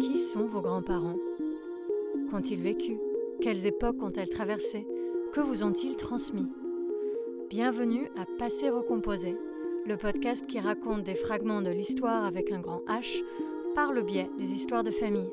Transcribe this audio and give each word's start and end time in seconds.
Qui 0.00 0.16
sont 0.16 0.46
vos 0.46 0.62
grands-parents 0.62 1.18
Qu'ont-ils 2.30 2.62
vécu 2.62 2.98
Quelles 3.42 3.66
époques 3.66 4.02
ont-elles 4.02 4.30
traversées 4.30 4.86
Que 5.32 5.40
vous 5.40 5.62
ont-ils 5.62 5.94
transmis 5.96 6.48
Bienvenue 7.50 8.08
à 8.16 8.24
Passer 8.38 8.70
Recomposé, 8.70 9.36
le 9.86 9.98
podcast 9.98 10.46
qui 10.46 10.58
raconte 10.58 11.02
des 11.02 11.14
fragments 11.14 11.60
de 11.60 11.70
l'histoire 11.70 12.24
avec 12.24 12.50
un 12.50 12.60
grand 12.60 12.80
H 12.88 13.22
par 13.74 13.92
le 13.92 14.02
biais 14.02 14.30
des 14.38 14.52
histoires 14.54 14.84
de 14.84 14.90
famille. 14.90 15.28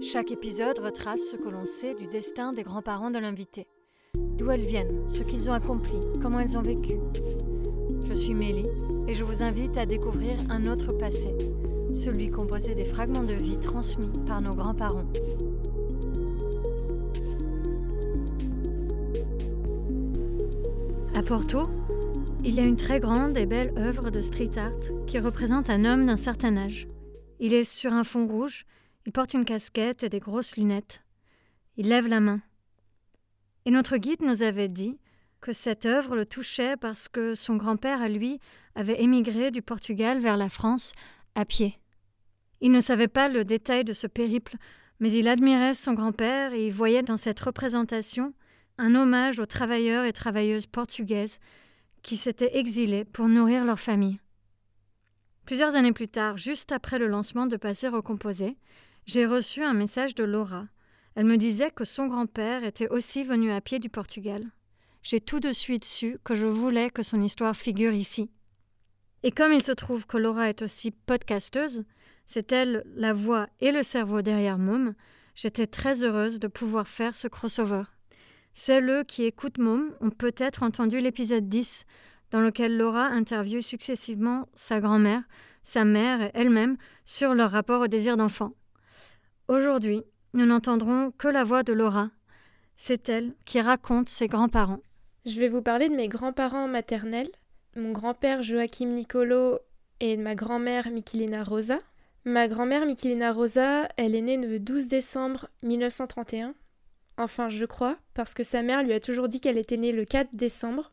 Chaque 0.00 0.30
épisode 0.30 0.78
retrace 0.78 1.30
ce 1.30 1.36
que 1.36 1.50
l'on 1.50 1.66
sait 1.66 1.94
du 1.94 2.06
destin 2.06 2.54
des 2.54 2.62
grands-parents 2.62 3.10
de 3.10 3.18
l'invité. 3.18 3.66
D'où 4.14 4.50
elles 4.50 4.66
viennent, 4.66 5.10
ce 5.10 5.22
qu'ils 5.22 5.50
ont 5.50 5.54
accompli, 5.54 5.98
comment 6.22 6.40
elles 6.40 6.56
ont 6.56 6.62
vécu. 6.62 6.94
Je 8.08 8.14
suis 8.14 8.34
Mélie 8.34 8.68
et 9.06 9.12
je 9.12 9.24
vous 9.24 9.42
invite 9.42 9.76
à 9.76 9.84
découvrir 9.84 10.38
un 10.48 10.66
autre 10.66 10.92
passé, 10.92 11.34
celui 11.92 12.30
composé 12.30 12.74
des 12.74 12.84
fragments 12.84 13.22
de 13.22 13.34
vie 13.34 13.58
transmis 13.58 14.10
par 14.26 14.40
nos 14.40 14.54
grands-parents. 14.54 15.06
À 21.14 21.22
Porto, 21.22 21.68
il 22.44 22.54
y 22.54 22.60
a 22.60 22.64
une 22.64 22.76
très 22.76 23.00
grande 23.00 23.36
et 23.36 23.46
belle 23.46 23.74
œuvre 23.76 24.10
de 24.10 24.20
street 24.20 24.56
art 24.56 25.04
qui 25.06 25.18
représente 25.18 25.68
un 25.68 25.84
homme 25.84 26.06
d'un 26.06 26.16
certain 26.16 26.56
âge. 26.56 26.88
Il 27.38 27.52
est 27.52 27.64
sur 27.64 27.92
un 27.92 28.04
fond 28.04 28.26
rouge, 28.26 28.64
il 29.06 29.12
porte 29.12 29.34
une 29.34 29.44
casquette 29.44 30.02
et 30.02 30.08
des 30.08 30.20
grosses 30.20 30.56
lunettes. 30.56 31.02
Il 31.76 31.88
lève 31.88 32.08
la 32.08 32.20
main. 32.20 32.40
Et 33.66 33.70
notre 33.70 33.96
guide 33.96 34.22
nous 34.22 34.42
avait 34.42 34.68
dit 34.68 34.98
que 35.40 35.52
cette 35.52 35.86
œuvre 35.86 36.16
le 36.16 36.26
touchait 36.26 36.76
parce 36.76 37.08
que 37.08 37.34
son 37.34 37.56
grand-père, 37.56 38.00
à 38.00 38.08
lui, 38.08 38.38
avait 38.74 39.02
émigré 39.02 39.50
du 39.50 39.62
Portugal 39.62 40.20
vers 40.20 40.36
la 40.36 40.48
France 40.48 40.92
à 41.34 41.44
pied. 41.44 41.78
Il 42.60 42.72
ne 42.72 42.80
savait 42.80 43.08
pas 43.08 43.28
le 43.28 43.44
détail 43.44 43.84
de 43.84 43.92
ce 43.92 44.06
périple, 44.06 44.56
mais 45.00 45.10
il 45.12 45.28
admirait 45.28 45.74
son 45.74 45.94
grand-père 45.94 46.52
et 46.52 46.66
il 46.66 46.72
voyait 46.72 47.02
dans 47.02 47.16
cette 47.16 47.40
représentation 47.40 48.34
un 48.78 48.94
hommage 48.94 49.38
aux 49.38 49.46
travailleurs 49.46 50.04
et 50.04 50.12
travailleuses 50.12 50.66
portugaises 50.66 51.38
qui 52.02 52.16
s'étaient 52.16 52.58
exilés 52.58 53.04
pour 53.04 53.28
nourrir 53.28 53.64
leur 53.64 53.80
famille. 53.80 54.20
Plusieurs 55.44 55.74
années 55.74 55.92
plus 55.92 56.08
tard, 56.08 56.36
juste 56.36 56.72
après 56.72 56.98
le 56.98 57.08
lancement 57.08 57.46
de 57.46 57.56
Passer 57.56 57.88
Recomposé, 57.88 58.56
j'ai 59.06 59.26
reçu 59.26 59.62
un 59.62 59.74
message 59.74 60.14
de 60.14 60.24
Laura. 60.24 60.66
Elle 61.14 61.26
me 61.26 61.36
disait 61.36 61.70
que 61.70 61.84
son 61.84 62.06
grand-père 62.06 62.62
était 62.64 62.88
aussi 62.88 63.24
venu 63.24 63.50
à 63.50 63.60
pied 63.60 63.78
du 63.78 63.88
Portugal. 63.88 64.46
J'ai 65.02 65.20
tout 65.20 65.40
de 65.40 65.52
suite 65.52 65.84
su 65.84 66.18
que 66.24 66.34
je 66.34 66.46
voulais 66.46 66.90
que 66.90 67.02
son 67.02 67.20
histoire 67.20 67.56
figure 67.56 67.92
ici. 67.92 68.30
Et 69.22 69.30
comme 69.30 69.52
il 69.52 69.62
se 69.62 69.72
trouve 69.72 70.06
que 70.06 70.16
Laura 70.16 70.48
est 70.48 70.62
aussi 70.62 70.90
podcasteuse, 70.90 71.84
c'est 72.24 72.52
elle 72.52 72.84
la 72.94 73.12
voix 73.12 73.48
et 73.60 73.72
le 73.72 73.82
cerveau 73.82 74.22
derrière 74.22 74.58
Môme, 74.58 74.94
j'étais 75.34 75.66
très 75.66 76.04
heureuse 76.04 76.38
de 76.38 76.48
pouvoir 76.48 76.88
faire 76.88 77.14
ce 77.14 77.28
crossover. 77.28 77.82
Celles 78.52 79.04
qui 79.06 79.24
écoutent 79.24 79.58
Môme 79.58 79.92
ont 80.00 80.10
peut-être 80.10 80.62
entendu 80.62 81.00
l'épisode 81.00 81.48
10, 81.48 81.84
dans 82.30 82.40
lequel 82.40 82.76
Laura 82.76 83.06
interviewe 83.06 83.60
successivement 83.60 84.48
sa 84.54 84.80
grand-mère, 84.80 85.22
sa 85.62 85.84
mère 85.84 86.22
et 86.22 86.30
elle-même 86.34 86.76
sur 87.04 87.34
leur 87.34 87.50
rapport 87.50 87.82
au 87.82 87.88
désir 87.88 88.16
d'enfant. 88.16 88.52
Aujourd'hui, 89.48 90.02
nous 90.32 90.46
n'entendrons 90.46 91.10
que 91.10 91.28
la 91.28 91.44
voix 91.44 91.62
de 91.62 91.72
Laura. 91.72 92.10
C'est 92.76 93.08
elle 93.08 93.34
qui 93.44 93.60
raconte 93.60 94.08
ses 94.08 94.28
grands-parents. 94.28 94.80
Je 95.26 95.38
vais 95.38 95.48
vous 95.48 95.62
parler 95.62 95.88
de 95.88 95.96
mes 95.96 96.08
grands-parents 96.08 96.68
maternels, 96.68 97.30
mon 97.76 97.92
grand-père 97.92 98.42
Joachim 98.42 98.86
Nicolo 98.86 99.58
et 100.00 100.16
ma 100.16 100.34
grand-mère 100.34 100.90
Mikilina 100.90 101.44
Rosa. 101.44 101.78
Ma 102.24 102.48
grand-mère 102.48 102.84
Mikilina 102.84 103.32
Rosa, 103.32 103.88
elle 103.96 104.14
est 104.14 104.20
née 104.20 104.36
le 104.36 104.58
12 104.58 104.88
décembre 104.88 105.48
1931. 105.62 106.54
Enfin, 107.16 107.48
je 107.48 107.64
crois, 107.64 107.98
parce 108.14 108.34
que 108.34 108.44
sa 108.44 108.62
mère 108.62 108.82
lui 108.82 108.92
a 108.92 109.00
toujours 109.00 109.28
dit 109.28 109.40
qu'elle 109.40 109.58
était 109.58 109.76
née 109.76 109.92
le 109.92 110.04
4 110.04 110.30
décembre, 110.32 110.92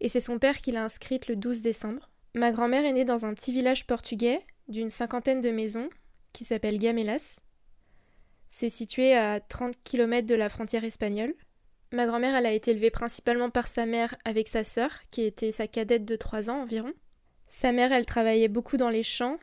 et 0.00 0.08
c'est 0.08 0.20
son 0.20 0.38
père 0.38 0.60
qui 0.60 0.72
l'a 0.72 0.84
inscrite 0.84 1.28
le 1.28 1.36
12 1.36 1.62
décembre. 1.62 2.10
Ma 2.34 2.52
grand-mère 2.52 2.84
est 2.84 2.92
née 2.92 3.04
dans 3.04 3.24
un 3.24 3.34
petit 3.34 3.52
village 3.52 3.86
portugais 3.86 4.44
d'une 4.68 4.90
cinquantaine 4.90 5.40
de 5.40 5.50
maisons 5.50 5.88
qui 6.32 6.44
s'appelle 6.44 6.78
Gamelas. 6.78 7.40
C'est 8.48 8.70
situé 8.70 9.14
à 9.14 9.40
30 9.40 9.74
km 9.82 10.26
de 10.26 10.34
la 10.34 10.48
frontière 10.48 10.84
espagnole. 10.84 11.34
Ma 11.90 12.06
grand-mère, 12.06 12.34
elle 12.34 12.46
a 12.46 12.52
été 12.52 12.72
élevée 12.72 12.90
principalement 12.90 13.50
par 13.50 13.66
sa 13.66 13.86
mère 13.86 14.14
avec 14.24 14.48
sa 14.48 14.62
sœur, 14.62 14.90
qui 15.10 15.22
était 15.22 15.52
sa 15.52 15.66
cadette 15.66 16.04
de 16.04 16.16
3 16.16 16.50
ans 16.50 16.62
environ. 16.62 16.92
Sa 17.46 17.72
mère, 17.72 17.92
elle 17.92 18.04
travaillait 18.04 18.48
beaucoup 18.48 18.76
dans 18.76 18.90
les 18.90 19.02
champs, 19.02 19.38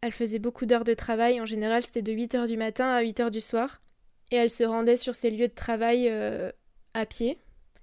elle 0.00 0.12
faisait 0.12 0.40
beaucoup 0.40 0.66
d'heures 0.66 0.84
de 0.84 0.92
travail, 0.92 1.40
en 1.40 1.46
général 1.46 1.82
c'était 1.82 2.02
de 2.02 2.12
8h 2.12 2.48
du 2.48 2.56
matin 2.56 2.90
à 2.90 3.02
8h 3.02 3.30
du 3.30 3.40
soir, 3.40 3.80
et 4.32 4.36
elle 4.36 4.50
se 4.50 4.64
rendait 4.64 4.96
sur 4.96 5.14
ses 5.14 5.30
lieux 5.30 5.48
de 5.48 5.54
travail 5.54 6.08
euh, 6.10 6.50
à 6.94 7.06
pied, 7.06 7.38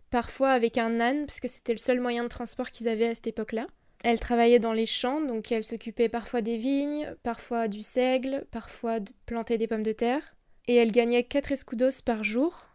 parfois 0.10 0.52
avec 0.52 0.78
un 0.78 1.00
âne, 1.00 1.26
parce 1.26 1.40
que 1.40 1.48
c'était 1.48 1.72
le 1.72 1.80
seul 1.80 2.02
moyen 2.02 2.24
de 2.24 2.30
transport 2.30 2.70
qu'ils 2.70 2.90
avaient 2.90 3.08
à 3.08 3.16
cette 3.16 3.28
époque-là. 3.28 3.68
Elle 4.04 4.20
travaillait 4.20 4.60
dans 4.60 4.74
les 4.74 4.86
champs, 4.86 5.22
donc 5.22 5.52
elle 5.52 5.64
s'occupait 5.64 6.10
parfois 6.10 6.42
des 6.42 6.58
vignes, 6.58 7.16
parfois 7.24 7.68
du 7.68 7.82
seigle, 7.82 8.46
parfois 8.52 9.00
de 9.00 9.12
planter 9.26 9.58
des 9.58 9.68
pommes 9.68 9.82
de 9.82 9.92
terre, 9.92 10.36
et 10.68 10.76
elle 10.76 10.92
gagnait 10.92 11.24
4 11.24 11.54
escudos 11.54 12.02
par 12.04 12.24
jour, 12.24 12.68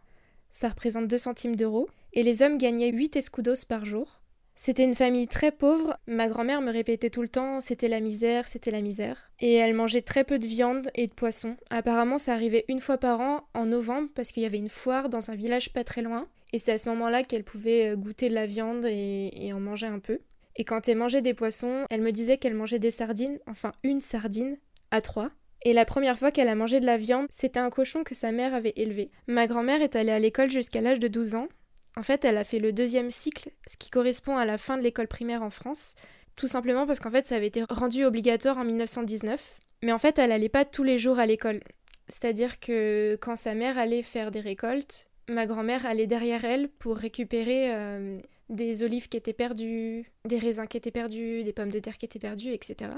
ça 0.51 0.69
représente 0.69 1.07
2 1.07 1.17
centimes 1.17 1.55
d'euros, 1.55 1.87
et 2.13 2.23
les 2.23 2.41
hommes 2.41 2.57
gagnaient 2.57 2.91
8 2.91 3.15
escudos 3.15 3.65
par 3.67 3.85
jour. 3.85 4.21
C'était 4.59 4.83
une 4.83 4.95
famille 4.95 5.27
très 5.27 5.51
pauvre, 5.51 5.97
ma 6.07 6.27
grand-mère 6.27 6.61
me 6.61 6.71
répétait 6.71 7.11
tout 7.11 7.21
le 7.21 7.29
temps 7.29 7.61
c'était 7.61 7.87
la 7.87 7.99
misère, 7.99 8.47
c'était 8.47 8.71
la 8.71 8.81
misère. 8.81 9.31
Et 9.39 9.53
elle 9.53 9.75
mangeait 9.75 10.01
très 10.01 10.23
peu 10.23 10.39
de 10.39 10.47
viande 10.47 10.89
et 10.95 11.05
de 11.05 11.13
poisson. 11.13 11.57
Apparemment 11.69 12.17
ça 12.17 12.33
arrivait 12.33 12.65
une 12.67 12.79
fois 12.79 12.97
par 12.97 13.21
an 13.21 13.47
en 13.53 13.67
novembre 13.67 14.09
parce 14.15 14.31
qu'il 14.31 14.41
y 14.41 14.47
avait 14.47 14.57
une 14.57 14.67
foire 14.67 15.09
dans 15.09 15.29
un 15.29 15.35
village 15.35 15.73
pas 15.73 15.83
très 15.83 16.01
loin. 16.01 16.27
Et 16.53 16.59
c'est 16.59 16.71
à 16.71 16.77
ce 16.79 16.89
moment-là 16.89 17.23
qu'elle 17.23 17.43
pouvait 17.43 17.89
euh, 17.89 17.95
goûter 17.95 18.29
de 18.29 18.33
la 18.33 18.47
viande 18.47 18.85
et, 18.85 19.51
en 19.53 19.59
manger 19.59 19.87
un 19.87 19.99
peu. 19.99 20.19
Et 20.55 20.63
quand 20.63 20.87
elle 20.87 20.97
mangeait 20.97 21.21
des 21.21 21.35
poissons, 21.35 21.85
elle 21.91 22.01
me 22.01 22.11
disait 22.11 22.37
qu'elle 22.37 22.55
mangeait 22.55 22.79
des 22.79 22.89
sardines, 22.89 23.37
enfin 23.45 23.73
une 23.83 24.01
sardine, 24.01 24.57
à 24.89 25.01
trois. 25.01 25.29
Et 25.63 25.73
la 25.73 25.85
première 25.85 26.17
fois 26.17 26.31
qu'elle 26.31 26.49
a 26.49 26.55
mangé 26.55 26.79
de 26.79 26.85
la 26.85 26.97
viande, 26.97 27.27
c'était 27.31 27.59
un 27.59 27.69
cochon 27.69 28.03
que 28.03 28.15
sa 28.15 28.31
mère 28.31 28.53
avait 28.53 28.73
élevé. 28.75 29.11
Ma 29.27 29.47
grand-mère 29.47 29.81
est 29.81 29.95
allée 29.95 30.11
à 30.11 30.19
l'école 30.19 30.49
jusqu'à 30.49 30.81
l'âge 30.81 30.99
de 30.99 31.07
12 31.07 31.35
ans. 31.35 31.47
En 31.95 32.03
fait, 32.03 32.25
elle 32.25 32.37
a 32.37 32.43
fait 32.43 32.59
le 32.59 32.71
deuxième 32.71 33.09
cycle, 33.09 33.49
ce 33.65 33.75
qui 33.75 33.89
correspond 33.89 34.37
à 34.37 34.45
la 34.45 34.57
fin 34.57 34.77
de 34.77 34.83
l'école 34.83 35.07
primaire 35.07 35.41
en 35.41 35.49
France, 35.49 35.95
tout 36.35 36.47
simplement 36.47 36.85
parce 36.85 36.99
qu'en 36.99 37.09
fait, 37.09 37.25
ça 37.25 37.35
avait 37.35 37.47
été 37.47 37.63
rendu 37.69 38.05
obligatoire 38.05 38.57
en 38.57 38.63
1919. 38.63 39.57
Mais 39.83 39.91
en 39.91 39.97
fait, 39.97 40.19
elle 40.19 40.31
allait 40.31 40.49
pas 40.49 40.65
tous 40.65 40.83
les 40.83 40.99
jours 40.99 41.17
à 41.17 41.25
l'école. 41.25 41.61
C'est-à-dire 42.07 42.59
que 42.59 43.17
quand 43.19 43.35
sa 43.35 43.55
mère 43.55 43.77
allait 43.77 44.03
faire 44.03 44.31
des 44.31 44.39
récoltes, 44.39 45.09
ma 45.27 45.45
grand-mère 45.45 45.85
allait 45.85 46.07
derrière 46.07 46.45
elle 46.45 46.69
pour 46.69 46.97
récupérer 46.97 47.73
euh, 47.73 48.19
des 48.49 48.83
olives 48.83 49.09
qui 49.09 49.17
étaient 49.17 49.33
perdues, 49.33 50.05
des 50.25 50.39
raisins 50.39 50.67
qui 50.67 50.77
étaient 50.77 50.91
perdus, 50.91 51.43
des 51.43 51.53
pommes 51.53 51.71
de 51.71 51.79
terre 51.79 51.97
qui 51.97 52.05
étaient 52.05 52.19
perdues, 52.19 52.53
etc. 52.53 52.91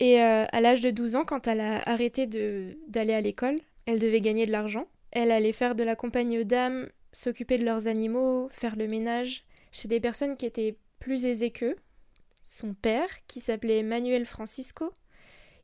Et 0.00 0.22
euh, 0.22 0.44
à 0.50 0.60
l'âge 0.60 0.80
de 0.80 0.90
12 0.90 1.16
ans, 1.16 1.24
quand 1.24 1.46
elle 1.46 1.60
a 1.60 1.88
arrêté 1.88 2.26
d'aller 2.26 3.14
à 3.14 3.20
l'école, 3.20 3.60
elle 3.86 3.98
devait 3.98 4.20
gagner 4.20 4.46
de 4.46 4.52
l'argent. 4.52 4.86
Elle 5.10 5.30
allait 5.30 5.52
faire 5.52 5.74
de 5.74 5.82
la 5.82 5.96
compagnie 5.96 6.38
aux 6.38 6.44
dames, 6.44 6.88
s'occuper 7.12 7.58
de 7.58 7.64
leurs 7.64 7.86
animaux, 7.86 8.48
faire 8.50 8.76
le 8.76 8.88
ménage 8.88 9.44
chez 9.70 9.88
des 9.88 10.00
personnes 10.00 10.36
qui 10.36 10.46
étaient 10.46 10.78
plus 10.98 11.26
aisées 11.26 11.50
qu'eux. 11.50 11.76
Son 12.44 12.74
père, 12.74 13.08
qui 13.26 13.40
s'appelait 13.40 13.82
Manuel 13.82 14.26
Francisco, 14.26 14.92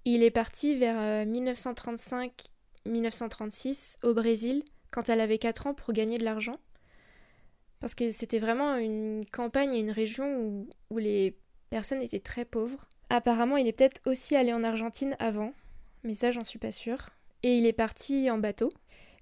il 0.04 0.22
est 0.22 0.30
parti 0.30 0.76
vers 0.76 1.26
1935-1936 1.26 3.98
euh, 4.04 4.10
au 4.10 4.14
Brésil 4.14 4.62
quand 4.90 5.08
elle 5.08 5.20
avait 5.20 5.38
4 5.38 5.66
ans 5.66 5.74
pour 5.74 5.92
gagner 5.92 6.18
de 6.18 6.24
l'argent. 6.24 6.58
Parce 7.80 7.94
que 7.94 8.10
c'était 8.10 8.38
vraiment 8.38 8.76
une 8.76 9.24
campagne 9.26 9.72
et 9.72 9.80
une 9.80 9.90
région 9.90 10.66
où 10.90 10.98
les 10.98 11.36
personnes 11.70 12.02
étaient 12.02 12.20
très 12.20 12.44
pauvres. 12.44 12.86
Apparemment, 13.10 13.56
il 13.56 13.66
est 13.66 13.72
peut-être 13.72 14.00
aussi 14.06 14.36
allé 14.36 14.52
en 14.52 14.64
Argentine 14.64 15.16
avant, 15.18 15.52
mais 16.04 16.14
ça, 16.14 16.30
j'en 16.30 16.44
suis 16.44 16.58
pas 16.58 16.72
sûre. 16.72 17.10
Et 17.42 17.56
il 17.56 17.66
est 17.66 17.72
parti 17.72 18.30
en 18.30 18.38
bateau. 18.38 18.70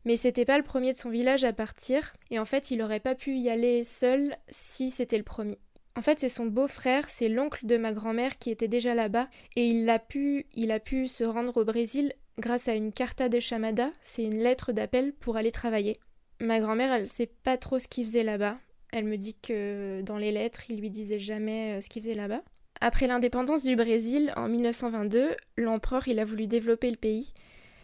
Mais 0.04 0.16
c'était 0.16 0.44
pas 0.44 0.56
le 0.56 0.64
premier 0.64 0.92
de 0.92 0.98
son 0.98 1.10
village 1.10 1.44
à 1.44 1.52
partir, 1.52 2.12
et 2.30 2.38
en 2.38 2.44
fait, 2.44 2.70
il 2.70 2.80
aurait 2.80 3.00
pas 3.00 3.16
pu 3.16 3.38
y 3.38 3.50
aller 3.50 3.82
seul 3.82 4.36
si 4.48 4.90
c'était 4.90 5.18
le 5.18 5.24
premier. 5.24 5.58
En 5.96 6.02
fait, 6.02 6.20
c'est 6.20 6.28
son 6.28 6.46
beau-frère, 6.46 7.08
c'est 7.08 7.28
l'oncle 7.28 7.66
de 7.66 7.76
ma 7.76 7.92
grand-mère 7.92 8.38
qui 8.38 8.50
était 8.50 8.68
déjà 8.68 8.94
là-bas, 8.94 9.28
et 9.56 9.66
il 9.66 9.88
a 9.90 9.98
pu, 9.98 10.46
il 10.54 10.70
a 10.70 10.78
pu 10.78 11.08
se 11.08 11.24
rendre 11.24 11.56
au 11.56 11.64
Brésil 11.64 12.12
grâce 12.38 12.68
à 12.68 12.74
une 12.74 12.92
carta 12.92 13.28
de 13.28 13.40
chamada, 13.40 13.90
c'est 14.00 14.22
une 14.22 14.38
lettre 14.38 14.72
d'appel 14.72 15.12
pour 15.12 15.36
aller 15.36 15.50
travailler. 15.50 15.98
Ma 16.40 16.60
grand-mère, 16.60 16.92
elle 16.92 17.08
sait 17.08 17.30
pas 17.42 17.56
trop 17.56 17.78
ce 17.78 17.88
qu'il 17.88 18.04
faisait 18.04 18.22
là-bas. 18.22 18.58
Elle 18.92 19.06
me 19.06 19.16
dit 19.16 19.34
que 19.34 20.02
dans 20.02 20.18
les 20.18 20.32
lettres, 20.32 20.70
il 20.70 20.80
lui 20.80 20.90
disait 20.90 21.18
jamais 21.18 21.72
euh, 21.72 21.80
ce 21.80 21.88
qu'il 21.88 22.02
faisait 22.02 22.14
là-bas. 22.14 22.42
Après 22.80 23.06
l'indépendance 23.06 23.62
du 23.62 23.74
Brésil 23.74 24.32
en 24.36 24.48
1922, 24.48 25.30
l'empereur 25.56 26.08
il 26.08 26.18
a 26.18 26.24
voulu 26.24 26.46
développer 26.46 26.90
le 26.90 26.96
pays 26.96 27.32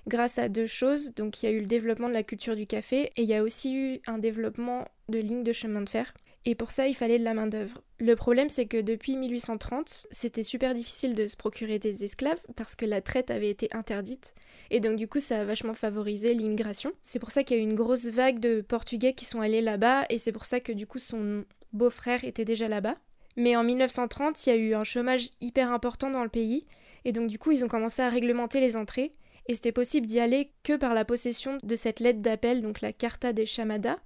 grâce 0.06 0.38
à 0.38 0.48
deux 0.48 0.66
choses. 0.66 1.14
Donc 1.14 1.42
il 1.42 1.46
y 1.46 1.48
a 1.48 1.52
eu 1.52 1.60
le 1.60 1.66
développement 1.66 2.08
de 2.08 2.14
la 2.14 2.22
culture 2.22 2.56
du 2.56 2.66
café 2.66 3.12
et 3.16 3.22
il 3.22 3.28
y 3.28 3.34
a 3.34 3.42
aussi 3.42 3.74
eu 3.74 4.00
un 4.06 4.18
développement 4.18 4.86
de 5.08 5.18
lignes 5.18 5.44
de 5.44 5.52
chemin 5.52 5.82
de 5.82 5.88
fer. 5.88 6.12
et 6.44 6.56
pour 6.56 6.72
ça 6.72 6.88
il 6.88 6.94
fallait 6.94 7.20
de 7.20 7.24
la 7.24 7.34
main-d'œuvre. 7.34 7.82
Le 8.00 8.16
problème 8.16 8.48
c'est 8.48 8.66
que 8.66 8.80
depuis 8.80 9.16
1830, 9.16 10.08
c'était 10.10 10.42
super 10.42 10.74
difficile 10.74 11.14
de 11.14 11.26
se 11.26 11.36
procurer 11.36 11.78
des 11.78 12.04
esclaves 12.04 12.44
parce 12.56 12.74
que 12.74 12.84
la 12.84 13.00
traite 13.00 13.30
avait 13.30 13.50
été 13.50 13.68
interdite 13.72 14.34
et 14.70 14.80
donc 14.80 14.96
du 14.96 15.06
coup 15.06 15.20
ça 15.20 15.40
a 15.40 15.44
vachement 15.44 15.74
favorisé 15.74 16.34
l'immigration. 16.34 16.92
C'est 17.00 17.20
pour 17.20 17.30
ça 17.30 17.44
qu'il 17.44 17.56
y 17.56 17.60
a 17.60 17.62
eu 17.62 17.66
une 17.66 17.74
grosse 17.76 18.06
vague 18.06 18.40
de 18.40 18.60
Portugais 18.60 19.14
qui 19.14 19.24
sont 19.24 19.40
allés 19.40 19.60
là-bas 19.62 20.04
et 20.10 20.18
c'est 20.18 20.32
pour 20.32 20.44
ça 20.44 20.60
que 20.60 20.72
du 20.72 20.86
coup 20.86 20.98
son 20.98 21.44
beau-frère 21.72 22.24
était 22.24 22.44
déjà 22.44 22.68
là-bas. 22.68 22.96
Mais 23.36 23.56
en 23.56 23.64
1930, 23.64 24.46
il 24.46 24.50
y 24.50 24.52
a 24.52 24.56
eu 24.56 24.74
un 24.74 24.84
chômage 24.84 25.30
hyper 25.40 25.70
important 25.70 26.10
dans 26.10 26.22
le 26.22 26.28
pays 26.28 26.66
et 27.04 27.12
donc 27.12 27.28
du 27.28 27.38
coup 27.38 27.50
ils 27.50 27.64
ont 27.64 27.68
commencé 27.68 28.02
à 28.02 28.08
réglementer 28.08 28.60
les 28.60 28.76
entrées 28.76 29.12
et 29.48 29.54
c'était 29.54 29.72
possible 29.72 30.06
d'y 30.06 30.20
aller 30.20 30.52
que 30.62 30.76
par 30.76 30.94
la 30.94 31.04
possession 31.04 31.58
de 31.62 31.76
cette 31.76 32.00
lettre 32.00 32.20
d'appel, 32.20 32.62
donc 32.62 32.80
la 32.80 32.92
Carta 32.92 33.32
de 33.32 33.44
Chamada, 33.44 33.98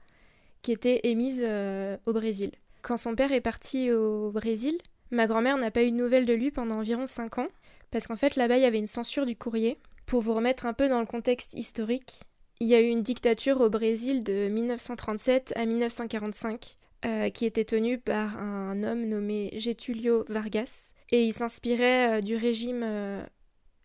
qui 0.63 0.73
était 0.73 1.01
émise 1.05 1.45
euh, 1.47 1.97
au 2.07 2.13
Brésil. 2.13 2.53
Quand 2.83 2.97
son 2.97 3.15
père 3.15 3.33
est 3.33 3.41
parti 3.41 3.91
au 3.91 4.31
Brésil, 4.31 4.79
ma 5.11 5.27
grand-mère 5.27 5.59
n'a 5.59 5.71
pas 5.71 5.83
eu 5.83 5.91
de 5.91 5.97
nouvelles 5.97 6.25
de 6.25 6.33
lui 6.33 6.51
pendant 6.51 6.77
environ 6.77 7.07
5 7.07 7.39
ans, 7.39 7.49
parce 7.91 8.07
qu'en 8.07 8.17
fait 8.17 8.37
là-bas 8.37 8.57
il 8.57 8.63
y 8.63 8.67
avait 8.67 8.79
une 8.79 8.87
censure 8.87 9.27
du 9.27 9.37
courrier. 9.37 9.79
Pour 10.07 10.23
vous 10.23 10.35
remettre 10.35 10.67
un 10.67 10.73
peu 10.73 10.89
dans 10.89 11.01
le 11.01 11.07
contexte 11.07 11.55
historique, 11.55 12.23
il 12.61 12.69
y 12.69 12.75
a 12.75 12.81
eu 12.81 12.87
une 12.87 13.03
dictature 13.03 13.61
au 13.61 13.69
Brésil 13.69 14.25
de 14.25 14.49
1937 14.49 15.53
à 15.57 15.67
1945, 15.67 16.77
euh, 17.05 17.31
qui 17.31 17.45
était 17.45 17.65
tenue 17.65 17.99
par 17.99 18.39
un 18.39 18.83
homme 18.83 19.07
nommé 19.07 19.51
Getulio 19.59 20.25
Vargas, 20.29 20.93
et 21.11 21.25
il 21.25 21.33
s'inspirait 21.33 22.19
euh, 22.19 22.21
du 22.21 22.37
régime 22.37 22.85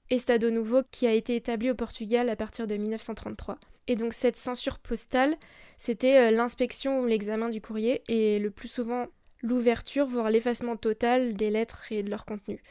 Estado 0.09 0.49
Novo 0.49 0.81
qui 0.91 1.07
a 1.07 1.13
été 1.13 1.35
établi 1.35 1.69
au 1.69 1.75
Portugal 1.75 2.29
à 2.29 2.35
partir 2.35 2.67
de 2.67 2.75
1933. 2.75 3.57
Et 3.87 3.95
donc 3.95 4.13
cette 4.13 4.37
censure 4.37 4.79
postale, 4.79 5.35
c'était 5.77 6.17
euh, 6.17 6.31
l'inspection 6.31 7.01
ou 7.01 7.05
l'examen 7.05 7.49
du 7.49 7.61
courrier 7.61 8.03
et 8.07 8.39
le 8.39 8.51
plus 8.51 8.67
souvent 8.67 9.07
l'ouverture, 9.41 10.05
voire 10.05 10.29
l'effacement 10.29 10.75
total 10.75 11.33
des 11.33 11.49
lettres 11.49 11.91
et 11.91 12.03
de 12.03 12.09
leur 12.09 12.25
contenu. 12.25 12.61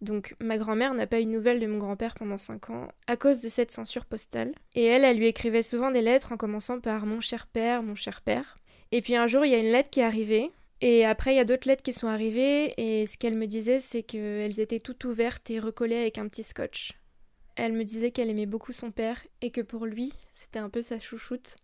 Donc 0.00 0.34
ma 0.40 0.58
grand-mère 0.58 0.92
n'a 0.94 1.06
pas 1.06 1.20
eu 1.20 1.24
de 1.24 1.30
nouvelles 1.30 1.60
de 1.60 1.66
mon 1.66 1.78
grand-père 1.78 2.14
pendant 2.14 2.38
5 2.38 2.70
ans 2.70 2.88
à 3.06 3.16
cause 3.16 3.40
de 3.40 3.48
cette 3.48 3.70
censure 3.70 4.04
postale. 4.04 4.52
Et 4.74 4.84
elle, 4.84 5.04
elle 5.04 5.18
lui 5.18 5.26
écrivait 5.26 5.62
souvent 5.62 5.90
des 5.90 6.02
lettres 6.02 6.32
en 6.32 6.36
commençant 6.36 6.80
par 6.80 7.06
mon 7.06 7.20
cher 7.20 7.46
père, 7.46 7.82
mon 7.82 7.94
cher 7.94 8.20
père. 8.20 8.56
Et 8.92 9.02
puis 9.02 9.16
un 9.16 9.26
jour, 9.26 9.44
il 9.44 9.52
y 9.52 9.54
a 9.54 9.58
une 9.58 9.72
lettre 9.72 9.90
qui 9.90 10.00
est 10.00 10.04
arrivée 10.04 10.50
et 10.80 11.06
après, 11.06 11.32
il 11.32 11.36
y 11.36 11.40
a 11.40 11.44
d'autres 11.44 11.68
lettres 11.68 11.82
qui 11.82 11.92
sont 11.92 12.06
arrivées, 12.06 12.74
et 12.76 13.06
ce 13.06 13.16
qu'elle 13.16 13.36
me 13.36 13.46
disait, 13.46 13.80
c'est 13.80 14.02
qu'elles 14.02 14.60
étaient 14.60 14.80
toutes 14.80 15.04
ouvertes 15.04 15.50
et 15.50 15.58
recollées 15.58 15.96
avec 15.96 16.18
un 16.18 16.28
petit 16.28 16.42
scotch. 16.42 16.92
Elle 17.56 17.72
me 17.72 17.84
disait 17.84 18.10
qu'elle 18.10 18.28
aimait 18.28 18.46
beaucoup 18.46 18.72
son 18.72 18.90
père, 18.90 19.18
et 19.40 19.50
que 19.50 19.62
pour 19.62 19.86
lui, 19.86 20.12
c'était 20.34 20.58
un 20.58 20.68
peu 20.68 20.82
sa 20.82 21.00
chouchoute, 21.00 21.56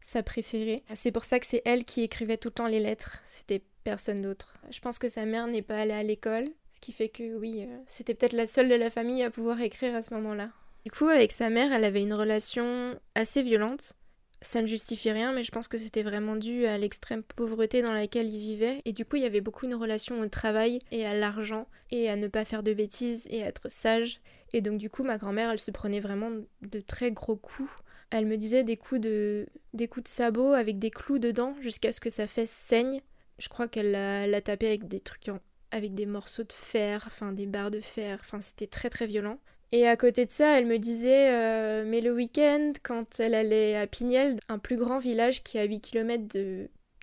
sa 0.00 0.22
préférée. 0.22 0.84
C'est 0.94 1.10
pour 1.10 1.24
ça 1.24 1.40
que 1.40 1.46
c'est 1.46 1.62
elle 1.64 1.84
qui 1.84 2.02
écrivait 2.02 2.36
tout 2.36 2.48
le 2.48 2.54
temps 2.54 2.66
les 2.68 2.78
lettres, 2.78 3.18
c'était 3.24 3.62
personne 3.82 4.22
d'autre. 4.22 4.54
Je 4.70 4.78
pense 4.78 5.00
que 5.00 5.08
sa 5.08 5.24
mère 5.24 5.48
n'est 5.48 5.62
pas 5.62 5.78
allée 5.78 5.92
à 5.92 6.04
l'école, 6.04 6.48
ce 6.70 6.78
qui 6.78 6.92
fait 6.92 7.08
que 7.08 7.36
oui, 7.36 7.66
euh, 7.68 7.78
c'était 7.86 8.14
peut-être 8.14 8.32
la 8.34 8.46
seule 8.46 8.68
de 8.68 8.74
la 8.74 8.90
famille 8.90 9.22
à 9.24 9.30
pouvoir 9.30 9.60
écrire 9.60 9.96
à 9.96 10.02
ce 10.02 10.14
moment-là. 10.14 10.50
Du 10.84 10.92
coup, 10.92 11.08
avec 11.08 11.32
sa 11.32 11.50
mère, 11.50 11.72
elle 11.72 11.84
avait 11.84 12.02
une 12.02 12.14
relation 12.14 12.98
assez 13.16 13.42
violente. 13.42 13.94
Ça 14.40 14.60
ne 14.60 14.66
justifie 14.66 15.10
rien, 15.10 15.32
mais 15.32 15.42
je 15.42 15.50
pense 15.50 15.68
que 15.68 15.78
c'était 15.78 16.02
vraiment 16.02 16.36
dû 16.36 16.66
à 16.66 16.76
l'extrême 16.76 17.22
pauvreté 17.22 17.82
dans 17.82 17.92
laquelle 17.92 18.28
il 18.28 18.38
vivait. 18.38 18.82
Et 18.84 18.92
du 18.92 19.04
coup, 19.04 19.16
il 19.16 19.22
y 19.22 19.26
avait 19.26 19.40
beaucoup 19.40 19.66
une 19.66 19.74
relation 19.74 20.20
au 20.20 20.28
travail 20.28 20.80
et 20.90 21.06
à 21.06 21.14
l'argent, 21.14 21.66
et 21.90 22.10
à 22.10 22.16
ne 22.16 22.28
pas 22.28 22.44
faire 22.44 22.62
de 22.62 22.74
bêtises 22.74 23.26
et 23.30 23.42
à 23.42 23.46
être 23.46 23.70
sage. 23.70 24.20
Et 24.52 24.60
donc, 24.60 24.78
du 24.78 24.90
coup, 24.90 25.02
ma 25.02 25.18
grand-mère, 25.18 25.50
elle 25.50 25.58
se 25.58 25.70
prenait 25.70 26.00
vraiment 26.00 26.30
de 26.62 26.80
très 26.80 27.10
gros 27.10 27.36
coups. 27.36 27.72
Elle 28.10 28.26
me 28.26 28.36
disait 28.36 28.64
des 28.64 28.76
coups 28.76 29.00
de, 29.00 29.46
des 29.72 29.88
coups 29.88 30.04
de 30.04 30.08
sabot 30.08 30.52
avec 30.52 30.78
des 30.78 30.90
clous 30.90 31.18
dedans 31.18 31.56
jusqu'à 31.60 31.90
ce 31.90 32.00
que 32.00 32.10
sa 32.10 32.26
fesse 32.26 32.50
saigne. 32.50 33.00
Je 33.38 33.48
crois 33.48 33.66
qu'elle 33.66 33.90
l'a 33.90 34.40
tapé 34.40 34.68
avec 34.68 34.86
des 34.86 35.00
trucs 35.00 35.30
avec 35.74 35.94
des 35.94 36.06
morceaux 36.06 36.44
de 36.44 36.52
fer, 36.52 37.02
enfin 37.08 37.32
des 37.32 37.46
barres 37.46 37.72
de 37.72 37.80
fer, 37.80 38.18
enfin 38.20 38.40
c'était 38.40 38.68
très 38.68 38.90
très 38.90 39.08
violent. 39.08 39.40
Et 39.74 39.88
à 39.88 39.96
côté 39.96 40.24
de 40.24 40.30
ça, 40.30 40.56
elle 40.56 40.66
me 40.66 40.78
disait, 40.78 41.32
euh, 41.32 41.82
mais 41.84 42.00
le 42.00 42.14
week-end, 42.14 42.74
quand 42.84 43.18
elle 43.18 43.34
allait 43.34 43.74
à 43.74 43.88
Pignel, 43.88 44.38
un 44.48 44.60
plus 44.60 44.76
grand 44.76 45.00
village 45.00 45.42
qui 45.42 45.58
est 45.58 45.62
à 45.62 45.64
8 45.64 45.80
km 45.80 46.22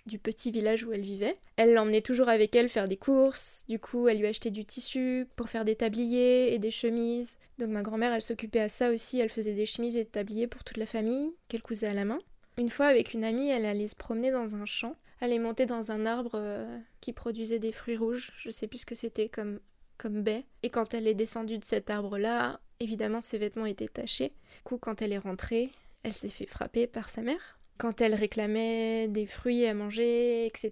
du 0.06 0.20
petit 0.20 0.52
village 0.52 0.86
où 0.86 0.94
elle 0.94 1.02
vivait, 1.02 1.36
elle 1.58 1.74
l'emmenait 1.74 2.00
toujours 2.00 2.30
avec 2.30 2.56
elle 2.56 2.70
faire 2.70 2.88
des 2.88 2.96
courses. 2.96 3.66
Du 3.68 3.78
coup, 3.78 4.08
elle 4.08 4.20
lui 4.20 4.28
achetait 4.28 4.52
du 4.52 4.64
tissu 4.64 5.28
pour 5.36 5.50
faire 5.50 5.66
des 5.66 5.76
tabliers 5.76 6.54
et 6.54 6.60
des 6.60 6.72
chemises. 6.72 7.40
Donc 7.60 7.72
ma 7.72 7.82
grand-mère, 7.82 8.14
elle 8.14 8.22
s'occupait 8.22 8.62
à 8.62 8.70
ça 8.70 8.90
aussi. 8.90 9.20
Elle 9.20 9.28
faisait 9.28 9.54
des 9.54 9.66
chemises 9.66 9.98
et 9.98 10.06
des 10.06 10.10
tabliers 10.10 10.48
pour 10.48 10.64
toute 10.64 10.78
la 10.78 10.86
famille 10.86 11.34
qu'elle 11.50 11.62
cousait 11.62 11.88
à 11.88 11.94
la 11.94 12.06
main. 12.06 12.20
Une 12.58 12.70
fois, 12.70 12.86
avec 12.86 13.14
une 13.14 13.26
amie, 13.26 13.50
elle 13.50 13.66
allait 13.66 13.90
se 13.90 13.98
promener 13.98 14.32
dans 14.32 14.56
un 14.56 14.66
champ. 14.66 14.96
Elle 15.20 15.34
est 15.34 15.40
montée 15.40 15.66
dans 15.66 15.92
un 15.92 16.06
arbre 16.06 16.36
euh, 16.36 16.80
qui 17.02 17.12
produisait 17.12 17.60
des 17.60 17.74
fruits 17.74 17.98
rouges. 17.98 18.32
Je 18.38 18.50
sais 18.50 18.68
plus 18.68 18.80
ce 18.80 18.86
que 18.86 18.96
c'était 18.96 19.28
comme 19.28 19.60
baie. 20.09 20.45
Et 20.63 20.69
quand 20.69 20.94
elle 20.94 21.07
est 21.07 21.13
descendue 21.13 21.57
de 21.57 21.65
cet 21.65 21.89
arbre-là, 21.89 22.59
évidemment 22.80 23.21
ses 23.21 23.38
vêtements 23.38 23.65
étaient 23.65 23.88
tachés. 23.88 24.30
Du 24.30 24.62
coup, 24.63 24.77
quand 24.77 25.01
elle 25.01 25.13
est 25.13 25.18
rentrée, 25.18 25.71
elle 26.03 26.13
s'est 26.13 26.30
fait 26.30 26.45
frapper 26.45 26.88
par 26.88 27.09
sa 27.09 27.21
mère. 27.21 27.59
Quand 27.77 28.00
elle 28.00 28.13
réclamait 28.13 29.07
des 29.07 29.25
fruits 29.25 29.65
à 29.65 29.74
manger, 29.74 30.45
etc., 30.45 30.71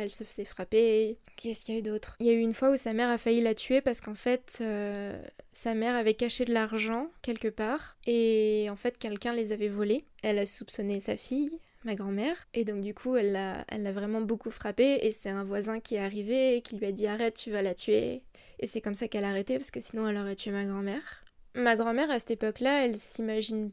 elle 0.00 0.12
se 0.12 0.22
faisait 0.24 0.44
frapper. 0.44 1.16
Qu'est-ce 1.36 1.64
qu'il 1.64 1.74
y 1.74 1.76
a 1.78 1.80
eu 1.80 1.82
d'autre? 1.82 2.14
Il 2.20 2.26
y 2.26 2.30
a 2.30 2.34
eu 2.34 2.40
une 2.40 2.52
fois 2.52 2.70
où 2.70 2.76
sa 2.76 2.92
mère 2.92 3.08
a 3.08 3.16
failli 3.16 3.40
la 3.40 3.54
tuer 3.54 3.80
parce 3.80 4.02
qu'en 4.02 4.14
fait, 4.14 4.58
euh, 4.60 5.18
sa 5.52 5.72
mère 5.72 5.96
avait 5.96 6.12
caché 6.12 6.44
de 6.44 6.52
l'argent 6.52 7.08
quelque 7.22 7.48
part 7.48 7.96
et 8.06 8.68
en 8.70 8.76
fait, 8.76 8.98
quelqu'un 8.98 9.32
les 9.32 9.52
avait 9.52 9.68
volés. 9.68 10.04
Elle 10.22 10.38
a 10.38 10.44
soupçonné 10.44 11.00
sa 11.00 11.16
fille, 11.16 11.58
ma 11.84 11.94
grand-mère. 11.94 12.36
Et 12.54 12.64
donc 12.64 12.80
du 12.80 12.94
coup, 12.94 13.16
elle 13.16 13.32
l'a, 13.32 13.92
vraiment 13.92 14.20
beaucoup 14.20 14.50
frappée. 14.50 15.00
Et 15.02 15.12
c'est 15.12 15.30
un 15.30 15.44
voisin 15.44 15.80
qui 15.80 15.96
est 15.96 16.00
arrivé 16.00 16.62
qui 16.62 16.76
lui 16.76 16.86
a 16.86 16.92
dit 16.92 17.06
arrête, 17.06 17.34
tu 17.34 17.50
vas 17.50 17.62
la 17.62 17.74
tuer. 17.74 18.22
Et 18.58 18.66
c'est 18.66 18.80
comme 18.80 18.94
ça 18.94 19.08
qu'elle 19.08 19.24
a 19.24 19.30
arrêté 19.30 19.56
parce 19.58 19.70
que 19.70 19.80
sinon 19.80 20.08
elle 20.08 20.16
aurait 20.16 20.36
tué 20.36 20.50
ma 20.50 20.64
grand-mère. 20.64 21.24
Ma 21.54 21.76
grand-mère 21.76 22.10
à 22.10 22.18
cette 22.18 22.32
époque-là, 22.32 22.84
elle 22.84 22.98
s'imagine 22.98 23.72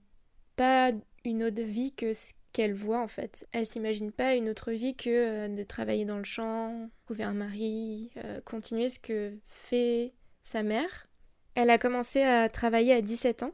pas 0.55 0.91
une 1.23 1.43
autre 1.43 1.61
vie 1.61 1.93
que 1.93 2.13
ce 2.13 2.33
qu'elle 2.51 2.73
voit 2.73 3.01
en 3.01 3.07
fait. 3.07 3.47
Elle 3.51 3.65
s'imagine 3.65 4.11
pas 4.11 4.35
une 4.35 4.49
autre 4.49 4.71
vie 4.71 4.95
que 4.95 5.09
euh, 5.09 5.47
de 5.47 5.63
travailler 5.63 6.05
dans 6.05 6.17
le 6.17 6.23
champ, 6.23 6.89
trouver 7.05 7.23
un 7.23 7.33
mari, 7.33 8.09
euh, 8.17 8.41
continuer 8.41 8.89
ce 8.89 8.99
que 8.99 9.33
fait 9.47 10.13
sa 10.41 10.63
mère. 10.63 11.07
Elle 11.55 11.69
a 11.69 11.77
commencé 11.77 12.21
à 12.23 12.49
travailler 12.49 12.93
à 12.93 13.01
17 13.01 13.43
ans. 13.43 13.53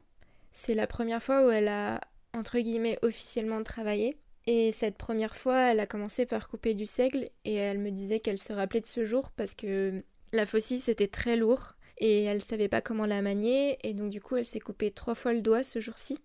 C'est 0.52 0.74
la 0.74 0.88
première 0.88 1.22
fois 1.22 1.46
où 1.46 1.50
elle 1.50 1.68
a 1.68 2.02
entre 2.34 2.60
guillemets 2.60 3.00
officiellement 3.02 3.62
travaillé. 3.64 4.18
Et 4.48 4.72
cette 4.72 4.98
première 4.98 5.36
fois, 5.36 5.72
elle 5.72 5.80
a 5.80 5.88
commencé 5.88 6.26
par 6.26 6.48
couper 6.48 6.74
du 6.76 6.86
seigle 6.86 7.30
et 7.46 7.56
elle 7.56 7.80
me 7.80 7.90
disait 7.90 8.20
qu'elle 8.20 8.38
se 8.38 8.54
rappelait 8.54 8.82
de 8.82 8.86
ce 8.86 9.04
jour 9.04 9.32
parce 9.32 9.56
que 9.56 10.04
la 10.34 10.46
faucille 10.46 10.80
c'était 10.80 11.08
très 11.08 11.36
lourd 11.36 11.74
et 11.98 12.24
elle 12.24 12.42
savait 12.42 12.68
pas 12.68 12.82
comment 12.82 13.06
la 13.06 13.22
manier 13.22 13.80
et 13.88 13.94
donc 13.94 14.10
du 14.10 14.22
coup 14.22 14.36
elle 14.36 14.46
s'est 14.46 14.60
coupé 14.60 14.92
trois 14.92 15.16
fois 15.16 15.34
le 15.34 15.42
doigt 15.42 15.64
ce 15.64 15.80
jour-ci. 15.80 16.20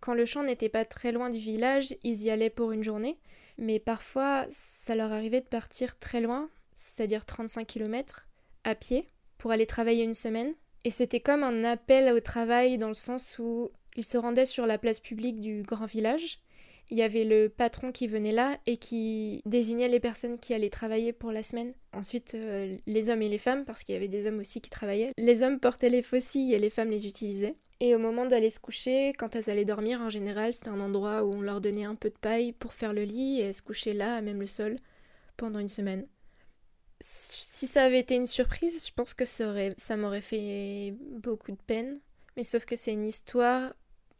Quand 0.00 0.14
le 0.14 0.24
champ 0.24 0.44
n'était 0.44 0.68
pas 0.68 0.84
très 0.84 1.12
loin 1.12 1.28
du 1.28 1.38
village, 1.38 1.94
ils 2.04 2.22
y 2.22 2.30
allaient 2.30 2.50
pour 2.50 2.72
une 2.72 2.84
journée, 2.84 3.18
mais 3.58 3.80
parfois 3.80 4.46
ça 4.48 4.94
leur 4.94 5.12
arrivait 5.12 5.40
de 5.40 5.46
partir 5.46 5.98
très 5.98 6.20
loin, 6.20 6.48
c'est-à-dire 6.74 7.26
35 7.26 7.66
km, 7.66 8.28
à 8.64 8.74
pied, 8.74 9.08
pour 9.36 9.50
aller 9.50 9.66
travailler 9.66 10.04
une 10.04 10.14
semaine. 10.14 10.54
Et 10.84 10.90
c'était 10.90 11.20
comme 11.20 11.42
un 11.42 11.64
appel 11.64 12.12
au 12.12 12.20
travail 12.20 12.78
dans 12.78 12.88
le 12.88 12.94
sens 12.94 13.38
où 13.40 13.70
ils 13.96 14.04
se 14.04 14.16
rendaient 14.16 14.46
sur 14.46 14.66
la 14.66 14.78
place 14.78 15.00
publique 15.00 15.40
du 15.40 15.62
grand 15.62 15.86
village 15.86 16.38
il 16.90 16.96
y 16.96 17.02
avait 17.02 17.24
le 17.24 17.48
patron 17.48 17.92
qui 17.92 18.08
venait 18.08 18.32
là 18.32 18.58
et 18.66 18.78
qui 18.78 19.42
désignait 19.44 19.88
les 19.88 20.00
personnes 20.00 20.38
qui 20.38 20.54
allaient 20.54 20.70
travailler 20.70 21.12
pour 21.12 21.32
la 21.32 21.42
semaine. 21.42 21.74
Ensuite, 21.92 22.34
euh, 22.34 22.76
les 22.86 23.10
hommes 23.10 23.22
et 23.22 23.28
les 23.28 23.38
femmes, 23.38 23.64
parce 23.64 23.82
qu'il 23.82 23.94
y 23.94 23.96
avait 23.96 24.08
des 24.08 24.26
hommes 24.26 24.38
aussi 24.38 24.60
qui 24.60 24.70
travaillaient. 24.70 25.12
Les 25.18 25.42
hommes 25.42 25.60
portaient 25.60 25.90
les 25.90 26.02
faucilles 26.02 26.54
et 26.54 26.58
les 26.58 26.70
femmes 26.70 26.90
les 26.90 27.06
utilisaient. 27.06 27.56
Et 27.80 27.94
au 27.94 27.98
moment 27.98 28.26
d'aller 28.26 28.50
se 28.50 28.58
coucher, 28.58 29.12
quand 29.12 29.36
elles 29.36 29.50
allaient 29.50 29.64
dormir, 29.64 30.00
en 30.00 30.10
général, 30.10 30.52
c'était 30.52 30.70
un 30.70 30.80
endroit 30.80 31.24
où 31.24 31.34
on 31.34 31.40
leur 31.42 31.60
donnait 31.60 31.84
un 31.84 31.94
peu 31.94 32.08
de 32.08 32.18
paille 32.18 32.52
pour 32.52 32.74
faire 32.74 32.92
le 32.92 33.04
lit 33.04 33.40
et 33.40 33.44
elles 33.44 33.54
se 33.54 33.62
couchaient 33.62 33.94
là, 33.94 34.20
même 34.22 34.40
le 34.40 34.46
sol, 34.46 34.76
pendant 35.36 35.58
une 35.58 35.68
semaine. 35.68 36.06
Si 37.00 37.66
ça 37.66 37.84
avait 37.84 38.00
été 38.00 38.16
une 38.16 38.26
surprise, 38.26 38.86
je 38.88 38.92
pense 38.92 39.14
que 39.14 39.24
ça 39.24 39.96
m'aurait 39.96 40.20
fait 40.20 40.94
beaucoup 41.12 41.52
de 41.52 41.62
peine. 41.66 42.00
Mais 42.36 42.42
sauf 42.42 42.64
que 42.64 42.76
c'est 42.76 42.92
une 42.92 43.06
histoire 43.06 43.74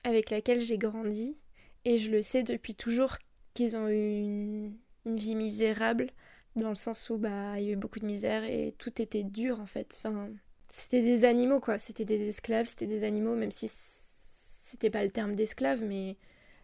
avec 0.04 0.30
laquelle 0.30 0.60
j'ai 0.60 0.78
grandi 0.78 1.36
et 1.84 1.98
je 1.98 2.10
le 2.10 2.22
sais 2.22 2.42
depuis 2.42 2.74
toujours 2.74 3.16
qu'ils 3.54 3.76
ont 3.76 3.88
eu 3.88 4.20
une, 4.20 4.76
vie 5.04 5.34
misérable, 5.34 6.10
dans 6.54 6.68
le 6.68 6.74
sens 6.74 7.08
où 7.08 7.16
bah, 7.16 7.58
il 7.58 7.64
y 7.64 7.68
a 7.70 7.72
eu 7.72 7.76
beaucoup 7.76 7.98
de 7.98 8.04
misère 8.04 8.44
et 8.44 8.74
tout 8.76 9.00
était 9.00 9.22
dur 9.22 9.58
en 9.60 9.66
fait. 9.66 10.00
Enfin, 10.04 10.28
c'était 10.68 11.02
des 11.02 11.24
animaux 11.24 11.60
quoi, 11.60 11.78
c'était 11.78 12.04
des 12.04 12.28
esclaves, 12.28 12.66
c'était 12.66 12.86
des 12.86 13.04
animaux, 13.04 13.34
même 13.34 13.50
si 13.50 13.68
c'était 13.68 14.90
pas 14.90 15.02
le 15.02 15.10
terme 15.10 15.34
d'esclave, 15.34 15.82
mais 15.82 16.16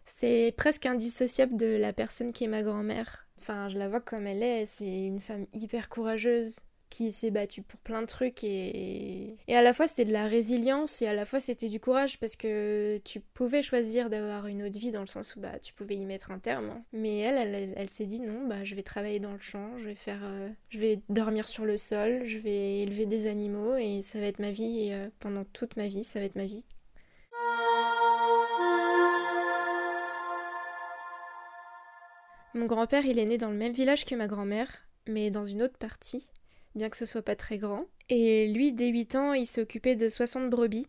c'est 0.05 0.53
presque 0.55 0.85
indissociable 0.85 1.57
de 1.57 1.65
la 1.65 1.91
personne 1.91 2.31
qui 2.31 2.43
est 2.43 2.47
ma 2.47 2.61
grand-mère. 2.61 3.27
Enfin, 3.39 3.69
je 3.69 3.77
la 3.77 3.89
vois 3.89 4.01
comme 4.01 4.27
elle 4.27 4.43
est, 4.43 4.65
c'est 4.65 5.05
une 5.07 5.19
femme 5.19 5.47
hyper 5.53 5.89
courageuse, 5.89 6.59
qui 6.89 7.11
s'est 7.11 7.31
battu 7.31 7.61
pour 7.61 7.79
plein 7.79 8.01
de 8.01 8.07
trucs 8.07 8.43
et, 8.43 9.37
et 9.47 9.55
à 9.55 9.61
la 9.61 9.73
fois 9.73 9.87
c'était 9.87 10.05
de 10.05 10.11
la 10.11 10.27
résilience 10.27 11.01
et 11.01 11.07
à 11.07 11.13
la 11.13 11.25
fois 11.25 11.39
c'était 11.39 11.69
du 11.69 11.79
courage 11.79 12.19
parce 12.19 12.35
que 12.35 12.99
tu 13.03 13.19
pouvais 13.19 13.61
choisir 13.61 14.09
d'avoir 14.09 14.47
une 14.47 14.63
autre 14.63 14.77
vie 14.77 14.91
dans 14.91 15.01
le 15.01 15.07
sens 15.07 15.35
où 15.35 15.39
bah 15.39 15.59
tu 15.59 15.73
pouvais 15.73 15.95
y 15.95 16.05
mettre 16.05 16.31
un 16.31 16.39
terme 16.39 16.69
hein. 16.69 16.83
mais 16.93 17.19
elle 17.19 17.73
elle, 17.75 17.89
s'est 17.89 18.05
dit 18.05 18.21
non 18.21 18.47
bah 18.47 18.63
je 18.63 18.75
vais 18.75 18.83
travailler 18.83 19.19
dans 19.19 19.33
le 19.33 19.39
champ 19.39 19.77
je 19.77 19.85
vais 19.85 19.95
faire 19.95 20.21
euh, 20.23 20.49
je 20.69 20.79
vais 20.79 20.99
dormir 21.09 21.47
sur 21.47 21.65
le 21.65 21.77
sol 21.77 22.23
je 22.25 22.37
vais 22.37 22.79
élever 22.79 23.05
des 23.05 23.27
animaux 23.27 23.75
et 23.75 24.01
ça 24.01 24.19
va 24.19 24.27
être 24.27 24.39
ma 24.39 24.51
vie 24.51 24.89
euh, 24.91 25.09
pendant 25.19 25.43
toute 25.45 25.75
ma 25.77 25.87
vie 25.87 26.03
ça 26.03 26.19
va 26.19 26.25
être 26.25 26.35
ma 26.35 26.45
vie 26.45 26.65
Mon 32.55 32.67
grand-père, 32.67 33.05
il 33.05 33.19
est 33.19 33.25
né 33.25 33.37
dans 33.37 33.49
le 33.49 33.57
même 33.57 33.73
village 33.73 34.05
que 34.05 34.15
ma 34.15 34.27
grand-mère, 34.27 34.71
mais 35.07 35.29
dans 35.29 35.43
une 35.43 35.61
autre 35.61 35.77
partie 35.77 36.29
bien 36.75 36.89
que 36.89 36.97
ce 36.97 37.05
soit 37.05 37.21
pas 37.21 37.35
très 37.35 37.57
grand. 37.57 37.85
Et 38.09 38.47
lui, 38.47 38.73
dès 38.73 38.87
8 38.87 39.15
ans, 39.15 39.33
il 39.33 39.47
occupé 39.59 39.95
de 39.95 40.09
60 40.09 40.49
brebis. 40.49 40.87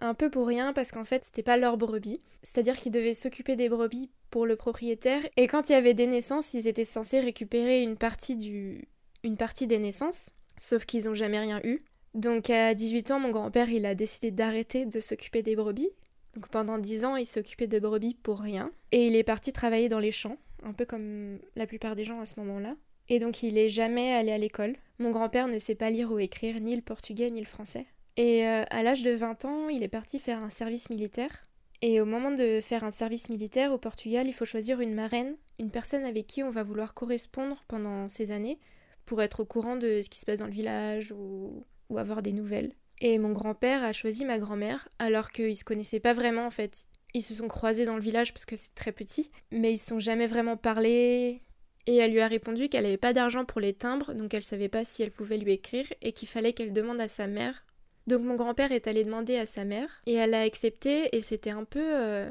Un 0.00 0.14
peu 0.14 0.30
pour 0.30 0.46
rien 0.46 0.72
parce 0.72 0.92
qu'en 0.92 1.04
fait, 1.04 1.24
c'était 1.24 1.42
pas 1.42 1.56
leur 1.56 1.76
brebis. 1.76 2.20
C'est-à-dire 2.42 2.76
qu'il 2.76 2.92
devait 2.92 3.14
s'occuper 3.14 3.56
des 3.56 3.68
brebis 3.68 4.10
pour 4.30 4.46
le 4.46 4.56
propriétaire. 4.56 5.22
Et 5.36 5.46
quand 5.46 5.68
il 5.68 5.72
y 5.72 5.76
avait 5.76 5.94
des 5.94 6.06
naissances, 6.06 6.54
ils 6.54 6.68
étaient 6.68 6.84
censés 6.84 7.20
récupérer 7.20 7.82
une 7.82 7.96
partie, 7.96 8.36
du... 8.36 8.88
une 9.24 9.36
partie 9.36 9.66
des 9.66 9.78
naissances. 9.78 10.30
Sauf 10.58 10.84
qu'ils 10.84 11.08
ont 11.08 11.14
jamais 11.14 11.38
rien 11.38 11.60
eu. 11.64 11.82
Donc 12.14 12.48
à 12.50 12.74
18 12.74 13.10
ans, 13.10 13.20
mon 13.20 13.30
grand-père, 13.30 13.68
il 13.68 13.84
a 13.84 13.94
décidé 13.94 14.30
d'arrêter 14.30 14.86
de 14.86 15.00
s'occuper 15.00 15.42
des 15.42 15.56
brebis. 15.56 15.90
Donc 16.34 16.48
pendant 16.48 16.78
10 16.78 17.04
ans, 17.04 17.16
il 17.16 17.26
occupé 17.36 17.66
de 17.66 17.78
brebis 17.78 18.14
pour 18.14 18.40
rien. 18.40 18.70
Et 18.92 19.06
il 19.06 19.16
est 19.16 19.24
parti 19.24 19.52
travailler 19.52 19.88
dans 19.88 19.98
les 19.98 20.12
champs, 20.12 20.36
un 20.62 20.72
peu 20.72 20.84
comme 20.84 21.38
la 21.56 21.66
plupart 21.66 21.96
des 21.96 22.04
gens 22.04 22.20
à 22.20 22.26
ce 22.26 22.38
moment-là 22.40 22.76
et 23.08 23.18
donc 23.18 23.42
il 23.42 23.58
est 23.58 23.70
jamais 23.70 24.12
allé 24.12 24.32
à 24.32 24.38
l'école. 24.38 24.76
Mon 24.98 25.10
grand-père 25.10 25.48
ne 25.48 25.58
sait 25.58 25.74
pas 25.74 25.90
lire 25.90 26.10
ou 26.10 26.18
écrire 26.18 26.60
ni 26.60 26.74
le 26.74 26.82
portugais 26.82 27.30
ni 27.30 27.40
le 27.40 27.46
français. 27.46 27.86
Et 28.16 28.46
euh, 28.46 28.64
à 28.70 28.82
l'âge 28.82 29.02
de 29.02 29.10
20 29.10 29.44
ans, 29.44 29.68
il 29.68 29.82
est 29.82 29.88
parti 29.88 30.18
faire 30.18 30.42
un 30.42 30.50
service 30.50 30.88
militaire. 30.88 31.42
Et 31.82 32.00
au 32.00 32.06
moment 32.06 32.30
de 32.30 32.60
faire 32.62 32.84
un 32.84 32.90
service 32.90 33.28
militaire 33.28 33.72
au 33.72 33.78
Portugal, 33.78 34.26
il 34.26 34.32
faut 34.32 34.46
choisir 34.46 34.80
une 34.80 34.94
marraine, 34.94 35.36
une 35.58 35.70
personne 35.70 36.04
avec 36.04 36.26
qui 36.26 36.42
on 36.42 36.50
va 36.50 36.62
vouloir 36.62 36.94
correspondre 36.94 37.64
pendant 37.68 38.08
ces 38.08 38.30
années 38.30 38.58
pour 39.04 39.22
être 39.22 39.40
au 39.40 39.44
courant 39.44 39.76
de 39.76 40.00
ce 40.02 40.08
qui 40.08 40.18
se 40.18 40.26
passe 40.26 40.38
dans 40.38 40.46
le 40.46 40.52
village 40.52 41.12
ou, 41.12 41.64
avoir 41.96 42.22
des 42.22 42.32
nouvelles. 42.32 42.72
Et 43.00 43.18
mon 43.18 43.32
grand-père 43.32 43.84
a 43.84 43.92
choisi 43.92 44.24
ma 44.24 44.38
grand-mère 44.38 44.88
alors 44.98 45.30
qu'ils 45.30 45.56
se 45.56 45.64
connaissaient 45.64 46.00
pas 46.00 46.14
vraiment 46.14 46.46
en 46.46 46.50
fait. 46.50 46.88
Ils 47.12 47.22
se 47.22 47.34
sont 47.34 47.48
croisés 47.48 47.84
dans 47.84 47.94
le 47.94 48.02
village 48.02 48.32
parce 48.32 48.46
que 48.46 48.56
c'est 48.56 48.74
très 48.74 48.92
petit, 48.92 49.30
mais 49.50 49.72
ils 49.72 49.78
se 49.78 49.86
sont 49.86 49.98
jamais 49.98 50.26
vraiment 50.26 50.56
parlé, 50.56 51.42
et 51.86 51.96
elle 51.96 52.12
lui 52.12 52.20
a 52.20 52.28
répondu 52.28 52.68
qu'elle 52.68 52.84
n'avait 52.84 52.96
pas 52.96 53.12
d'argent 53.12 53.44
pour 53.44 53.60
les 53.60 53.72
timbres, 53.72 54.14
donc 54.14 54.34
elle 54.34 54.42
savait 54.42 54.68
pas 54.68 54.84
si 54.84 55.02
elle 55.02 55.10
pouvait 55.12 55.38
lui 55.38 55.52
écrire, 55.52 55.86
et 56.02 56.12
qu'il 56.12 56.28
fallait 56.28 56.52
qu'elle 56.52 56.72
demande 56.72 57.00
à 57.00 57.08
sa 57.08 57.26
mère. 57.26 57.64
Donc 58.06 58.22
mon 58.22 58.36
grand-père 58.36 58.72
est 58.72 58.86
allé 58.86 59.04
demander 59.04 59.36
à 59.36 59.46
sa 59.46 59.64
mère, 59.64 59.88
et 60.06 60.14
elle 60.14 60.34
a 60.34 60.42
accepté, 60.42 61.14
et 61.16 61.20
c'était 61.20 61.50
un 61.50 61.64
peu... 61.64 61.82
Euh, 61.82 62.30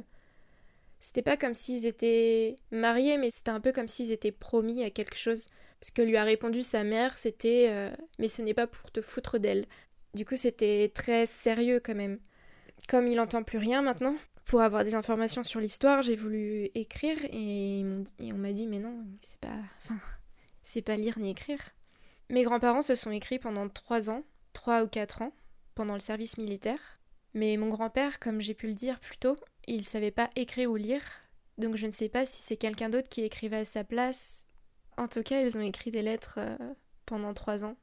c'était 0.99 1.21
pas 1.21 1.37
comme 1.37 1.53
s'ils 1.53 1.85
étaient 1.85 2.55
mariés, 2.71 3.17
mais 3.17 3.29
c'était 3.29 3.51
un 3.51 3.59
peu 3.59 3.71
comme 3.71 3.87
s'ils 3.87 4.11
étaient 4.11 4.31
promis 4.31 4.83
à 4.83 4.89
quelque 4.89 5.17
chose. 5.17 5.47
Ce 5.81 5.91
que 5.91 6.01
lui 6.01 6.17
a 6.17 6.23
répondu 6.23 6.63
sa 6.63 6.83
mère, 6.83 7.15
c'était 7.17 7.67
euh, 7.69 7.91
Mais 8.17 8.27
ce 8.27 8.41
n'est 8.41 8.55
pas 8.55 8.65
pour 8.65 8.91
te 8.91 9.01
foutre 9.01 9.37
d'elle. 9.37 9.65
Du 10.15 10.25
coup, 10.25 10.35
c'était 10.35 10.91
très 10.95 11.27
sérieux 11.27 11.79
quand 11.79 11.93
même. 11.93 12.17
Comme 12.89 13.07
il 13.07 13.17
n'entend 13.17 13.43
plus 13.43 13.59
rien 13.59 13.83
maintenant, 13.83 14.15
pour 14.45 14.61
avoir 14.61 14.83
des 14.83 14.95
informations 14.95 15.43
sur 15.43 15.59
l'histoire, 15.59 16.03
j'ai 16.03 16.15
voulu 16.15 16.69
écrire 16.75 17.17
et, 17.31 17.83
on 18.21 18.37
m'a 18.37 18.53
dit 18.53 18.67
mais 18.67 18.79
non, 18.79 19.05
c'est 19.21 19.39
pas, 19.39 19.57
enfin, 19.79 19.99
c'est 20.63 20.83
pas 20.83 20.95
lire 20.95 21.17
ni 21.19 21.31
écrire. 21.31 21.59
Mes 22.29 22.43
grands-parents 22.43 22.83
se 22.83 22.95
sont 22.95 23.11
écrits 23.11 23.39
pendant 23.39 23.67
trois 23.69 24.09
ans, 24.09 24.23
trois 24.53 24.83
ou 24.83 24.87
quatre 24.87 25.21
ans, 25.21 25.33
pendant 25.73 25.93
le 25.93 25.99
service 25.99 26.37
militaire. 26.37 26.99
Mais 27.33 27.57
mon 27.57 27.69
grand-père, 27.69 28.19
comme 28.19 28.39
j'ai 28.39 28.53
pu 28.53 28.67
le 28.67 28.73
dire 28.73 28.99
plus 28.99 29.17
tôt, 29.17 29.35
il 29.67 29.83
savait 29.83 30.11
pas 30.11 30.29
écrire 30.35 30.71
ou 30.71 30.75
lire, 30.75 31.01
donc 31.57 31.75
je 31.75 31.85
ne 31.85 31.91
sais 31.91 32.09
pas 32.09 32.25
si 32.25 32.41
c'est 32.41 32.57
quelqu'un 32.57 32.89
d'autre 32.89 33.09
qui 33.09 33.21
écrivait 33.23 33.57
à 33.57 33.65
sa 33.65 33.83
place. 33.83 34.47
En 34.97 35.07
tout 35.07 35.23
cas, 35.23 35.41
ils 35.41 35.57
ont 35.57 35.61
écrit 35.61 35.91
des 35.91 36.01
lettres 36.01 36.35
euh, 36.37 36.57
pendant 37.05 37.33
trois 37.33 37.65
ans 37.65 37.77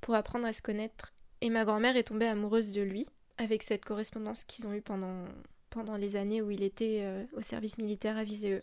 pour 0.00 0.14
apprendre 0.14 0.46
à 0.46 0.52
se 0.52 0.62
connaître. 0.62 1.12
Et 1.40 1.50
ma 1.50 1.64
grand-mère 1.64 1.96
est 1.96 2.04
tombée 2.04 2.26
amoureuse 2.26 2.72
de 2.72 2.82
lui 2.82 3.06
avec 3.38 3.62
cette 3.62 3.84
correspondance 3.84 4.44
qu'ils 4.44 4.66
ont 4.66 4.74
eue 4.74 4.82
pendant 4.82 5.24
pendant 5.70 5.96
les 5.96 6.16
années 6.16 6.42
où 6.42 6.50
il 6.50 6.62
était 6.62 7.00
euh, 7.02 7.24
au 7.32 7.40
service 7.40 7.78
militaire 7.78 8.16
à 8.16 8.24
Viseu. 8.24 8.62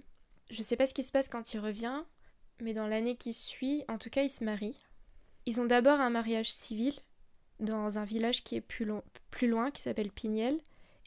Je 0.49 0.61
sais 0.63 0.75
pas 0.75 0.85
ce 0.85 0.93
qui 0.93 1.03
se 1.03 1.11
passe 1.11 1.29
quand 1.29 1.53
il 1.53 1.59
revient, 1.59 2.03
mais 2.61 2.73
dans 2.73 2.87
l'année 2.87 3.15
qui 3.15 3.33
suit, 3.33 3.83
en 3.87 3.97
tout 3.97 4.09
cas, 4.09 4.23
ils 4.23 4.29
se 4.29 4.43
marient. 4.43 4.79
Ils 5.45 5.61
ont 5.61 5.65
d'abord 5.65 5.99
un 5.99 6.09
mariage 6.09 6.51
civil 6.51 6.93
dans 7.59 7.97
un 7.97 8.05
village 8.05 8.43
qui 8.43 8.55
est 8.55 8.61
plus, 8.61 8.85
loin, 8.85 9.71
qui 9.71 9.81
s'appelle 9.81 10.11
Pignel, 10.11 10.59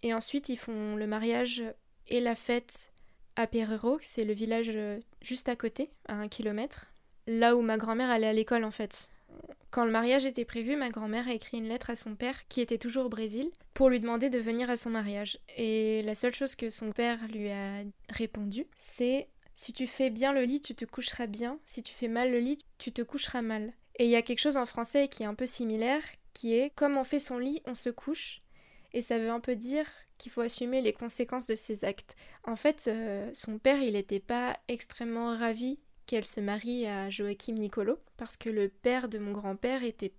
et 0.02 0.14
ensuite 0.14 0.48
ils 0.48 0.58
font 0.58 0.96
le 0.96 1.06
mariage 1.06 1.62
et 2.08 2.20
la 2.20 2.34
fête 2.34 2.92
à 3.36 3.46
Perero, 3.46 3.98
c'est 4.02 4.24
le 4.24 4.32
village 4.32 4.70
euh, 4.74 4.98
juste 5.20 5.48
à 5.48 5.56
côté, 5.56 5.90
à 6.08 6.14
un 6.14 6.28
kilomètre, 6.28 6.86
là 7.26 7.54
où 7.54 7.62
ma 7.62 7.76
grand-mère 7.76 8.10
allait 8.10 8.26
à 8.26 8.32
l'école 8.32 8.64
en 8.64 8.70
fait. 8.70 9.10
Quand 9.70 9.84
le 9.84 9.92
mariage 9.92 10.26
était 10.26 10.44
prévu, 10.44 10.74
ma 10.74 10.90
grand-mère 10.90 11.28
a 11.28 11.32
écrit 11.32 11.58
une 11.58 11.68
lettre 11.68 11.90
à 11.90 11.96
son 11.96 12.16
père, 12.16 12.48
qui 12.48 12.60
était 12.60 12.78
toujours 12.78 13.06
au 13.06 13.08
Brésil, 13.08 13.50
pour 13.72 13.88
lui 13.88 14.00
demander 14.00 14.28
de 14.28 14.38
venir 14.38 14.68
à 14.68 14.76
son 14.76 14.90
mariage. 14.90 15.38
Et 15.56 16.02
la 16.02 16.16
seule 16.16 16.34
chose 16.34 16.56
que 16.56 16.70
son 16.70 16.90
père 16.90 17.18
lui 17.28 17.50
a 17.50 17.82
répondu, 18.08 18.66
c'est 18.76 19.28
Si 19.54 19.72
tu 19.72 19.86
fais 19.86 20.10
bien 20.10 20.32
le 20.32 20.42
lit, 20.42 20.60
tu 20.60 20.74
te 20.74 20.84
coucheras 20.84 21.26
bien. 21.26 21.58
Si 21.64 21.82
tu 21.82 21.94
fais 21.94 22.08
mal 22.08 22.32
le 22.32 22.40
lit, 22.40 22.58
tu 22.78 22.90
te 22.90 23.02
coucheras 23.02 23.42
mal. 23.42 23.72
Et 23.96 24.04
il 24.04 24.10
y 24.10 24.16
a 24.16 24.22
quelque 24.22 24.40
chose 24.40 24.56
en 24.56 24.66
français 24.66 25.06
qui 25.08 25.22
est 25.22 25.26
un 25.26 25.34
peu 25.34 25.46
similaire, 25.46 26.02
qui 26.32 26.54
est 26.54 26.74
Comme 26.74 26.96
on 26.96 27.04
fait 27.04 27.20
son 27.20 27.38
lit, 27.38 27.62
on 27.66 27.74
se 27.74 27.90
couche. 27.90 28.42
Et 28.92 29.02
ça 29.02 29.20
veut 29.20 29.30
un 29.30 29.40
peu 29.40 29.54
dire 29.54 29.86
qu'il 30.18 30.32
faut 30.32 30.40
assumer 30.40 30.82
les 30.82 30.92
conséquences 30.92 31.46
de 31.46 31.54
ses 31.54 31.84
actes. 31.84 32.16
En 32.44 32.56
fait, 32.56 32.86
euh, 32.88 33.30
son 33.34 33.58
père, 33.58 33.80
il 33.80 33.92
n'était 33.92 34.20
pas 34.20 34.58
extrêmement 34.66 35.36
ravi 35.36 35.78
qu'elle 36.10 36.26
se 36.26 36.40
marie 36.40 36.88
à 36.88 37.08
Joachim 37.08 37.52
Nicolo, 37.52 37.96
parce 38.16 38.36
que 38.36 38.50
le 38.50 38.68
père 38.68 39.08
de 39.08 39.20
mon 39.20 39.30
grand-père 39.30 39.84
était 39.84 40.12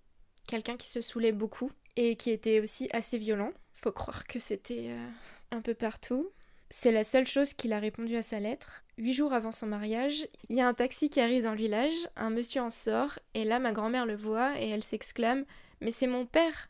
quelqu'un 0.48 0.77
qui 0.77 0.88
se 0.88 1.01
saoulait 1.01 1.33
beaucoup 1.33 1.69
et 1.98 2.15
qui 2.15 2.29
était 2.29 2.62
aussi 2.62 2.88
assez 2.93 3.17
violent. 3.17 3.51
Faut 3.74 3.91
croire 3.91 4.25
que 4.25 4.39
c'était 4.39 4.91
euh, 4.91 5.07
un 5.51 5.60
peu 5.60 5.74
partout. 5.74 6.31
C'est 6.69 6.93
la 6.93 7.03
seule 7.03 7.27
chose 7.27 7.53
qu'il 7.53 7.74
a 7.74 7.79
répondu 7.79 8.15
à 8.15 8.24
sa 8.24 8.39
lettre. 8.39 8.86
Huit 8.98 9.13
jours 9.13 9.33
avant 9.33 9.51
son 9.51 9.67
mariage, 9.67 10.25
il 10.48 10.55
y 10.55 10.62
a 10.62 10.67
un 10.69 10.74
taxi 10.74 11.10
qui 11.10 11.19
arrive 11.19 11.43
dans 11.43 11.51
le 11.51 11.57
village, 11.57 12.07
un 12.15 12.29
monsieur 12.29 12.62
en 12.62 12.69
sort, 12.69 13.19
et 13.33 13.43
là 13.43 13.60
ma 13.60 13.74
grand-mère 13.74 14.05
le 14.05 14.15
voit 14.15 14.57
et 14.62 14.69
elle 14.69 14.83
s'exclame 14.83 15.43
Mais 15.81 15.91
c'est 15.91 16.07
mon 16.07 16.25
père 16.25 16.69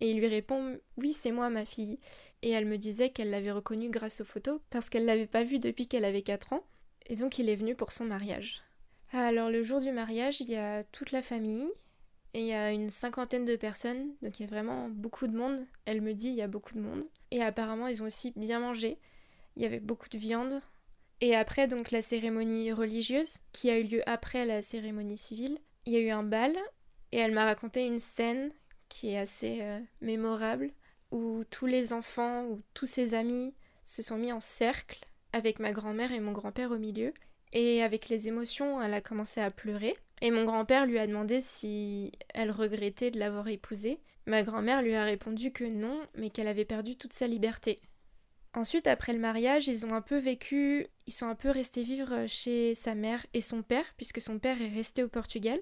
Et 0.00 0.12
il 0.12 0.18
lui 0.18 0.28
répond 0.28 0.78
Oui, 0.96 1.12
c'est 1.12 1.32
moi, 1.32 1.50
ma 1.50 1.64
fille. 1.64 1.98
Et 2.42 2.50
elle 2.50 2.66
me 2.66 2.78
disait 2.78 3.10
qu'elle 3.10 3.30
l'avait 3.30 3.50
reconnu 3.50 3.90
grâce 3.90 4.20
aux 4.20 4.24
photos, 4.24 4.60
parce 4.70 4.90
qu'elle 4.90 5.06
l'avait 5.06 5.26
pas 5.26 5.42
vu 5.42 5.58
depuis 5.58 5.88
qu'elle 5.88 6.04
avait 6.04 6.22
4 6.22 6.52
ans. 6.52 6.62
Et 7.06 7.16
donc 7.16 7.38
il 7.38 7.48
est 7.48 7.56
venu 7.56 7.74
pour 7.74 7.92
son 7.92 8.04
mariage. 8.04 8.62
Alors 9.12 9.50
le 9.50 9.62
jour 9.62 9.80
du 9.80 9.92
mariage, 9.92 10.40
il 10.40 10.50
y 10.50 10.56
a 10.56 10.82
toute 10.84 11.12
la 11.12 11.22
famille 11.22 11.70
et 12.32 12.40
il 12.40 12.46
y 12.46 12.52
a 12.52 12.72
une 12.72 12.90
cinquantaine 12.90 13.44
de 13.44 13.54
personnes, 13.54 14.14
donc 14.22 14.40
il 14.40 14.42
y 14.42 14.46
a 14.46 14.48
vraiment 14.48 14.88
beaucoup 14.88 15.28
de 15.28 15.36
monde. 15.36 15.64
Elle 15.84 16.00
me 16.00 16.14
dit 16.14 16.28
il 16.28 16.34
y 16.34 16.42
a 16.42 16.48
beaucoup 16.48 16.74
de 16.74 16.80
monde. 16.80 17.04
Et 17.30 17.42
apparemment 17.42 17.86
ils 17.86 18.02
ont 18.02 18.06
aussi 18.06 18.32
bien 18.36 18.60
mangé. 18.60 18.98
Il 19.56 19.62
y 19.62 19.66
avait 19.66 19.80
beaucoup 19.80 20.08
de 20.08 20.18
viande. 20.18 20.60
Et 21.20 21.36
après 21.36 21.68
donc 21.68 21.90
la 21.90 22.02
cérémonie 22.02 22.72
religieuse 22.72 23.38
qui 23.52 23.70
a 23.70 23.78
eu 23.78 23.84
lieu 23.84 24.02
après 24.06 24.46
la 24.46 24.62
cérémonie 24.62 25.18
civile, 25.18 25.58
il 25.86 25.92
y 25.92 25.96
a 25.96 26.00
eu 26.00 26.10
un 26.10 26.24
bal 26.24 26.56
et 27.12 27.18
elle 27.18 27.32
m'a 27.32 27.44
raconté 27.44 27.86
une 27.86 28.00
scène 28.00 28.50
qui 28.88 29.10
est 29.10 29.18
assez 29.18 29.58
euh, 29.60 29.78
mémorable 30.00 30.72
où 31.12 31.42
tous 31.50 31.66
les 31.66 31.92
enfants 31.92 32.44
ou 32.46 32.60
tous 32.74 32.86
ses 32.86 33.14
amis 33.14 33.54
se 33.84 34.02
sont 34.02 34.16
mis 34.16 34.32
en 34.32 34.40
cercle 34.40 35.06
avec 35.34 35.58
ma 35.58 35.72
grand-mère 35.72 36.12
et 36.12 36.20
mon 36.20 36.32
grand-père 36.32 36.70
au 36.70 36.78
milieu. 36.78 37.12
Et 37.52 37.82
avec 37.82 38.08
les 38.08 38.28
émotions, 38.28 38.80
elle 38.80 38.94
a 38.94 39.00
commencé 39.00 39.40
à 39.40 39.50
pleurer. 39.50 39.94
Et 40.22 40.30
mon 40.30 40.44
grand-père 40.44 40.86
lui 40.86 40.98
a 40.98 41.06
demandé 41.06 41.40
si 41.40 42.12
elle 42.32 42.52
regrettait 42.52 43.10
de 43.10 43.18
l'avoir 43.18 43.48
épousé. 43.48 44.00
Ma 44.26 44.44
grand-mère 44.44 44.80
lui 44.80 44.94
a 44.94 45.04
répondu 45.04 45.52
que 45.52 45.64
non, 45.64 46.00
mais 46.14 46.30
qu'elle 46.30 46.46
avait 46.46 46.64
perdu 46.64 46.96
toute 46.96 47.12
sa 47.12 47.26
liberté. 47.26 47.80
Ensuite, 48.54 48.86
après 48.86 49.12
le 49.12 49.18
mariage, 49.18 49.66
ils 49.66 49.84
ont 49.84 49.92
un 49.92 50.00
peu 50.00 50.18
vécu, 50.18 50.86
ils 51.06 51.12
sont 51.12 51.26
un 51.26 51.34
peu 51.34 51.50
restés 51.50 51.82
vivre 51.82 52.26
chez 52.28 52.76
sa 52.76 52.94
mère 52.94 53.26
et 53.34 53.40
son 53.40 53.62
père, 53.62 53.92
puisque 53.96 54.20
son 54.20 54.38
père 54.38 54.62
est 54.62 54.72
resté 54.72 55.02
au 55.02 55.08
Portugal. 55.08 55.58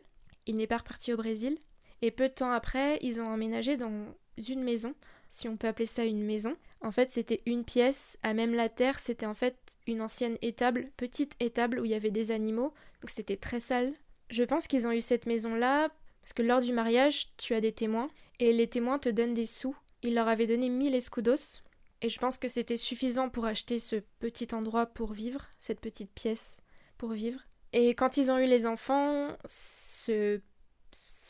Il 0.47 0.57
n'est 0.57 0.67
pas 0.67 0.77
reparti 0.77 1.15
au 1.15 1.17
Brésil. 1.17 1.59
Et 2.03 2.11
peu 2.11 2.29
de 2.29 2.35
temps 2.35 2.53
après, 2.53 2.99
ils 3.01 3.23
ont 3.23 3.27
emménagé 3.27 3.79
dans 3.79 4.15
une 4.49 4.63
maison, 4.63 4.95
si 5.33 5.49
on 5.49 5.57
peut 5.57 5.67
appeler 5.67 5.87
ça 5.87 6.05
une 6.05 6.23
maison, 6.23 6.57
en 6.83 6.91
fait, 6.91 7.11
c'était 7.11 7.43
une 7.47 7.65
pièce, 7.65 8.19
à 8.23 8.35
même 8.35 8.55
la 8.55 8.69
terre, 8.69 8.99
c'était 8.99 9.27
en 9.27 9.35
fait 9.35 9.57
une 9.87 10.03
ancienne 10.03 10.37
étable, 10.43 10.91
petite 10.99 11.35
étable 11.41 11.81
où 11.81 11.87
il 11.87 11.91
y 11.91 11.95
avait 11.95 12.11
des 12.11 12.33
animaux, 12.33 12.75
donc 13.01 13.09
c'était 13.09 13.39
très 13.39 13.59
sale. 13.59 13.95
Je 14.31 14.45
pense 14.45 14.67
qu'ils 14.67 14.87
ont 14.87 14.93
eu 14.93 15.01
cette 15.01 15.25
maison-là 15.25 15.89
parce 16.21 16.35
que 16.35 16.43
lors 16.43 16.61
du 16.61 16.73
mariage, 16.73 17.35
tu 17.39 17.55
as 17.55 17.63
des 17.63 17.73
témoins, 17.73 18.09
et 18.41 18.53
les 18.53 18.69
témoins 18.69 18.99
te 18.99 19.09
donnent 19.09 19.35
des 19.35 19.47
sous. 19.47 19.77
Ils 20.03 20.15
leur 20.15 20.29
avaient 20.29 20.47
donné 20.47 20.69
1000 20.69 20.95
escudos, 20.95 21.63
et 22.03 22.11
je 22.11 22.19
pense 22.19 22.37
que 22.37 22.49
c'était 22.49 22.77
suffisant 22.77 23.31
pour 23.31 23.47
acheter 23.47 23.79
ce 23.79 23.97
petit 24.21 24.55
endroit 24.55 24.87
pour 24.87 25.15
vivre, 25.15 25.49
cette 25.59 25.81
petite 25.81 26.13
pièce 26.13 26.63
pour 26.99 27.13
vivre. 27.13 27.41
Et 27.73 27.95
quand 27.95 28.19
ils 28.19 28.31
ont 28.31 28.39
eu 28.39 28.47
les 28.47 28.67
enfants, 28.67 29.29
ce 29.47 30.41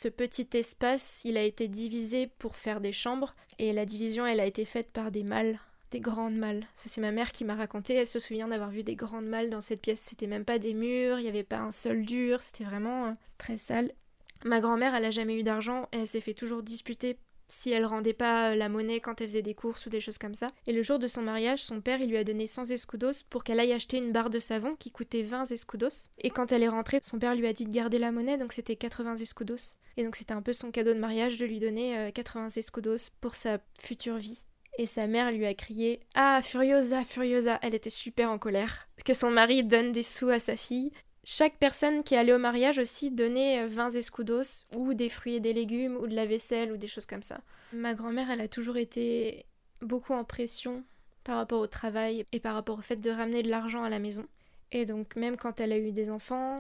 ce 0.03 0.09
petit 0.09 0.49
espace, 0.55 1.23
il 1.25 1.37
a 1.37 1.45
été 1.45 1.69
divisé 1.69 2.27
pour 2.27 2.57
faire 2.57 2.81
des 2.81 2.91
chambres, 2.91 3.37
et 3.61 3.73
la 3.73 3.87
division, 3.87 4.27
elle 4.27 4.41
a 4.41 4.47
été 4.47 4.65
faite 4.65 4.91
par 4.91 5.13
des 5.13 5.23
malles, 5.23 5.61
des 5.93 6.01
grandes 6.01 6.35
malles. 6.35 6.67
Ça, 6.75 6.89
c'est 6.89 7.01
ma 7.01 7.13
mère 7.13 7.31
qui 7.31 7.45
m'a 7.45 7.55
raconté, 7.55 7.95
elle 7.95 8.07
se 8.09 8.19
souvient 8.19 8.49
d'avoir 8.49 8.71
vu 8.71 8.83
des 8.83 8.97
grandes 8.97 9.29
malles 9.29 9.49
dans 9.49 9.61
cette 9.61 9.81
pièce. 9.81 10.01
C'était 10.01 10.27
même 10.27 10.45
pas 10.45 10.59
des 10.59 10.75
murs, 10.75 11.21
il 11.21 11.23
n'y 11.23 11.29
avait 11.29 11.45
pas 11.45 11.61
un 11.61 11.71
seul 11.71 12.05
dur, 12.05 12.43
c'était 12.43 12.65
vraiment 12.65 13.07
euh, 13.07 13.13
très 13.39 13.57
sale. 13.57 13.93
Ma 14.45 14.61
grand-mère, 14.61 14.93
elle 14.97 15.05
a 15.05 15.13
jamais 15.13 15.39
eu 15.39 15.45
d'argent, 15.45 15.89
et 15.93 15.99
elle 15.99 16.09
s'est 16.09 16.21
fait 16.21 16.35
toujours 16.35 16.65
disputer 16.65 17.17
si 17.53 17.71
elle 17.71 17.85
rendait 17.85 18.15
pas 18.15 18.51
euh, 18.51 18.55
la 18.55 18.69
monnaie 18.69 19.01
quand 19.01 19.21
elle 19.21 19.29
faisait 19.29 19.43
des 19.43 19.55
courses 19.55 19.87
ou 19.87 19.91
des 19.91 20.01
choses 20.01 20.19
comme 20.19 20.35
ça. 20.35 20.49
Et 20.67 20.73
le 20.73 20.83
jour 20.83 20.99
de 20.99 21.07
son 21.07 21.23
mariage, 21.23 21.63
son 21.63 21.81
père, 21.81 21.99
lui 21.99 22.17
a 22.17 22.25
donné 22.25 22.47
100 22.47 22.71
escudos 22.71 23.23
pour 23.29 23.45
qu'elle 23.45 23.61
aille 23.61 23.73
acheter 23.73 23.99
une 23.99 24.13
barre 24.13 24.31
de 24.31 24.39
savon 24.39 24.75
qui 24.77 24.91
coûtait 24.91 25.23
20 25.23 25.51
escudos. 25.51 26.09
Et 26.19 26.31
quand 26.31 26.51
elle 26.51 26.63
est 26.63 26.69
rentrée, 26.69 27.01
son 27.03 27.19
père 27.19 27.35
lui 27.35 27.47
a 27.47 27.53
dit 27.53 27.67
de 27.67 27.75
garder 27.75 27.99
la 27.99 28.11
monnaie, 28.11 28.39
donc 28.39 28.53
c'était 28.53 28.77
80 28.77 29.17
escudos. 29.17 29.77
Et 29.97 30.05
donc 30.05 30.17
c'était 30.17 30.33
un 30.33 30.43
peu 30.43 30.55
son 30.55 30.71
cadeau 30.71 30.95
de 30.95 30.99
mariage 30.99 31.39
de 31.39 31.45
lui 31.45 31.61
donner 31.61 32.11
80 32.15 32.45
euh, 32.45 32.49
escudos 32.59 33.11
pour 33.21 33.35
sa 33.35 33.59
future 33.79 34.17
vie. 34.17 34.47
Et 34.79 34.87
sa 34.87 35.07
mère 35.07 35.31
lui 35.31 35.45
a 35.45 35.53
crié 35.53 36.01
Ah, 36.15 36.41
Furiosa, 36.43 37.05
Furiosa 37.05 37.59
Elle 37.61 37.75
était 37.75 37.91
super 37.91 38.31
en 38.31 38.39
colère. 38.39 38.89
Que 39.05 39.13
son 39.13 39.31
mari 39.31 39.65
donne 39.65 39.93
des 39.93 40.03
sous 40.03 40.31
à 40.31 40.39
sa 40.39 40.57
fille. 40.57 40.91
Chaque 41.25 41.57
personne 41.59 42.03
qui 42.03 42.17
allait 42.17 42.33
au 42.33 42.39
mariage 42.39 42.79
aussi 42.79 43.11
donnait 43.11 43.67
20 43.67 43.95
euh, 43.95 43.99
escudos 43.99 44.67
ou 44.75 44.93
des 44.93 45.09
fruits 45.09 45.37
et 45.37 45.41
des 45.41 45.53
légumes 45.53 45.97
ou 45.97 46.07
de 46.09 46.15
la 46.15 46.27
vaisselle 46.27 46.73
ou 46.73 46.77
des 46.77 46.89
choses 46.89 47.07
comme 47.07 47.23
ça. 47.23 47.41
Ma 47.73 47.95
grand-mère, 47.95 48.31
elle 48.31 48.41
a 48.41 48.49
toujours 48.49 48.77
été 48.77 49.47
beaucoup 49.81 50.15
en 50.15 50.25
pression 50.25 50.85
par 51.23 51.37
rapport 51.37 51.61
au 51.61 51.69
travail 51.69 52.27
et 52.33 52.41
par 52.41 52.55
rapport 52.55 52.79
au 52.79 52.83
fait 52.83 52.97
de 52.97 53.11
ramener 53.11 53.43
de 53.43 53.51
l'argent 53.51 53.85
à 53.85 53.89
la 53.89 54.01
maison. 54.01 54.27
Et 54.73 54.85
donc 54.85 55.15
même 55.15 55.37
quand 55.37 55.61
elle 55.61 55.73
a 55.73 55.79
eu 55.79 55.93
des 55.93 56.11
enfants, 56.11 56.57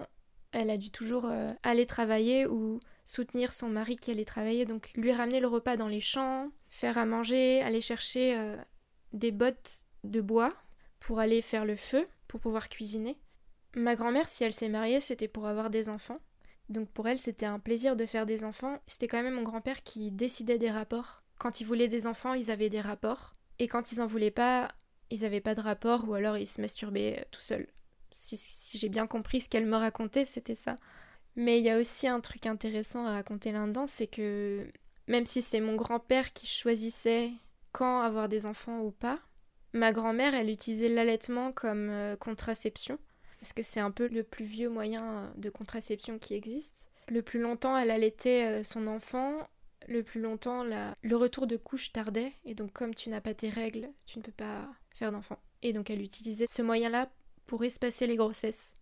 elle 0.52 0.70
a 0.70 0.76
dû 0.76 0.90
toujours 0.90 1.24
euh, 1.24 1.52
aller 1.62 1.86
travailler 1.86 2.46
ou 2.46 2.78
soutenir 3.04 3.52
son 3.52 3.68
mari 3.68 3.96
qui 3.96 4.10
allait 4.10 4.24
travailler, 4.24 4.64
donc 4.64 4.92
lui 4.94 5.12
ramener 5.12 5.40
le 5.40 5.48
repas 5.48 5.76
dans 5.76 5.88
les 5.88 6.00
champs, 6.00 6.50
faire 6.70 6.98
à 6.98 7.06
manger, 7.06 7.62
aller 7.62 7.80
chercher 7.80 8.36
euh, 8.36 8.56
des 9.12 9.32
bottes 9.32 9.86
de 10.04 10.20
bois 10.20 10.50
pour 11.00 11.18
aller 11.18 11.42
faire 11.42 11.64
le 11.64 11.74
feu, 11.74 12.04
pour 12.28 12.38
pouvoir 12.38 12.68
cuisiner. 12.68 13.16
Ma 13.74 13.94
grand-mère, 13.94 14.28
si 14.28 14.44
elle 14.44 14.52
s'est 14.52 14.68
mariée, 14.68 15.00
c'était 15.00 15.28
pour 15.28 15.46
avoir 15.46 15.70
des 15.70 15.88
enfants. 15.88 16.18
Donc 16.68 16.90
pour 16.90 17.08
elle, 17.08 17.18
c'était 17.18 17.46
un 17.46 17.58
plaisir 17.58 17.96
de 17.96 18.06
faire 18.06 18.26
des 18.26 18.44
enfants. 18.44 18.78
C'était 18.86 19.08
quand 19.08 19.22
même 19.22 19.34
mon 19.34 19.42
grand-père 19.42 19.82
qui 19.82 20.10
décidait 20.10 20.58
des 20.58 20.70
rapports. 20.70 21.22
Quand 21.38 21.60
ils 21.60 21.66
voulaient 21.66 21.88
des 21.88 22.06
enfants, 22.06 22.34
ils 22.34 22.50
avaient 22.50 22.70
des 22.70 22.80
rapports. 22.80 23.32
Et 23.58 23.68
quand 23.68 23.92
ils 23.92 24.00
en 24.00 24.06
voulaient 24.06 24.30
pas, 24.30 24.68
ils 25.10 25.24
avaient 25.24 25.40
pas 25.40 25.54
de 25.54 25.60
rapport 25.60 26.08
ou 26.08 26.14
alors 26.14 26.38
ils 26.38 26.46
se 26.46 26.60
masturbaient 26.60 27.18
euh, 27.20 27.24
tout 27.30 27.40
seuls. 27.40 27.66
Si, 28.10 28.36
si 28.36 28.78
j'ai 28.78 28.88
bien 28.88 29.06
compris 29.06 29.40
ce 29.40 29.48
qu'elle 29.48 29.66
me 29.66 29.76
racontait, 29.76 30.24
c'était 30.24 30.54
ça. 30.54 30.76
Mais 31.36 31.58
il 31.58 31.64
y 31.64 31.70
a 31.70 31.78
aussi 31.78 32.06
un 32.06 32.20
truc 32.20 32.46
intéressant 32.46 33.06
à 33.06 33.12
raconter 33.12 33.52
là-dedans, 33.52 33.86
c'est 33.86 34.06
que 34.06 34.66
même 35.08 35.24
si 35.24 35.40
c'est 35.40 35.60
mon 35.60 35.76
grand-père 35.76 36.32
qui 36.32 36.46
choisissait 36.46 37.30
quand 37.72 38.02
avoir 38.02 38.28
des 38.28 38.44
enfants 38.44 38.80
ou 38.80 38.90
pas, 38.90 39.14
ma 39.72 39.92
grand-mère, 39.92 40.34
elle 40.34 40.50
utilisait 40.50 40.90
l'allaitement 40.90 41.52
comme 41.52 41.88
euh, 41.90 42.16
contraception 42.16 42.98
parce 43.42 43.52
que 43.52 43.64
c'est 43.64 43.80
un 43.80 43.90
peu 43.90 44.06
le 44.06 44.22
plus 44.22 44.44
vieux 44.44 44.68
moyen 44.68 45.32
de 45.36 45.50
contraception 45.50 46.20
qui 46.20 46.34
existe. 46.34 46.86
Le 47.08 47.22
plus 47.22 47.40
longtemps, 47.40 47.76
elle 47.76 47.90
allaitait 47.90 48.44
euh, 48.46 48.62
son 48.62 48.86
enfant, 48.86 49.48
le 49.88 50.04
plus 50.04 50.20
longtemps, 50.20 50.62
le 50.62 51.16
retour 51.16 51.48
de 51.48 51.56
couche 51.56 51.90
tardait, 51.90 52.34
et 52.44 52.54
donc 52.54 52.72
comme 52.72 52.94
tu 52.94 53.10
n'as 53.10 53.20
pas 53.20 53.34
tes 53.34 53.48
règles, 53.48 53.88
tu 54.06 54.20
ne 54.20 54.22
peux 54.22 54.30
pas 54.30 54.68
faire 54.94 55.10
d'enfant. 55.10 55.40
Et 55.62 55.72
donc 55.72 55.90
elle 55.90 56.02
utilisait 56.02 56.46
ce 56.46 56.62
moyen-là 56.62 57.10
pour 57.46 57.64
espacer 57.64 58.06
les 58.06 58.14
grossesses. 58.14 58.74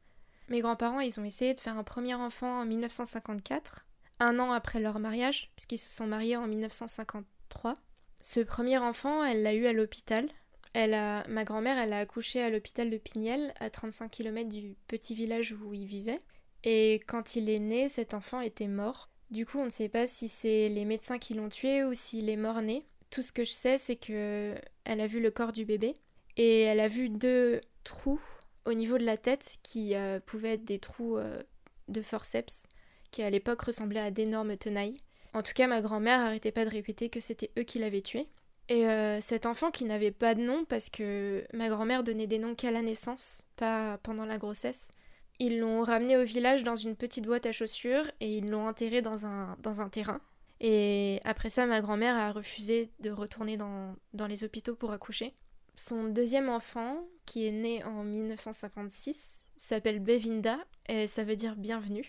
Mes 0.51 0.61
grands-parents, 0.61 1.01
ils 1.01 1.19
ont 1.19 1.25
essayé 1.25 1.55
de 1.55 1.61
faire 1.61 1.79
un 1.79 1.85
premier 1.85 2.13
enfant 2.15 2.61
en 2.61 2.67
1954, 2.67 3.87
un 4.19 4.39
an 4.39 4.53
après 4.53 4.79
leur 4.79 4.99
mariage, 4.99 5.51
puisqu'ils 5.57 5.79
se 5.79 5.91
sont 5.91 6.07
mariés 6.07 6.37
en 6.37 6.47
1953. 6.47 7.73
Ce 8.21 8.41
premier 8.41 8.77
enfant, 8.77 9.25
elle 9.25 9.43
l'a 9.43 9.55
eu 9.55 9.65
à 9.65 9.73
l'hôpital, 9.73 10.29
elle 10.73 10.95
a, 10.95 11.27
ma 11.29 11.45
grand-mère, 11.45 11.79
elle 11.79 11.93
a 11.93 11.99
accouché 11.99 12.43
à 12.43 12.51
l'hôpital 12.51 12.91
de 12.91 12.99
Pignel, 12.99 13.53
à 13.61 13.71
35 13.71 14.11
km 14.11 14.49
du 14.49 14.77
petit 14.87 15.15
village 15.15 15.53
où 15.53 15.75
il 15.75 15.85
vivait. 15.85 16.19
Et 16.65 17.01
quand 17.07 17.37
il 17.37 17.49
est 17.49 17.59
né, 17.59 17.89
cet 17.89 18.15
enfant 18.15 18.41
était 18.41 18.69
mort. 18.69 19.09
Du 19.31 19.47
coup, 19.47 19.59
on 19.59 19.65
ne 19.65 19.71
sait 19.71 19.89
pas 19.89 20.07
si 20.07 20.29
c'est 20.29 20.69
les 20.69 20.85
médecins 20.85 21.19
qui 21.19 21.35
l'ont 21.35 21.49
tué 21.49 21.85
ou 21.85 21.95
s'il 21.95 22.29
est 22.29 22.37
mort-né. 22.37 22.85
Tout 23.11 23.23
ce 23.23 23.33
que 23.33 23.45
je 23.45 23.53
sais, 23.53 23.79
c'est 23.79 23.97
que 23.97 24.55
elle 24.85 25.01
a 25.01 25.07
vu 25.07 25.21
le 25.21 25.31
corps 25.31 25.53
du 25.53 25.65
bébé 25.65 25.95
et 26.37 26.63
elle 26.63 26.81
a 26.81 26.89
vu 26.89 27.09
deux 27.09 27.61
trous 27.85 28.21
au 28.65 28.75
niveau 28.75 28.99
de 28.99 29.05
la 29.05 29.17
tête 29.17 29.57
qui 29.63 29.95
euh, 29.95 30.21
pouvaient 30.21 30.55
être 30.55 30.65
des 30.65 30.79
trous 30.79 31.17
euh, 31.17 31.43
de 31.89 32.03
forceps 32.03 32.67
qui 33.11 33.23
à 33.23 33.31
l'époque 33.31 33.63
ressemblaient 33.63 34.01
à 34.01 34.11
d'énormes 34.11 34.57
tenailles. 34.57 34.99
En 35.33 35.43
tout 35.43 35.53
cas, 35.53 35.67
ma 35.67 35.81
grand-mère 35.81 36.21
arrêtait 36.21 36.53
pas 36.53 36.65
de 36.65 36.71
répéter 36.71 37.09
que 37.09 37.21
c'était 37.21 37.51
eux 37.59 37.63
qui 37.63 37.79
l'avaient 37.79 38.03
tué. 38.03 38.29
Et 38.71 38.87
euh, 38.87 39.21
cet 39.21 39.47
enfant 39.47 39.73
qui 39.73 39.85
n'avait 39.85 40.13
pas 40.13 40.37
de 40.37 40.43
nom, 40.43 40.65
parce 40.65 40.91
que 40.91 41.45
ma 41.53 41.69
grand-mère 41.69 42.05
donnait 42.05 42.29
des 42.29 42.39
noms 42.39 42.55
qu'à 42.55 42.71
la 42.71 42.83
naissance, 42.83 43.43
pas 43.57 43.99
pendant 44.05 44.25
la 44.25 44.39
grossesse, 44.39 44.93
ils 45.41 45.59
l'ont 45.59 45.83
ramené 45.83 46.17
au 46.17 46.23
village 46.23 46.63
dans 46.63 46.77
une 46.77 46.95
petite 46.95 47.27
boîte 47.27 47.47
à 47.47 47.53
chaussures 47.53 48.09
et 48.21 48.37
ils 48.37 48.49
l'ont 48.49 48.69
enterré 48.69 49.03
dans 49.03 49.27
un, 49.27 49.57
dans 49.61 49.81
un 49.81 49.89
terrain. 49.89 50.21
Et 50.61 51.21
après 51.25 51.49
ça, 51.49 51.67
ma 51.67 51.81
grand-mère 51.81 52.15
a 52.15 52.31
refusé 52.31 52.93
de 53.01 53.11
retourner 53.11 53.57
dans, 53.57 53.97
dans 54.13 54.29
les 54.29 54.45
hôpitaux 54.45 54.77
pour 54.77 54.93
accoucher. 54.93 55.35
Son 55.75 56.05
deuxième 56.05 56.49
enfant, 56.49 57.03
qui 57.27 57.49
est 57.49 57.53
né 57.53 57.83
en 57.83 58.05
1956, 58.05 59.47
s'appelle 59.57 59.99
Bevinda, 59.99 60.59
et 60.89 61.09
ça 61.09 61.25
veut 61.25 61.37
dire 61.37 61.57
bienvenue. 61.57 62.09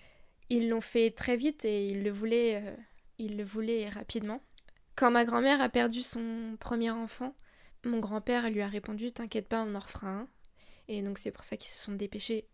Ils 0.49 0.69
l'ont 0.69 0.81
fait 0.81 1.09
très 1.09 1.37
vite 1.37 1.65
et 1.65 1.87
ils 1.87 2.03
le 2.03 2.11
voulaient, 2.11 2.61
euh, 2.63 2.75
ils 3.17 3.35
le 3.35 3.43
voulaient 3.43 3.89
rapidement. 3.89 4.41
Quand 5.01 5.09
ma 5.09 5.25
grand-mère 5.25 5.61
a 5.61 5.67
perdu 5.67 6.03
son 6.03 6.57
premier 6.59 6.91
enfant, 6.91 7.33
mon 7.83 7.97
grand-père 7.97 8.51
lui 8.51 8.61
a 8.61 8.67
répondu 8.67 9.11
T'inquiète 9.11 9.47
pas, 9.47 9.63
on 9.63 9.73
en 9.73 9.79
refera. 9.79 10.27
Et 10.87 11.01
donc 11.01 11.17
c'est 11.17 11.31
pour 11.31 11.43
ça 11.43 11.57
qu'ils 11.57 11.71
se 11.71 11.83
sont 11.83 11.93
dépêchés. 11.93 12.45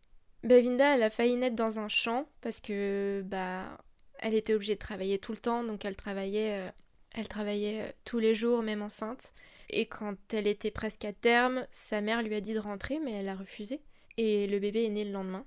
Bevinda, 0.46 0.96
elle 0.96 1.04
a 1.04 1.10
failli 1.10 1.36
naître 1.36 1.58
dans 1.58 1.80
un 1.80 1.90
champ 1.90 2.26
parce 2.40 2.62
que 2.62 3.22
bah 3.26 3.78
elle 4.20 4.34
était 4.34 4.54
obligée 4.54 4.76
de 4.76 4.80
travailler 4.80 5.20
tout 5.20 5.34
le 5.34 5.40
temps, 5.40 5.62
donc 5.66 5.84
elle 5.84 5.98
travaillait, 5.98 6.70
euh, 6.70 6.72
elle 7.16 7.28
travaillait 7.28 7.82
euh, 7.82 7.92
tous 8.06 8.20
les 8.20 8.34
jours, 8.34 8.64
même 8.64 8.82
enceinte. 8.82 9.34
Et 9.70 9.86
quand 9.86 10.16
elle 10.34 10.48
était 10.48 10.72
presque 10.72 11.04
à 11.04 11.12
terme, 11.12 11.68
sa 11.70 12.00
mère 12.00 12.24
lui 12.24 12.34
a 12.34 12.40
dit 12.40 12.54
de 12.54 12.60
rentrer, 12.60 13.00
mais 13.00 13.12
elle 13.12 13.28
a 13.28 13.36
refusé. 13.36 13.82
Et 14.16 14.48
le 14.48 14.60
bébé 14.60 14.86
est 14.86 14.90
né 14.90 15.04
le 15.04 15.12
lendemain. 15.12 15.46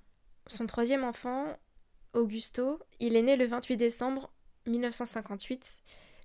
Son 0.48 0.66
troisième 0.66 1.04
enfant, 1.04 1.46
Augusto, 2.12 2.78
il 2.98 3.16
est 3.16 3.22
né 3.22 3.36
le 3.36 3.46
28 3.46 3.78
décembre 3.78 4.30
1958 4.66 5.80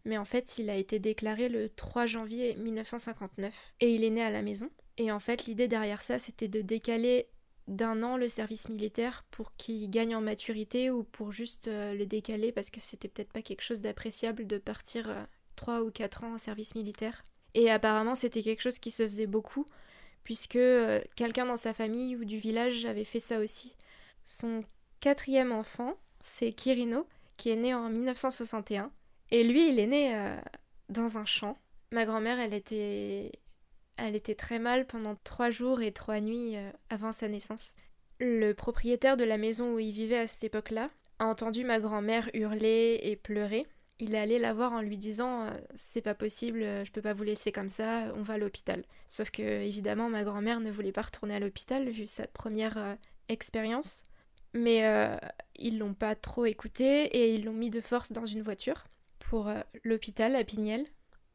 mais 0.06 0.18
en 0.18 0.26
fait 0.26 0.58
il 0.58 0.70
a 0.70 0.76
été 0.76 1.00
déclaré 1.00 1.50
le 1.50 1.70
3 1.70 2.06
janvier 2.06 2.56
1959 2.56 3.74
et 3.82 3.94
il 3.94 4.04
est 4.04 4.10
né 4.10 4.24
à 4.24 4.30
la 4.30 4.42
maison. 4.42 4.70
Et 4.98 5.12
en 5.12 5.20
fait 5.20 5.46
l'idée 5.46 5.68
derrière 5.68 6.02
ça 6.02 6.20
c'était 6.20 6.48
de 6.48 6.62
décaler 6.62 7.28
d'un 7.68 8.04
an 8.04 8.18
le 8.18 8.28
service 8.28 8.70
militaire 8.70 9.26
pour 9.32 9.56
qu'il 9.56 9.90
gagne 9.90 10.16
en 10.16 10.22
maturité 10.22 10.92
ou 10.92 11.04
pour 11.04 11.32
juste 11.32 11.68
euh, 11.68 11.94
le 11.94 12.06
décaler 12.06 12.52
parce 12.52 12.70
que 12.70 12.80
c'était 12.80 13.08
peut-être 13.08 13.34
pas 13.34 13.42
quelque 13.42 13.64
chose 13.64 13.82
d'appréciable 13.82 14.46
de 14.46 14.58
partir 14.58 15.10
euh, 15.10 15.24
trois 15.56 15.78
3 15.78 15.88
ou 15.88 15.92
4 15.92 16.24
ans 16.26 16.34
en 16.34 16.38
service 16.38 16.76
militaire. 16.76 17.24
Et 17.56 17.72
apparemment 17.72 18.16
c'était 18.16 18.44
quelque 18.44 18.62
chose 18.62 18.80
qui 18.80 18.92
se 18.92 19.06
faisait 19.06 19.26
beaucoup 19.26 19.66
puisque 20.24 20.58
euh, 20.58 21.02
quelqu'un 21.16 21.46
dans 21.46 21.58
sa 21.58 21.74
famille 21.74 22.16
ou 22.16 22.26
du 22.26 22.38
village 22.38 22.86
avait 22.86 23.06
fait 23.06 23.20
ça 23.20 23.40
aussi. 23.40 23.76
Son 24.24 24.64
quatrième 25.00 25.52
enfant, 25.52 25.96
c'est 26.20 26.52
Kirino, 26.52 27.08
qui 27.38 27.50
est 27.50 27.56
né 27.56 27.74
en 27.74 27.90
1961 27.90 28.92
et 29.32 29.44
lui, 29.44 29.70
il 29.70 29.80
est 29.80 29.88
né 29.88 30.16
euh, 30.16 30.36
dans 30.90 31.18
un 31.18 31.26
champ. 31.26 31.58
Ma 31.92 32.06
grand-mère, 32.06 32.40
elle 32.40 32.54
était... 32.54 33.32
elle 33.98 34.16
était 34.16 34.36
très 34.36 34.60
mal 34.60 34.86
pendant 34.86 35.16
trois 35.24 35.50
jours 35.50 35.82
et 35.82 35.92
trois 35.92 36.20
nuits 36.20 36.58
euh, 36.58 36.72
avant 36.90 37.12
sa 37.12 37.28
naissance. 37.28 37.76
Le 38.20 38.54
propriétaire 38.54 39.18
de 39.18 39.24
la 39.24 39.38
maison 39.38 39.74
où 39.74 39.80
il 39.80 39.92
vivait 39.92 40.20
à 40.20 40.28
cette 40.28 40.46
époque-là 40.46 40.88
a 41.20 41.26
entendu 41.26 41.64
ma 41.64 41.80
grand-mère 41.80 42.30
hurler 42.34 43.00
et 43.04 43.16
pleurer. 43.16 43.66
Il 44.00 44.14
est 44.14 44.20
allé 44.20 44.40
la 44.40 44.54
voir 44.54 44.74
en 44.74 44.82
lui 44.82 44.98
disant 44.98 45.46
euh, 45.46 45.52
c'est 45.74 46.02
pas 46.02 46.16
possible, 46.16 46.62
je 46.86 46.92
peux 46.92 47.02
pas 47.02 47.14
vous 47.14 47.24
laisser 47.24 47.52
comme 47.52 47.70
ça, 47.70 48.14
on 48.16 48.22
va 48.22 48.36
à 48.36 48.38
l'hôpital. 48.38 48.84
Sauf 49.08 49.32
que 49.32 49.42
évidemment 49.42 50.10
ma 50.10 50.24
grand-mère 50.24 50.60
ne 50.60 50.72
voulait 50.72 50.92
pas 50.92 51.04
retourner 51.04 51.36
à 51.36 51.40
l'hôpital 51.40 51.90
vu 51.90 52.06
sa 52.06 52.28
première 52.28 52.98
expérience. 53.30 54.04
Mais 54.54 54.84
ils 55.56 55.78
l'ont 55.78 55.94
pas 55.94 56.16
trop 56.16 56.46
écouté 56.46 57.04
et 57.06 57.34
ils 57.34 57.46
l'ont 57.46 57.54
mis 57.54 57.70
de 57.70 57.82
force 57.82 58.12
dans 58.12 58.26
une 58.26 58.42
voiture 58.42 58.86
pour 59.30 59.48
euh, 59.48 59.62
l'hôpital 59.84 60.36
à 60.36 60.44
Pignel. 60.44 60.86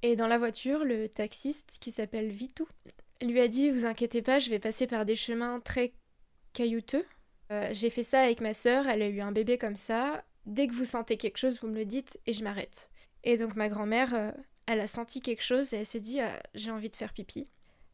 Et 0.03 0.16
dans 0.16 0.29
la 0.29 0.38
voiture, 0.38 0.85
le 0.85 1.09
taxiste, 1.09 1.79
qui 1.81 1.92
s'appelle 1.92 2.31
Vitou, 2.31 2.66
lui 3.20 3.40
a 3.40 3.48
dit 3.48 3.70
Vous 3.70 3.85
inquiétez 3.85 4.22
pas, 4.22 4.38
je 4.38 4.50
vais 4.50 4.59
passer 4.59 4.87
par 4.87 5.05
des 5.05 5.16
chemins 5.16 5.61
très 5.61 5.92
caillouteux. 6.53 7.05
Euh, 7.53 7.68
j'ai 7.72 7.90
fait 7.90 8.05
ça 8.05 8.20
avec 8.20 8.40
ma 8.40 8.55
sœur, 8.55 8.88
elle 8.88 9.03
a 9.03 9.09
eu 9.09 9.20
un 9.20 9.33
bébé 9.33 9.59
comme 9.59 9.76
ça. 9.76 10.24
Dès 10.46 10.68
que 10.68 10.72
vous 10.72 10.85
sentez 10.85 11.16
quelque 11.16 11.37
chose, 11.37 11.61
vous 11.61 11.68
me 11.68 11.76
le 11.76 11.85
dites 11.85 12.18
et 12.26 12.33
je 12.33 12.42
m'arrête. 12.42 12.90
Et 13.24 13.37
donc 13.37 13.57
ma 13.57 13.68
grand-mère, 13.68 14.14
euh, 14.14 14.31
elle 14.66 14.81
a 14.81 14.87
senti 14.87 15.20
quelque 15.20 15.42
chose 15.42 15.74
et 15.74 15.79
elle 15.79 15.87
s'est 15.87 16.00
dit 16.00 16.20
J'ai 16.55 16.70
envie 16.70 16.90
de 16.90 16.96
faire 16.96 17.12
pipi. 17.12 17.46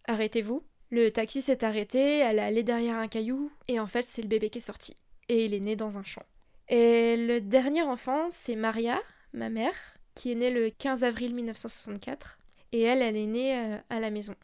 Arrêtez-vous. 0.05 0.63
Le 0.91 1.11
taxi 1.11 1.43
s'est 1.43 1.65
arrêté, 1.65 2.19
elle 2.19 2.39
est 2.39 2.43
allée 2.43 2.63
derrière 2.63 2.97
un 2.97 3.09
caillou 3.09 3.51
et 3.67 3.81
en 3.81 3.89
fait, 3.89 4.03
c'est 4.03 4.23
le 4.23 4.29
bébé 4.29 4.51
qui 4.51 4.59
est 4.59 4.61
sorti. 4.61 4.95
Et 5.29 5.47
il 5.47 5.55
est 5.55 5.61
né 5.61 5.75
dans 5.75 5.99
un 5.99 6.05
champ. 6.05 6.23
Et 6.69 7.17
le 7.17 7.41
dernier 7.41 7.83
enfant, 7.83 8.29
c'est 8.31 8.55
Maria, 8.55 9.01
ma 9.33 9.49
mère, 9.49 9.75
qui 10.15 10.33
est 10.33 10.35
née 10.35 10.51
le 10.51 10.71
15 10.71 11.05
avril 11.05 11.35
1964. 11.35 12.39
Et 12.73 12.83
elle, 12.83 13.03
elle 13.03 13.17
est 13.17 13.27
née 13.27 13.59
euh, 13.59 13.79
à 13.91 14.01
la 14.01 14.11
maison, 14.11 14.35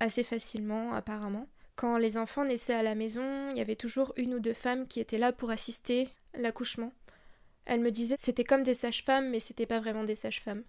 assez 0.00 0.24
facilement 0.24 0.92
apparemment. 0.94 1.48
Quand 1.74 1.98
les 1.98 2.16
enfants 2.16 2.44
naissaient 2.44 2.74
à 2.74 2.82
la 2.82 2.94
maison, 2.94 3.50
il 3.50 3.56
y 3.56 3.60
avait 3.60 3.76
toujours 3.76 4.12
une 4.16 4.34
ou 4.34 4.40
deux 4.40 4.52
femmes 4.52 4.86
qui 4.86 5.00
étaient 5.00 5.18
là 5.18 5.32
pour 5.32 5.50
assister 5.50 6.08
l'accouchement. 6.34 6.92
Elle 7.64 7.80
me 7.80 7.90
disait 7.90 8.16
c'était 8.18 8.44
comme 8.44 8.62
des 8.62 8.74
sages-femmes, 8.74 9.30
mais 9.30 9.40
c'était 9.40 9.66
pas 9.66 9.80
vraiment 9.80 10.04
des 10.04 10.14
sages-femmes. 10.14 10.64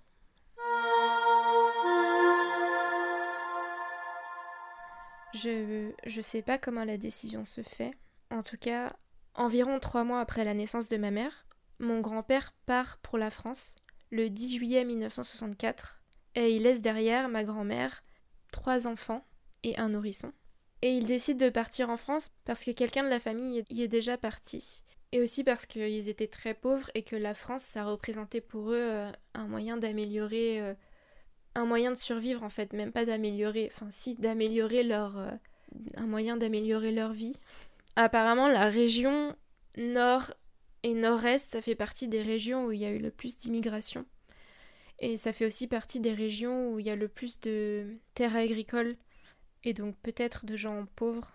Je 5.33 5.91
je 6.05 6.21
sais 6.21 6.41
pas 6.43 6.57
comment 6.57 6.83
la 6.83 6.97
décision 6.97 7.43
se 7.43 7.61
fait. 7.61 7.91
En 8.29 8.43
tout 8.43 8.57
cas, 8.57 8.93
environ 9.35 9.79
trois 9.79 10.03
mois 10.03 10.19
après 10.19 10.45
la 10.45 10.53
naissance 10.53 10.89
de 10.89 10.97
ma 10.97 11.11
mère, 11.11 11.45
mon 11.79 11.99
grand-père 11.99 12.53
part 12.65 12.97
pour 12.99 13.17
la 13.17 13.29
France 13.29 13.75
le 14.11 14.29
10 14.29 14.55
juillet 14.55 14.85
1964 14.85 16.01
et 16.35 16.55
il 16.55 16.63
laisse 16.63 16.81
derrière 16.81 17.29
ma 17.29 17.43
grand-mère 17.43 18.03
trois 18.51 18.87
enfants 18.87 19.25
et 19.63 19.77
un 19.77 19.89
nourrisson. 19.89 20.31
Et 20.81 20.91
il 20.91 21.05
décide 21.05 21.37
de 21.37 21.49
partir 21.49 21.89
en 21.89 21.97
France 21.97 22.31
parce 22.45 22.63
que 22.63 22.71
quelqu'un 22.71 23.03
de 23.03 23.09
la 23.09 23.19
famille 23.19 23.63
y 23.69 23.83
est 23.83 23.87
déjà 23.87 24.17
parti. 24.17 24.83
Et 25.11 25.21
aussi 25.21 25.43
parce 25.43 25.65
qu'ils 25.65 26.09
étaient 26.09 26.27
très 26.27 26.53
pauvres 26.53 26.89
et 26.95 27.03
que 27.03 27.15
la 27.15 27.33
France, 27.33 27.63
ça 27.63 27.85
représentait 27.85 28.41
pour 28.41 28.71
eux 28.71 28.81
euh, 28.81 29.11
un 29.33 29.47
moyen 29.47 29.77
d'améliorer, 29.77 30.59
euh, 30.59 30.73
un 31.55 31.65
moyen 31.65 31.91
de 31.91 31.97
survivre 31.97 32.43
en 32.43 32.49
fait, 32.49 32.73
même 32.73 32.91
pas 32.91 33.05
d'améliorer, 33.05 33.69
enfin 33.71 33.87
si, 33.91 34.15
d'améliorer 34.15 34.83
leur, 34.83 35.17
euh, 35.17 35.31
un 35.97 36.07
moyen 36.07 36.35
d'améliorer 36.35 36.91
leur 36.91 37.13
vie. 37.13 37.39
Apparemment, 37.95 38.47
la 38.47 38.65
région 38.65 39.35
nord 39.77 40.33
et 40.83 40.93
nord-est, 40.93 41.51
ça 41.51 41.61
fait 41.61 41.75
partie 41.75 42.07
des 42.07 42.21
régions 42.21 42.65
où 42.65 42.71
il 42.71 42.81
y 42.81 42.85
a 42.85 42.91
eu 42.91 42.99
le 42.99 43.11
plus 43.11 43.37
d'immigration. 43.37 44.05
Et 44.99 45.17
ça 45.17 45.33
fait 45.33 45.45
aussi 45.45 45.67
partie 45.67 45.99
des 45.99 46.13
régions 46.13 46.71
où 46.71 46.79
il 46.79 46.85
y 46.85 46.89
a 46.89 46.95
le 46.95 47.07
plus 47.07 47.39
de 47.39 47.97
terres 48.13 48.35
agricoles 48.35 48.95
et 49.63 49.73
donc 49.73 49.95
peut-être 50.03 50.45
de 50.45 50.55
gens 50.55 50.85
pauvres. 50.95 51.31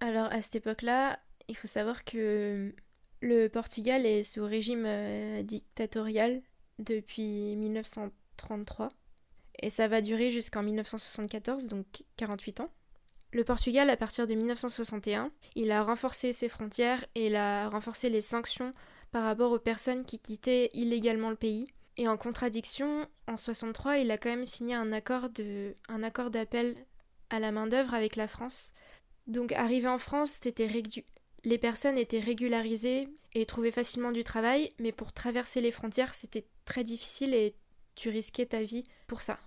Alors 0.00 0.32
à 0.32 0.42
cette 0.42 0.56
époque-là, 0.56 1.18
il 1.48 1.56
faut 1.56 1.68
savoir 1.68 2.04
que 2.04 2.74
le 3.20 3.48
Portugal 3.48 4.04
est 4.04 4.22
sous 4.22 4.44
régime 4.44 4.84
euh, 4.86 5.42
dictatorial 5.42 6.42
depuis 6.78 7.56
1933 7.56 8.88
et 9.60 9.70
ça 9.70 9.88
va 9.88 10.02
durer 10.02 10.30
jusqu'en 10.30 10.62
1974, 10.62 11.68
donc 11.68 11.86
48 12.16 12.60
ans. 12.60 12.72
Le 13.36 13.44
Portugal, 13.44 13.90
à 13.90 13.98
partir 13.98 14.26
de 14.26 14.32
1961, 14.32 15.30
il 15.56 15.70
a 15.70 15.82
renforcé 15.82 16.32
ses 16.32 16.48
frontières 16.48 17.04
et 17.14 17.26
il 17.26 17.36
a 17.36 17.68
renforcé 17.68 18.08
les 18.08 18.22
sanctions 18.22 18.72
par 19.12 19.24
rapport 19.24 19.52
aux 19.52 19.58
personnes 19.58 20.06
qui 20.06 20.18
quittaient 20.18 20.70
illégalement 20.72 21.28
le 21.28 21.36
pays. 21.36 21.66
Et 21.98 22.08
en 22.08 22.16
contradiction, 22.16 23.06
en 23.26 23.36
63, 23.36 23.98
il 23.98 24.10
a 24.10 24.16
quand 24.16 24.30
même 24.30 24.46
signé 24.46 24.74
un 24.74 24.90
accord 24.90 25.28
d'appel 26.30 26.76
à 27.28 27.38
la 27.38 27.52
main 27.52 27.66
d'œuvre 27.66 27.92
avec 27.92 28.16
la 28.16 28.26
France. 28.26 28.72
Donc 29.26 29.52
arrivé 29.52 29.86
en 29.86 29.98
France, 29.98 30.40
les 31.44 31.58
personnes 31.58 31.98
étaient 31.98 32.20
régularisées 32.20 33.06
et 33.34 33.44
trouvaient 33.44 33.70
facilement 33.70 34.12
du 34.12 34.24
travail, 34.24 34.70
mais 34.78 34.92
pour 34.92 35.12
traverser 35.12 35.60
les 35.60 35.72
frontières, 35.72 36.14
c'était 36.14 36.46
très 36.64 36.84
difficile 36.84 37.34
et 37.34 37.54
tu 37.96 38.08
risquais 38.08 38.46
ta 38.46 38.62
vie 38.62 38.84
pour 39.06 39.20
ça. 39.20 39.38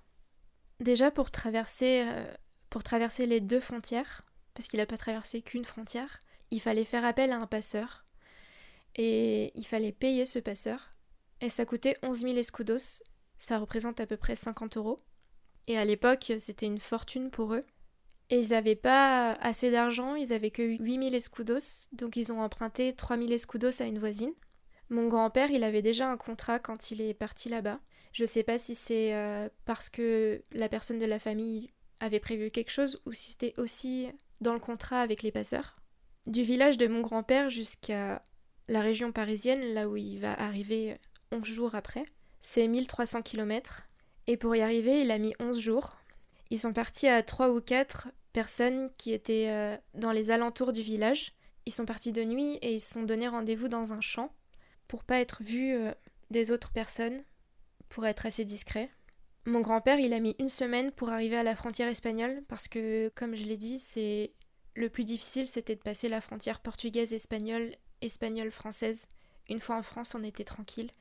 Déjà 0.80 1.10
pour 1.10 1.32
traverser, 1.32 2.04
euh, 2.06 2.32
pour 2.70 2.84
traverser 2.84 3.26
les 3.26 3.40
deux 3.40 3.60
frontières, 3.60 4.24
parce 4.54 4.68
qu'il 4.68 4.80
n'a 4.80 4.86
pas 4.86 4.98
traversé 4.98 5.42
qu'une 5.42 5.66
frontière, 5.66 6.20
il 6.52 6.62
fallait 6.62 6.86
faire 6.86 7.06
appel 7.06 7.32
à 7.32 7.38
un 7.38 7.48
passeur 7.48 8.06
et 8.96 9.52
il 9.56 9.66
fallait 9.66 9.92
payer 9.92 10.26
ce 10.26 10.40
passeur. 10.40 10.92
Et 11.42 11.50
ça 11.50 11.66
coûtait 11.66 11.98
11 12.04 12.20
000 12.22 12.34
escudos, 12.36 13.04
ça 13.38 13.58
représente 13.60 14.00
à 14.00 14.06
peu 14.06 14.18
près 14.18 14.36
50 14.36 14.78
euros. 14.78 14.98
Et 15.68 15.78
à 15.78 15.86
l'époque, 15.86 16.34
c'était 16.40 16.66
une 16.66 16.80
fortune 16.80 17.30
pour 17.30 17.54
eux. 17.54 17.62
Et 18.30 18.40
ils 18.40 18.50
n'avaient 18.50 18.76
pas 18.76 19.34
assez 19.34 19.72
d'argent, 19.72 20.16
ils 20.16 20.34
avaient 20.34 20.52
que 20.52 20.62
8000 20.62 21.16
escudos, 21.16 21.88
donc 21.94 22.16
ils 22.16 22.32
ont 22.32 22.42
emprunté 22.42 22.94
3000 22.94 23.32
escudos 23.32 23.82
à 23.82 23.86
une 23.86 23.98
voisine. 23.98 24.34
Mon 24.90 25.08
grand-père, 25.08 25.52
il 25.52 25.64
avait 25.64 25.82
déjà 25.82 26.10
un 26.10 26.18
contrat 26.18 26.60
quand 26.60 26.92
il 26.92 27.02
est 27.02 27.14
parti 27.14 27.50
là-bas. 27.50 27.80
Je 28.12 28.26
sais 28.26 28.44
pas 28.44 28.58
si 28.58 28.76
c'est 28.76 29.14
euh, 29.14 29.50
parce 29.66 29.90
que 29.90 30.44
la 30.52 30.68
personne 30.68 31.00
de 31.00 31.06
la 31.06 31.20
famille 31.20 31.72
avait 32.00 32.20
prévu 32.20 32.52
quelque 32.52 32.72
chose 32.72 33.02
ou 33.06 33.14
si 33.14 33.32
c'était 33.32 33.54
aussi 33.58 34.10
dans 34.42 34.54
le 34.54 34.60
contrat 34.60 35.02
avec 35.02 35.24
les 35.24 35.32
passeurs. 35.32 35.74
Du 36.28 36.44
village 36.44 36.78
de 36.78 36.88
mon 36.88 37.02
grand-père 37.02 37.50
jusqu'à 37.50 38.22
la 38.68 38.82
région 38.82 39.12
parisienne, 39.12 39.74
là 39.74 39.90
où 39.90 39.98
il 39.98 40.20
va 40.20 40.34
arriver 40.34 40.98
11 41.32 41.44
jours 41.46 41.76
après, 41.76 42.06
c'est 42.42 42.68
1300 42.68 43.22
km 43.22 43.90
et 44.30 44.38
pour 44.38 44.56
y 44.56 44.62
arriver, 44.62 45.02
il 45.02 45.10
a 45.10 45.18
mis 45.18 45.34
11 45.40 45.60
jours. 45.60 45.98
Ils 46.52 46.60
sont 46.60 46.72
partis 46.72 47.08
à 47.08 47.24
3 47.24 47.50
ou 47.50 47.62
4 47.62 48.10
personnes 48.32 48.88
qui 48.96 49.12
étaient 49.12 49.48
euh, 49.50 49.76
dans 49.96 50.12
les 50.12 50.30
alentours 50.30 50.72
du 50.72 50.84
village. 50.84 51.32
Ils 51.66 51.72
sont 51.72 51.86
partis 51.86 52.12
de 52.12 52.24
nuit 52.24 52.60
et 52.62 52.76
ils 52.76 52.80
se 52.80 52.94
sont 52.94 53.02
donné 53.02 53.28
rendez-vous 53.28 53.70
dans 53.70 53.92
un 53.92 54.02
champ 54.02 54.32
pour 54.88 55.04
pas 55.04 55.20
être 55.20 55.42
vus 55.42 55.74
euh, 55.74 55.92
des 56.30 56.52
autres 56.52 56.72
personnes, 56.72 57.24
pour 57.90 58.06
être 58.06 58.28
assez 58.28 58.46
discret. 58.46 58.92
Mon 59.50 59.62
grand-père, 59.62 59.98
il 59.98 60.14
a 60.14 60.20
mis 60.20 60.36
une 60.38 60.48
semaine 60.48 60.92
pour 60.92 61.10
arriver 61.10 61.36
à 61.36 61.42
la 61.42 61.56
frontière 61.56 61.88
espagnole 61.88 62.44
parce 62.48 62.68
que, 62.68 63.12
comme 63.16 63.36
je 63.36 63.46
l'ai 63.46 63.58
dit, 63.58 63.80
c'est 63.80 64.32
le 64.76 64.90
plus 64.90 65.06
difficile, 65.06 65.48
c'était 65.48 65.74
de 65.74 65.82
passer 65.82 66.08
la 66.08 66.22
frontière 66.22 66.60
portugaise-espagnole, 66.60 67.76
espagnole-française. 68.02 69.08
Une 69.50 69.60
fois 69.60 69.78
en 69.78 69.82
France, 69.82 70.14
on 70.14 70.24
était 70.24 70.44
tranquille. 70.44 70.92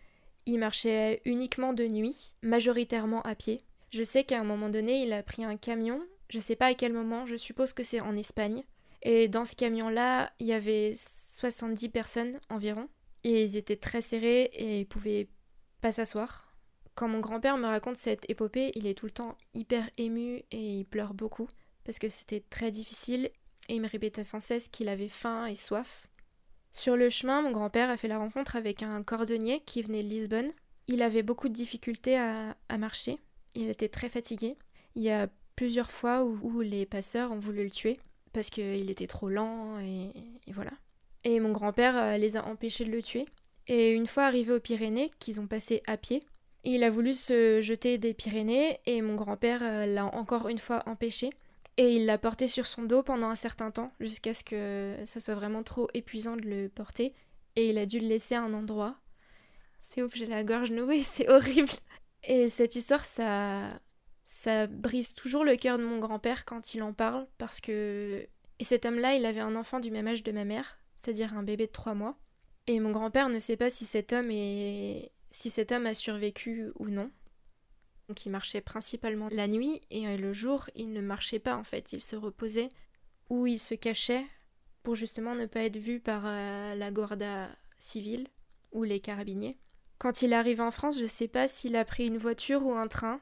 Il 0.46 0.60
marchait 0.60 1.20
uniquement 1.26 1.74
de 1.74 1.84
nuit, 1.84 2.36
majoritairement 2.40 3.20
à 3.20 3.34
pied. 3.34 3.60
Je 3.90 4.02
sais 4.02 4.24
qu'à 4.24 4.40
un 4.40 4.44
moment 4.44 4.70
donné, 4.70 5.02
il 5.02 5.12
a 5.12 5.22
pris 5.22 5.44
un 5.44 5.58
camion, 5.58 6.00
je 6.30 6.38
sais 6.38 6.56
pas 6.56 6.68
à 6.68 6.74
quel 6.74 6.94
moment, 6.94 7.26
je 7.26 7.36
suppose 7.36 7.74
que 7.74 7.82
c'est 7.82 8.00
en 8.00 8.16
Espagne. 8.16 8.64
Et 9.02 9.28
dans 9.28 9.44
ce 9.44 9.56
camion-là, 9.56 10.32
il 10.38 10.46
y 10.46 10.54
avait 10.54 10.94
70 10.96 11.90
personnes 11.90 12.40
environ. 12.48 12.88
Et 13.24 13.42
ils 13.42 13.58
étaient 13.58 13.76
très 13.76 14.00
serrés 14.00 14.44
et 14.54 14.80
ils 14.80 14.86
pouvaient 14.86 15.28
pas 15.82 15.92
s'asseoir. 15.92 16.47
Quand 16.98 17.06
mon 17.06 17.20
grand-père 17.20 17.58
me 17.58 17.68
raconte 17.68 17.96
cette 17.96 18.28
épopée, 18.28 18.72
il 18.74 18.88
est 18.88 18.98
tout 18.98 19.06
le 19.06 19.12
temps 19.12 19.38
hyper 19.54 19.88
ému 19.98 20.42
et 20.50 20.78
il 20.78 20.84
pleure 20.84 21.14
beaucoup 21.14 21.46
parce 21.84 22.00
que 22.00 22.08
c'était 22.08 22.42
très 22.50 22.72
difficile 22.72 23.30
et 23.68 23.76
il 23.76 23.80
me 23.80 23.86
répétait 23.86 24.24
sans 24.24 24.40
cesse 24.40 24.66
qu'il 24.66 24.88
avait 24.88 25.08
faim 25.08 25.46
et 25.46 25.54
soif. 25.54 26.08
Sur 26.72 26.96
le 26.96 27.08
chemin, 27.08 27.40
mon 27.40 27.52
grand-père 27.52 27.88
a 27.88 27.96
fait 27.96 28.08
la 28.08 28.18
rencontre 28.18 28.56
avec 28.56 28.82
un 28.82 29.04
cordonnier 29.04 29.62
qui 29.64 29.80
venait 29.80 30.02
de 30.02 30.08
Lisbonne. 30.08 30.50
Il 30.88 31.02
avait 31.02 31.22
beaucoup 31.22 31.48
de 31.48 31.54
difficultés 31.54 32.18
à, 32.18 32.56
marcher. 32.76 33.20
Il 33.54 33.68
était 33.68 33.88
très 33.88 34.08
fatigué. 34.08 34.56
Il 34.96 35.02
y 35.02 35.12
a 35.12 35.28
plusieurs 35.54 35.92
fois 35.92 36.24
où, 36.24 36.62
les 36.62 36.84
passeurs 36.84 37.30
ont 37.30 37.38
voulu 37.38 37.62
le 37.62 37.70
tuer 37.70 37.96
parce 38.32 38.50
qu'il 38.50 38.90
était 38.90 39.06
trop 39.06 39.28
lent 39.28 39.78
et, 39.78 40.10
voilà. 40.48 40.72
Et 41.22 41.38
mon 41.38 41.52
grand-père 41.52 41.96
euh, 41.96 42.16
les 42.16 42.36
a 42.36 42.44
empêchés 42.44 42.84
de 42.84 42.90
le 42.90 43.02
tuer. 43.02 43.26
Et 43.68 43.92
une 43.92 44.08
fois 44.08 44.24
arrivés 44.24 44.54
aux 44.54 44.58
Pyrénées, 44.58 45.12
qu'ils 45.20 45.40
ont 45.40 45.46
passé 45.46 45.80
à 45.86 45.96
pied, 45.96 46.24
il 46.64 46.84
a 46.84 46.90
voulu 46.90 47.14
se 47.14 47.60
jeter 47.60 47.98
des 47.98 48.14
Pyrénées 48.14 48.78
et 48.86 49.00
mon 49.02 49.14
grand-père 49.14 49.60
euh, 49.62 49.86
l'a 49.86 50.06
encore 50.06 50.48
une 50.48 50.58
fois 50.58 50.82
empêché. 50.86 51.30
Et 51.76 51.94
il 51.94 52.06
l'a 52.06 52.18
porté 52.18 52.48
sur 52.48 52.66
son 52.66 52.82
dos 52.82 53.04
pendant 53.04 53.28
un 53.28 53.36
certain 53.36 53.70
temps, 53.70 53.92
jusqu'à 54.00 54.34
ce 54.34 54.42
que 54.42 54.96
ça 55.04 55.20
soit 55.20 55.36
vraiment 55.36 55.62
trop 55.62 55.88
épuisant 55.94 56.36
de 56.36 56.42
le 56.42 56.68
porter. 56.68 57.14
Et 57.54 57.70
il 57.70 57.78
a 57.78 57.86
dû 57.86 58.00
le 58.00 58.08
laisser 58.08 58.34
à 58.34 58.42
un 58.42 58.52
endroit. 58.52 58.96
C'est 59.80 60.02
ouf, 60.02 60.14
j'ai 60.14 60.26
la 60.26 60.42
gorge 60.42 60.72
nouée, 60.72 61.02
c'est 61.04 61.28
horrible. 61.28 61.70
Et 62.24 62.48
cette 62.48 62.74
histoire, 62.74 63.06
ça, 63.06 63.80
ça 64.24 64.66
brise 64.66 65.14
toujours 65.14 65.44
le 65.44 65.56
cœur 65.56 65.78
de 65.78 65.84
mon 65.84 65.98
grand-père 65.98 66.44
quand 66.44 66.74
il 66.74 66.82
en 66.82 66.92
parle, 66.92 67.26
parce 67.38 67.60
que. 67.60 68.26
Et 68.58 68.64
cet 68.64 68.84
homme-là, 68.84 69.14
il 69.14 69.24
avait 69.24 69.40
un 69.40 69.54
enfant 69.54 69.78
du 69.78 69.92
même 69.92 70.08
âge 70.08 70.24
de 70.24 70.32
ma 70.32 70.44
mère, 70.44 70.78
c'est-à-dire 70.96 71.34
un 71.34 71.44
bébé 71.44 71.68
de 71.68 71.72
trois 71.72 71.94
mois. 71.94 72.18
Et 72.66 72.80
mon 72.80 72.90
grand-père 72.90 73.28
ne 73.28 73.38
sait 73.38 73.56
pas 73.56 73.70
si 73.70 73.84
cet 73.84 74.12
homme 74.12 74.30
est. 74.32 75.12
si 75.30 75.50
cet 75.50 75.72
homme 75.72 75.86
a 75.86 75.94
survécu 75.94 76.70
ou 76.76 76.88
non. 76.88 77.10
Donc 78.08 78.24
il 78.24 78.32
marchait 78.32 78.60
principalement 78.60 79.28
la 79.30 79.48
nuit 79.48 79.82
et 79.90 80.08
euh, 80.08 80.16
le 80.16 80.32
jour 80.32 80.70
il 80.74 80.92
ne 80.92 81.00
marchait 81.00 81.38
pas 81.38 81.56
en 81.56 81.64
fait, 81.64 81.92
il 81.92 82.00
se 82.00 82.16
reposait 82.16 82.70
ou 83.28 83.46
il 83.46 83.58
se 83.58 83.74
cachait 83.74 84.24
pour 84.82 84.94
justement 84.94 85.34
ne 85.34 85.46
pas 85.46 85.64
être 85.64 85.76
vu 85.76 86.00
par 86.00 86.22
euh, 86.24 86.74
la 86.74 86.90
Guarda 86.90 87.50
civile 87.78 88.28
ou 88.72 88.84
les 88.84 89.00
carabiniers. 89.00 89.58
Quand 89.98 90.22
il 90.22 90.32
arrive 90.32 90.60
en 90.60 90.70
France, 90.70 90.98
je 90.98 91.04
ne 91.04 91.08
sais 91.08 91.28
pas 91.28 91.48
s'il 91.48 91.76
a 91.76 91.84
pris 91.84 92.06
une 92.06 92.18
voiture 92.18 92.64
ou 92.64 92.72
un 92.72 92.88
train. 92.88 93.20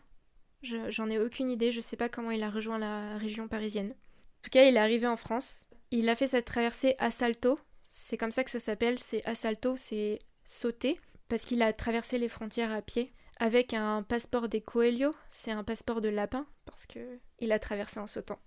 J'en 0.63 1.09
ai 1.09 1.19
aucune 1.19 1.51
idée, 1.51 1.73
je 1.73 1.79
ne 1.79 1.83
sais 1.83 1.97
pas 1.97 2.09
comment 2.09 2.31
il 2.31 2.43
a 2.43 2.51
rejoint 2.51 2.79
la 2.79 3.17
région 3.19 3.49
parisienne. 3.49 3.91
En 3.91 4.43
tout 4.43 4.51
cas, 4.51 4.65
il 4.65 4.77
est 4.77 4.81
arrivé 4.81 5.07
en 5.07 5.17
France. 5.17 5.69
Il 5.91 6.09
a 6.09 6.17
fait 6.17 6.27
cette 6.27 6.45
traversée 6.45 6.95
à 6.99 7.11
Salto. 7.11 7.59
C'est 7.83 8.17
comme 8.17 8.33
ça 8.33 8.45
que 8.45 8.51
ça 8.51 8.61
s'appelle, 8.61 8.99
c'est 8.99 9.25
Assalto, 9.25 9.77
c'est 9.77 10.19
sauter, 10.45 11.01
parce 11.29 11.45
qu'il 11.45 11.63
a 11.63 11.73
traversé 11.73 12.19
les 12.19 12.29
frontières 12.29 12.73
à 12.73 12.83
pied 12.83 13.13
avec 13.39 13.75
un 13.75 14.03
passeport 14.03 14.49
des 14.49 14.61
Coelho, 14.61 15.15
c'est 15.29 15.51
un 15.51 15.65
passeport 15.65 16.01
de 16.01 16.09
lapin, 16.09 16.47
parce 16.65 16.87
que 16.87 17.19
il 17.39 17.53
a 17.53 17.59
traversé 17.59 18.01
en 18.01 18.07
sautant. 18.07 18.39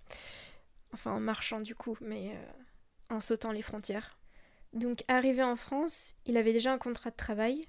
Enfin, 0.92 1.12
en 1.12 1.20
marchant 1.20 1.60
du 1.60 1.74
coup, 1.74 1.96
mais 2.00 2.30
euh, 2.34 3.14
en 3.14 3.20
sautant 3.20 3.52
les 3.52 3.62
frontières. 3.62 4.18
Donc 4.72 5.04
arrivé 5.08 5.42
en 5.42 5.56
France, 5.56 6.16
il 6.26 6.36
avait 6.36 6.52
déjà 6.52 6.72
un 6.72 6.78
contrat 6.78 7.10
de 7.10 7.16
travail. 7.16 7.68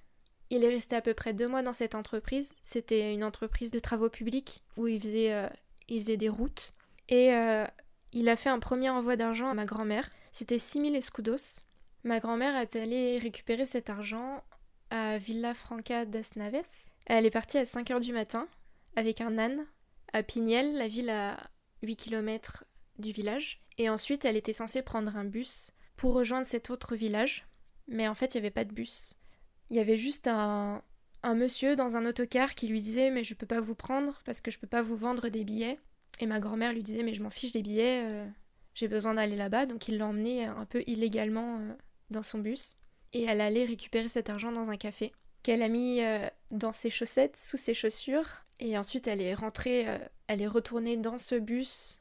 Il 0.49 0.63
est 0.63 0.69
resté 0.69 0.95
à 0.95 1.01
peu 1.01 1.13
près 1.13 1.33
deux 1.33 1.47
mois 1.47 1.61
dans 1.61 1.73
cette 1.73 1.95
entreprise. 1.95 2.55
C'était 2.63 3.13
une 3.13 3.23
entreprise 3.23 3.71
de 3.71 3.79
travaux 3.79 4.09
publics 4.09 4.63
où 4.75 4.87
il 4.87 4.99
faisait, 4.99 5.33
euh, 5.33 5.47
des 5.87 6.29
routes. 6.29 6.73
Et 7.09 7.33
euh, 7.33 7.65
il 8.11 8.29
a 8.29 8.35
fait 8.35 8.49
un 8.49 8.59
premier 8.59 8.89
envoi 8.89 9.15
d'argent 9.15 9.49
à 9.49 9.53
ma 9.53 9.65
grand-mère. 9.65 10.09
C'était 10.31 10.59
6000 10.59 10.95
escudos. 10.95 11.61
Ma 12.03 12.19
grand-mère 12.19 12.55
est 12.57 12.75
allée 12.75 13.19
récupérer 13.19 13.65
cet 13.65 13.89
argent 13.89 14.43
à 14.91 15.17
Villa 15.17 15.53
Franca 15.53 16.05
das 16.05 16.31
Naves. 16.35 16.85
Elle 17.07 17.25
est 17.25 17.31
partie 17.31 17.57
à 17.57 17.63
5h 17.63 17.99
du 18.01 18.13
matin 18.13 18.47
avec 18.95 19.21
un 19.21 19.37
âne 19.37 19.65
à 20.13 20.21
Pignel, 20.21 20.75
la 20.75 20.87
ville 20.87 21.09
à 21.09 21.37
8 21.81 21.95
km 21.95 22.65
du 22.99 23.11
village. 23.11 23.61
Et 23.77 23.89
ensuite, 23.89 24.25
elle 24.25 24.37
était 24.37 24.53
censée 24.53 24.81
prendre 24.81 25.15
un 25.15 25.23
bus 25.23 25.71
pour 25.95 26.13
rejoindre 26.13 26.45
cet 26.45 26.69
autre 26.69 26.95
village. 26.95 27.47
Mais 27.87 28.07
en 28.07 28.13
fait, 28.13 28.33
il 28.33 28.37
n'y 28.37 28.41
avait 28.41 28.51
pas 28.51 28.65
de 28.65 28.73
bus. 28.73 29.15
Il 29.69 29.77
y 29.77 29.79
avait 29.79 29.97
juste 29.97 30.27
un, 30.27 30.83
un 31.23 31.35
monsieur 31.35 31.75
dans 31.75 31.95
un 31.95 32.05
autocar 32.05 32.53
qui 32.53 32.67
lui 32.67 32.81
disait 32.81 33.09
Mais 33.09 33.23
je 33.23 33.33
peux 33.33 33.45
pas 33.45 33.61
vous 33.61 33.75
prendre 33.75 34.21
parce 34.25 34.41
que 34.41 34.51
je 34.51 34.59
peux 34.59 34.67
pas 34.67 34.81
vous 34.81 34.97
vendre 34.97 35.29
des 35.29 35.45
billets. 35.45 35.79
Et 36.19 36.25
ma 36.25 36.39
grand-mère 36.41 36.73
lui 36.73 36.83
disait 36.83 37.03
Mais 37.03 37.13
je 37.13 37.23
m'en 37.23 37.29
fiche 37.29 37.53
des 37.53 37.61
billets, 37.61 38.03
euh, 38.03 38.27
j'ai 38.75 38.89
besoin 38.89 39.13
d'aller 39.13 39.37
là-bas. 39.37 39.65
Donc 39.65 39.87
il 39.87 39.97
l'a 39.97 40.07
emmené 40.07 40.45
un 40.45 40.65
peu 40.65 40.83
illégalement 40.85 41.59
euh, 41.59 41.73
dans 42.09 42.23
son 42.23 42.39
bus. 42.39 42.80
Et 43.13 43.23
elle 43.23 43.41
allait 43.41 43.65
récupérer 43.65 44.09
cet 44.09 44.29
argent 44.29 44.51
dans 44.51 44.69
un 44.69 44.77
café 44.77 45.11
qu'elle 45.43 45.63
a 45.63 45.67
mis 45.67 46.01
euh, 46.01 46.27
dans 46.51 46.71
ses 46.71 46.89
chaussettes, 46.89 47.35
sous 47.35 47.57
ses 47.57 47.73
chaussures. 47.73 48.27
Et 48.59 48.77
ensuite, 48.77 49.07
elle 49.07 49.21
est 49.21 49.33
rentrée, 49.33 49.87
elle 50.27 50.41
est 50.41 50.47
retournée 50.47 50.97
dans 50.97 51.17
ce 51.17 51.35
bus 51.35 51.99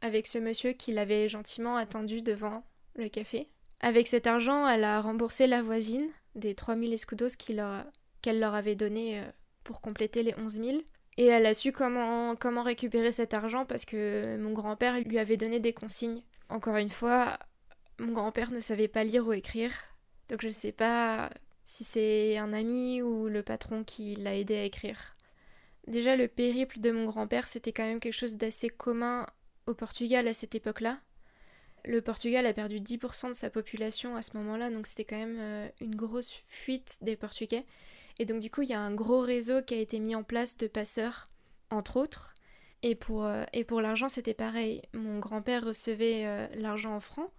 avec 0.00 0.26
ce 0.26 0.38
monsieur 0.38 0.72
qui 0.72 0.92
l'avait 0.92 1.28
gentiment 1.28 1.76
attendu 1.76 2.22
devant 2.22 2.64
le 2.94 3.08
café. 3.08 3.50
Avec 3.80 4.08
cet 4.08 4.26
argent, 4.26 4.66
elle 4.66 4.84
a 4.84 5.02
remboursé 5.02 5.46
la 5.46 5.60
voisine 5.60 6.08
des 6.34 6.54
3000 6.54 6.94
escudos 6.94 7.36
qu'elle 7.36 8.40
leur 8.40 8.54
avait 8.54 8.74
donné 8.74 9.22
pour 9.64 9.80
compléter 9.80 10.22
les 10.22 10.34
11 10.38 10.52
000. 10.52 10.78
Et 11.18 11.26
elle 11.26 11.46
a 11.46 11.54
su 11.54 11.72
comment, 11.72 12.36
comment 12.36 12.62
récupérer 12.62 13.12
cet 13.12 13.34
argent 13.34 13.66
parce 13.66 13.84
que 13.84 14.36
mon 14.38 14.52
grand-père 14.52 14.98
lui 15.00 15.18
avait 15.18 15.36
donné 15.36 15.60
des 15.60 15.74
consignes. 15.74 16.22
Encore 16.48 16.76
une 16.76 16.90
fois, 16.90 17.38
mon 17.98 18.12
grand-père 18.12 18.50
ne 18.50 18.60
savait 18.60 18.88
pas 18.88 19.04
lire 19.04 19.26
ou 19.26 19.32
écrire. 19.32 19.72
Donc 20.32 20.40
je 20.40 20.48
ne 20.48 20.52
sais 20.52 20.72
pas 20.72 21.30
si 21.66 21.84
c'est 21.84 22.38
un 22.38 22.54
ami 22.54 23.02
ou 23.02 23.28
le 23.28 23.42
patron 23.42 23.84
qui 23.84 24.16
l'a 24.16 24.34
aidé 24.34 24.56
à 24.56 24.64
écrire. 24.64 25.14
Déjà, 25.86 26.16
le 26.16 26.26
périple 26.26 26.80
de 26.80 26.90
mon 26.90 27.04
grand-père, 27.04 27.46
c'était 27.46 27.72
quand 27.72 27.84
même 27.84 28.00
quelque 28.00 28.14
chose 28.14 28.36
d'assez 28.36 28.70
commun 28.70 29.26
au 29.66 29.74
Portugal 29.74 30.26
à 30.26 30.32
cette 30.32 30.54
époque-là. 30.54 31.00
Le 31.84 32.00
Portugal 32.00 32.46
a 32.46 32.54
perdu 32.54 32.80
10% 32.80 33.28
de 33.28 33.32
sa 33.34 33.50
population 33.50 34.16
à 34.16 34.22
ce 34.22 34.38
moment-là, 34.38 34.70
donc 34.70 34.86
c'était 34.86 35.04
quand 35.04 35.18
même 35.18 35.36
euh, 35.38 35.68
une 35.82 35.96
grosse 35.96 36.42
fuite 36.48 36.96
des 37.02 37.14
Portugais. 37.14 37.66
Et 38.18 38.24
donc 38.24 38.40
du 38.40 38.50
coup, 38.50 38.62
il 38.62 38.70
y 38.70 38.74
a 38.74 38.80
un 38.80 38.94
gros 38.94 39.20
réseau 39.20 39.60
qui 39.60 39.74
a 39.74 39.80
été 39.80 39.98
mis 39.98 40.14
en 40.14 40.22
place 40.22 40.56
de 40.56 40.66
passeurs, 40.66 41.26
entre 41.68 41.98
autres. 41.98 42.32
Et 42.82 42.94
pour, 42.94 43.26
euh, 43.26 43.44
et 43.52 43.64
pour 43.64 43.82
l'argent, 43.82 44.08
c'était 44.08 44.32
pareil. 44.32 44.80
Mon 44.94 45.18
grand-père 45.18 45.66
recevait 45.66 46.22
euh, 46.24 46.46
l'argent 46.54 46.96
en 46.96 47.00
francs, 47.00 47.30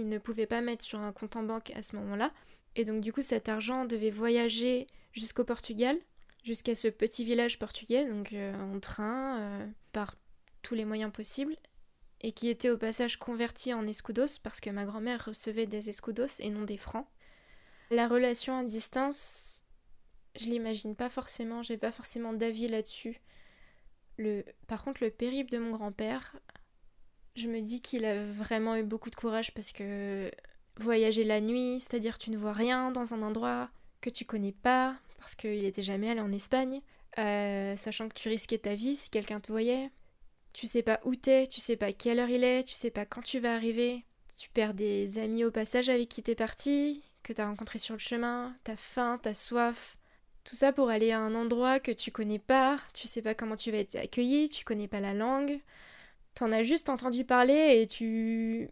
ne 0.00 0.18
pouvait 0.18 0.46
pas 0.46 0.60
mettre 0.60 0.84
sur 0.84 0.98
un 1.00 1.12
compte 1.12 1.36
en 1.36 1.42
banque 1.42 1.72
à 1.76 1.82
ce 1.82 1.96
moment-là. 1.96 2.32
Et 2.76 2.84
donc 2.84 3.00
du 3.00 3.12
coup, 3.12 3.22
cet 3.22 3.48
argent 3.48 3.84
devait 3.84 4.10
voyager 4.10 4.86
jusqu'au 5.12 5.44
Portugal, 5.44 5.96
jusqu'à 6.42 6.74
ce 6.74 6.88
petit 6.88 7.24
village 7.24 7.58
portugais, 7.58 8.06
donc 8.06 8.32
euh, 8.32 8.54
en 8.54 8.80
train, 8.80 9.68
par 9.92 10.16
tous 10.62 10.74
les 10.74 10.84
moyens 10.84 11.12
possibles, 11.12 11.56
et 12.22 12.32
qui 12.32 12.48
était 12.48 12.70
au 12.70 12.78
passage 12.78 13.18
converti 13.18 13.74
en 13.74 13.86
escudos, 13.86 14.38
parce 14.42 14.60
que 14.60 14.70
ma 14.70 14.84
grand-mère 14.84 15.26
recevait 15.26 15.66
des 15.66 15.90
escudos 15.90 16.40
et 16.40 16.50
non 16.50 16.62
des 16.62 16.78
francs. 16.78 17.06
La 17.90 18.08
relation 18.08 18.56
à 18.56 18.64
distance 18.64 19.62
je 20.38 20.46
l'imagine 20.46 20.94
pas 20.96 21.10
forcément, 21.10 21.62
j'ai 21.62 21.76
pas 21.76 21.92
forcément 21.92 22.32
d'avis 22.32 22.68
là-dessus. 22.68 23.20
Le... 24.16 24.44
Par 24.66 24.82
contre, 24.84 25.02
le 25.02 25.10
périple 25.10 25.50
de 25.50 25.58
mon 25.58 25.72
grand-père, 25.72 26.36
je 27.36 27.48
me 27.48 27.60
dis 27.60 27.80
qu'il 27.80 28.04
a 28.04 28.24
vraiment 28.24 28.76
eu 28.76 28.82
beaucoup 28.82 29.10
de 29.10 29.16
courage 29.16 29.52
parce 29.54 29.72
que 29.72 30.30
voyager 30.76 31.24
la 31.24 31.40
nuit, 31.40 31.80
c'est-à-dire 31.80 32.18
tu 32.18 32.30
ne 32.30 32.36
vois 32.36 32.52
rien 32.52 32.90
dans 32.90 33.14
un 33.14 33.22
endroit 33.22 33.70
que 34.00 34.10
tu 34.10 34.24
connais 34.24 34.52
pas, 34.52 34.96
parce 35.18 35.34
qu'il 35.34 35.64
était 35.64 35.82
jamais 35.82 36.10
allé 36.10 36.20
en 36.20 36.32
Espagne, 36.32 36.80
euh, 37.18 37.76
sachant 37.76 38.08
que 38.08 38.14
tu 38.14 38.28
risquais 38.28 38.58
ta 38.58 38.74
vie 38.74 38.96
si 38.96 39.10
quelqu'un 39.10 39.40
te 39.40 39.52
voyait. 39.52 39.90
Tu 40.52 40.66
sais 40.66 40.82
pas 40.82 41.00
où 41.04 41.14
t'es, 41.14 41.46
tu 41.46 41.60
sais 41.60 41.76
pas 41.76 41.92
quelle 41.92 42.18
heure 42.18 42.28
il 42.28 42.44
est, 42.44 42.64
tu 42.64 42.74
sais 42.74 42.90
pas 42.90 43.06
quand 43.06 43.22
tu 43.22 43.38
vas 43.38 43.54
arriver. 43.54 44.04
Tu 44.38 44.50
perds 44.50 44.74
des 44.74 45.18
amis 45.18 45.44
au 45.44 45.50
passage 45.50 45.88
avec 45.88 46.08
qui 46.08 46.22
t'es 46.22 46.34
parti, 46.34 47.02
que 47.22 47.32
t'as 47.32 47.46
rencontré 47.46 47.78
sur 47.78 47.94
le 47.94 48.00
chemin, 48.00 48.56
t'as 48.64 48.76
faim, 48.76 49.18
t'as 49.22 49.34
soif, 49.34 49.96
tout 50.44 50.56
ça 50.56 50.72
pour 50.72 50.90
aller 50.90 51.12
à 51.12 51.20
un 51.20 51.34
endroit 51.34 51.80
que 51.80 51.92
tu 51.92 52.10
connais 52.10 52.38
pas, 52.38 52.80
tu 52.92 53.06
sais 53.06 53.22
pas 53.22 53.34
comment 53.34 53.56
tu 53.56 53.70
vas 53.70 53.78
être 53.78 53.94
accueilli, 53.96 54.48
tu 54.48 54.64
connais 54.64 54.88
pas 54.88 55.00
la 55.00 55.14
langue. 55.14 55.60
T'en 56.34 56.52
as 56.52 56.62
juste 56.62 56.88
entendu 56.88 57.24
parler 57.24 57.80
et 57.82 57.86
tu 57.86 58.70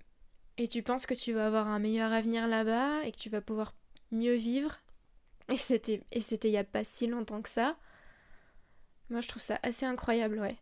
et 0.56 0.68
tu 0.68 0.82
penses 0.82 1.06
que 1.06 1.14
tu 1.14 1.32
vas 1.32 1.46
avoir 1.46 1.68
un 1.68 1.78
meilleur 1.78 2.12
avenir 2.12 2.48
là-bas 2.48 3.04
et 3.04 3.12
que 3.12 3.18
tu 3.18 3.30
vas 3.30 3.40
pouvoir 3.40 3.74
mieux 4.12 4.34
vivre. 4.34 4.78
Et 5.48 5.56
c'était 5.56 6.02
et 6.12 6.20
c'était 6.20 6.48
il 6.48 6.52
y 6.52 6.58
a 6.58 6.64
pas 6.64 6.84
si 6.84 7.06
longtemps 7.06 7.42
que 7.42 7.48
ça. 7.48 7.76
Moi 9.10 9.20
je 9.20 9.28
trouve 9.28 9.42
ça 9.42 9.58
assez 9.62 9.86
incroyable, 9.86 10.38
ouais. 10.38 10.56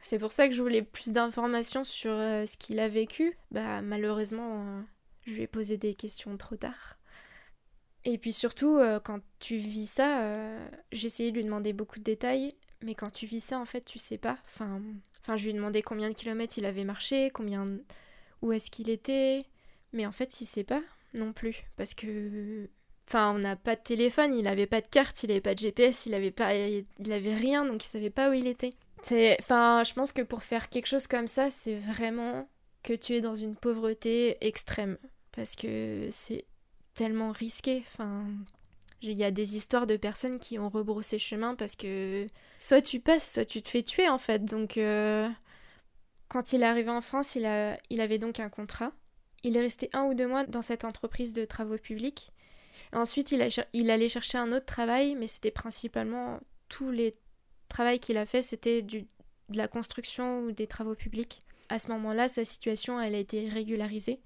C'est 0.00 0.18
pour 0.18 0.32
ça 0.32 0.48
que 0.48 0.54
je 0.54 0.62
voulais 0.62 0.82
plus 0.82 1.12
d'informations 1.12 1.84
sur 1.84 2.12
euh, 2.12 2.46
ce 2.46 2.56
qu'il 2.56 2.78
a 2.80 2.88
vécu. 2.88 3.36
Bah 3.50 3.82
malheureusement, 3.82 4.64
euh, 4.64 4.82
je 5.26 5.34
lui 5.34 5.42
ai 5.42 5.46
posé 5.46 5.76
des 5.76 5.94
questions 5.94 6.36
trop 6.36 6.56
tard. 6.56 6.98
Et 8.04 8.16
puis 8.18 8.32
surtout, 8.32 8.76
euh, 8.76 9.00
quand 9.00 9.20
tu 9.38 9.56
vis 9.56 9.86
ça, 9.86 10.56
j'ai 10.92 11.06
essayé 11.08 11.30
de 11.30 11.36
lui 11.36 11.44
demander 11.44 11.72
beaucoup 11.72 11.98
de 11.98 12.04
détails, 12.04 12.54
mais 12.82 12.94
quand 12.94 13.10
tu 13.10 13.26
vis 13.26 13.40
ça, 13.40 13.58
en 13.58 13.64
fait, 13.64 13.84
tu 13.84 13.98
sais 13.98 14.18
pas. 14.18 14.38
Enfin, 14.46 14.80
enfin 15.20 15.36
je 15.36 15.44
lui 15.44 15.50
ai 15.50 15.54
demandé 15.54 15.82
combien 15.82 16.08
de 16.08 16.14
kilomètres 16.14 16.58
il 16.58 16.64
avait 16.64 16.84
marché, 16.84 17.30
combien, 17.30 17.66
où 18.42 18.52
est-ce 18.52 18.70
qu'il 18.70 18.88
était, 18.90 19.44
mais 19.92 20.06
en 20.06 20.12
fait, 20.12 20.40
il 20.40 20.46
sait 20.46 20.64
pas 20.64 20.82
non 21.14 21.32
plus, 21.32 21.64
parce 21.76 21.94
que, 21.94 22.68
enfin, 23.06 23.34
on 23.34 23.38
n'a 23.38 23.56
pas 23.56 23.76
de 23.76 23.80
téléphone, 23.82 24.34
il 24.34 24.46
avait 24.46 24.66
pas 24.66 24.80
de 24.80 24.86
carte, 24.86 25.22
il 25.22 25.30
avait 25.30 25.40
pas 25.40 25.54
de 25.54 25.60
GPS, 25.60 26.06
il 26.06 26.14
avait 26.14 26.30
pas, 26.30 26.54
il 26.54 26.84
rien, 27.00 27.64
donc 27.64 27.84
il 27.84 27.88
savait 27.88 28.10
pas 28.10 28.30
où 28.30 28.34
il 28.34 28.46
était. 28.46 28.74
Enfin, 29.40 29.82
je 29.84 29.94
pense 29.94 30.12
que 30.12 30.22
pour 30.22 30.42
faire 30.42 30.68
quelque 30.68 30.86
chose 30.86 31.06
comme 31.06 31.28
ça, 31.28 31.50
c'est 31.50 31.76
vraiment 31.76 32.48
que 32.82 32.92
tu 32.92 33.14
es 33.14 33.20
dans 33.20 33.36
une 33.36 33.56
pauvreté 33.56 34.36
extrême, 34.46 34.98
parce 35.32 35.56
que 35.56 36.08
c'est 36.10 36.44
tellement 36.94 37.32
risqué. 37.32 37.82
Enfin, 37.86 38.26
il 39.02 39.12
y 39.12 39.24
a 39.24 39.30
des 39.30 39.56
histoires 39.56 39.86
de 39.86 39.96
personnes 39.96 40.38
qui 40.38 40.58
ont 40.58 40.68
rebroussé 40.68 41.18
chemin 41.18 41.54
parce 41.54 41.76
que 41.76 42.26
soit 42.58 42.82
tu 42.82 43.00
passes, 43.00 43.32
soit 43.34 43.44
tu 43.44 43.62
te 43.62 43.68
fais 43.68 43.82
tuer 43.82 44.08
en 44.08 44.18
fait. 44.18 44.44
Donc, 44.44 44.76
euh, 44.76 45.28
quand 46.28 46.52
il 46.52 46.62
est 46.62 46.66
arrivé 46.66 46.90
en 46.90 47.00
France, 47.00 47.36
il, 47.36 47.46
a, 47.46 47.78
il 47.90 48.00
avait 48.00 48.18
donc 48.18 48.40
un 48.40 48.48
contrat. 48.48 48.92
Il 49.44 49.56
est 49.56 49.60
resté 49.60 49.88
un 49.92 50.04
ou 50.04 50.14
deux 50.14 50.26
mois 50.26 50.44
dans 50.44 50.62
cette 50.62 50.84
entreprise 50.84 51.32
de 51.32 51.44
travaux 51.44 51.78
publics. 51.78 52.32
Ensuite, 52.92 53.32
il, 53.32 53.42
a, 53.42 53.48
il 53.72 53.90
allait 53.90 54.08
chercher 54.08 54.38
un 54.38 54.52
autre 54.52 54.66
travail, 54.66 55.14
mais 55.14 55.28
c'était 55.28 55.50
principalement 55.50 56.40
tous 56.68 56.90
les 56.90 57.16
travaux 57.68 57.98
qu'il 57.98 58.16
a 58.16 58.26
fait, 58.26 58.42
c'était 58.42 58.82
de 58.82 59.04
la 59.54 59.68
construction 59.68 60.40
ou 60.40 60.52
des 60.52 60.66
travaux 60.66 60.94
publics. 60.94 61.42
À 61.68 61.78
ce 61.78 61.88
moment-là, 61.88 62.28
sa 62.28 62.44
situation, 62.44 63.00
elle 63.00 63.14
a 63.14 63.18
été 63.18 63.48
régularisée. 63.48 64.20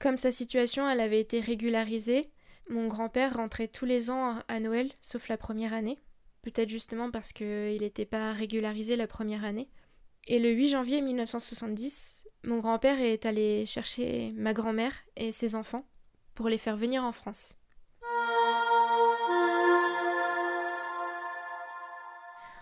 Comme 0.00 0.16
sa 0.16 0.30
situation 0.30 0.88
elle 0.88 1.00
avait 1.00 1.20
été 1.20 1.40
régularisée, 1.40 2.30
mon 2.68 2.88
grand-père 2.88 3.36
rentrait 3.36 3.68
tous 3.68 3.84
les 3.84 4.10
ans 4.10 4.38
à 4.48 4.60
Noël, 4.60 4.92
sauf 5.00 5.28
la 5.28 5.36
première 5.36 5.72
année. 5.72 5.98
Peut-être 6.42 6.68
justement 6.68 7.10
parce 7.10 7.32
qu'il 7.32 7.80
n'était 7.80 8.06
pas 8.06 8.32
régularisé 8.32 8.96
la 8.96 9.06
première 9.06 9.44
année. 9.44 9.68
Et 10.26 10.38
le 10.38 10.50
8 10.50 10.68
janvier 10.68 11.00
1970, 11.00 12.28
mon 12.44 12.58
grand-père 12.58 13.00
est 13.00 13.26
allé 13.26 13.66
chercher 13.66 14.30
ma 14.34 14.52
grand-mère 14.52 14.92
et 15.16 15.32
ses 15.32 15.54
enfants 15.54 15.86
pour 16.34 16.48
les 16.48 16.58
faire 16.58 16.76
venir 16.76 17.04
en 17.04 17.12
France. 17.12 17.58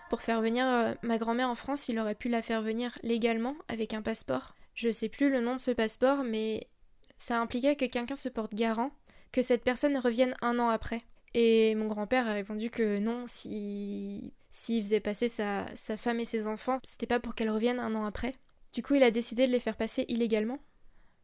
Pour 0.09 0.21
faire 0.21 0.41
venir 0.41 0.65
euh, 0.65 0.93
ma 1.01 1.17
grand-mère 1.17 1.49
en 1.49 1.55
France, 1.55 1.89
il 1.89 1.99
aurait 1.99 2.15
pu 2.15 2.29
la 2.29 2.41
faire 2.41 2.61
venir 2.61 2.97
légalement 3.03 3.55
avec 3.67 3.93
un 3.93 4.01
passeport. 4.01 4.55
Je 4.73 4.87
ne 4.87 4.93
sais 4.93 5.09
plus 5.09 5.29
le 5.29 5.41
nom 5.41 5.55
de 5.55 5.59
ce 5.59 5.71
passeport, 5.71 6.23
mais 6.23 6.69
ça 7.17 7.41
impliquait 7.41 7.75
que 7.75 7.85
quelqu'un 7.85 8.15
se 8.15 8.29
porte 8.29 8.53
garant, 8.53 8.91
que 9.31 9.41
cette 9.41 9.63
personne 9.63 9.97
revienne 9.97 10.35
un 10.41 10.59
an 10.59 10.69
après. 10.69 11.01
Et 11.33 11.75
mon 11.75 11.87
grand-père 11.87 12.27
a 12.27 12.33
répondu 12.33 12.69
que 12.69 12.99
non, 12.99 13.25
s'il 13.27 14.31
si, 14.49 14.81
faisait 14.81 14.99
passer 14.99 15.29
sa, 15.29 15.65
sa 15.75 15.97
femme 15.97 16.19
et 16.19 16.25
ses 16.25 16.47
enfants, 16.47 16.79
c'était 16.83 17.05
pas 17.05 17.19
pour 17.19 17.35
qu'elle 17.35 17.49
revienne 17.49 17.79
un 17.79 17.93
an 17.95 18.05
après. 18.05 18.33
Du 18.73 18.81
coup, 18.81 18.95
il 18.95 19.03
a 19.03 19.11
décidé 19.11 19.47
de 19.47 19.51
les 19.51 19.59
faire 19.59 19.77
passer 19.77 20.05
illégalement. 20.07 20.59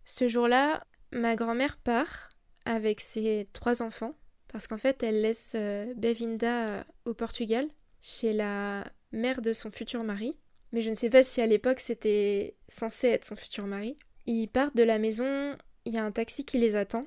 Ce 0.05 0.27
jour-là, 0.27 0.85
ma 1.11 1.35
grand-mère 1.35 1.77
part 1.77 2.29
avec 2.65 3.01
ses 3.01 3.47
trois 3.53 3.81
enfants, 3.81 4.15
parce 4.51 4.67
qu'en 4.67 4.77
fait, 4.77 5.03
elle 5.03 5.21
laisse 5.21 5.53
euh, 5.55 5.93
Bevinda 5.95 6.67
euh, 6.67 6.83
au 7.05 7.13
Portugal, 7.13 7.67
chez 8.01 8.33
la 8.33 8.83
mère 9.11 9.41
de 9.41 9.53
son 9.53 9.71
futur 9.71 10.03
mari. 10.03 10.33
Mais 10.71 10.81
je 10.81 10.89
ne 10.89 10.95
sais 10.95 11.09
pas 11.09 11.23
si 11.23 11.41
à 11.41 11.45
l'époque 11.45 11.79
c'était 11.79 12.55
censé 12.67 13.07
être 13.07 13.25
son 13.25 13.35
futur 13.35 13.65
mari. 13.65 13.95
Ils 14.25 14.47
partent 14.47 14.75
de 14.75 14.83
la 14.83 14.99
maison 14.99 15.55
il 15.85 15.93
y 15.93 15.97
a 15.97 16.03
un 16.03 16.11
taxi 16.11 16.45
qui 16.45 16.57
les 16.57 16.75
attend. 16.75 17.03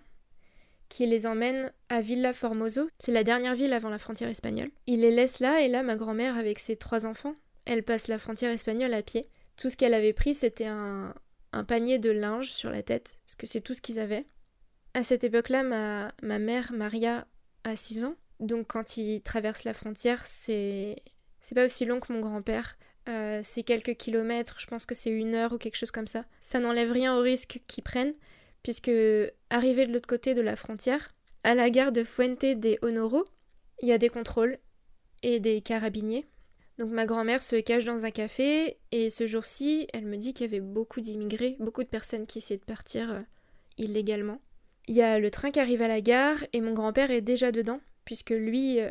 Qui 0.89 1.07
les 1.07 1.27
emmène 1.27 1.73
à 1.89 2.01
Villa 2.01 2.33
Formoso, 2.33 2.89
c'est 2.99 3.13
la 3.13 3.25
dernière 3.25 3.55
ville 3.55 3.73
avant 3.73 3.91
la 3.91 3.99
frontière 3.99 4.29
espagnole. 4.29 4.71
Il 4.87 5.01
les 5.01 5.11
laisse 5.11 5.41
là 5.41 5.61
et 5.61 5.69
là 5.69 5.83
ma 5.83 5.97
grand-mère 5.97 6.37
avec 6.37 6.59
ses 6.59 6.77
trois 6.77 7.07
enfants, 7.07 7.35
elle 7.65 7.83
passe 7.83 8.09
la 8.09 8.19
frontière 8.19 8.51
espagnole 8.51 8.95
à 8.95 9.03
pied. 9.03 9.29
Tout 9.57 9.71
ce 9.71 9.77
qu'elle 9.77 9.95
avait 9.95 10.13
pris 10.13 10.35
c'était 10.35 10.67
un, 10.67 11.15
panier 11.69 11.99
de 11.99 12.11
linge 12.11 12.53
sur 12.53 12.71
la 12.71 12.83
tête, 12.83 13.15
parce 13.25 13.35
que 13.35 13.47
c'est 13.47 13.63
tout 13.63 13.73
ce 13.73 13.81
qu'ils 13.81 13.99
avaient. 13.99 14.27
À 14.93 15.03
cette 15.03 15.25
époque-là, 15.25 15.63
ma, 15.63 16.13
ma 16.23 16.39
mère, 16.39 16.73
Maria, 16.73 17.27
a 17.65 17.77
6 17.77 18.05
ans. 18.05 18.15
Donc 18.41 18.67
quand 18.67 18.99
ils 18.99 19.23
traversent 19.23 19.65
la 19.65 19.73
frontière, 19.73 20.27
c'est 20.27 20.97
c'est 21.41 21.55
pas 21.55 21.65
aussi 21.65 21.85
long 21.85 22.01
que 22.01 22.13
mon 22.13 22.21
grand-père. 22.21 22.77
Euh, 23.09 23.41
c'est 23.43 23.63
quelques 23.63 23.95
kilomètres, 23.95 24.59
je 24.59 24.67
pense 24.67 24.85
que 24.85 24.95
c'est 24.95 25.11
une 25.11 25.35
heure 25.35 25.53
ou 25.53 25.59
quelque 25.59 25.77
chose 25.77 25.93
comme 25.93 26.09
ça. 26.09 26.25
Ça 26.41 26.59
n'enlève 26.59 26.91
rien 26.91 27.17
au 27.17 27.21
risque 27.21 27.61
qu'ils 27.69 27.85
prennent, 27.85 28.13
puisque 28.67 28.91
arrivé 29.49 29.87
de 29.87 29.93
l'autre 29.93 30.09
côté 30.09 30.35
de 30.35 30.41
la 30.41 30.57
frontière, 30.57 31.15
à 31.45 31.55
la 31.55 31.71
gare 31.71 31.93
de 31.93 32.03
Fuente 32.03 32.45
de 32.45 32.77
Honoro, 32.83 33.25
il 33.81 33.87
y 33.87 33.93
a 33.93 33.99
des 33.99 34.09
contrôles 34.09 34.59
et 35.23 35.39
des 35.39 35.61
carabiniers. 35.61 36.27
Donc 36.77 36.91
ma 36.91 37.07
grand-mère 37.07 37.45
se 37.45 37.55
cache 37.55 37.85
dans 37.85 38.05
un 38.05 38.11
café 38.11 38.79
et 38.91 39.09
ce 39.09 39.29
jour-ci, 39.29 39.87
elle 39.93 40.05
me 40.05 40.17
dit 40.17 40.35
qu'il 40.35 40.47
y 40.47 40.49
avait 40.49 40.59
beaucoup 40.59 41.01
d'immigrés, 41.01 41.57
beaucoup 41.61 41.85
de 41.85 41.89
personnes 41.89 42.27
qui 42.27 42.39
essayaient 42.39 42.59
de 42.59 42.65
partir 42.65 43.13
euh, 43.13 43.21
illégalement. 43.79 44.41
Il 44.89 44.97
y 44.97 45.03
a 45.03 45.21
le 45.21 45.31
train 45.31 45.53
qui 45.53 45.61
arrive 45.61 45.83
à 45.83 45.87
la 45.87 46.01
gare 46.01 46.45
et 46.53 46.61
mon 46.61 46.73
grand-père 46.73 47.13
est 47.13 47.21
déjà 47.21 47.53
dedans, 47.53 47.81
puisque 48.05 48.31
lui, 48.31 48.81
euh, 48.81 48.91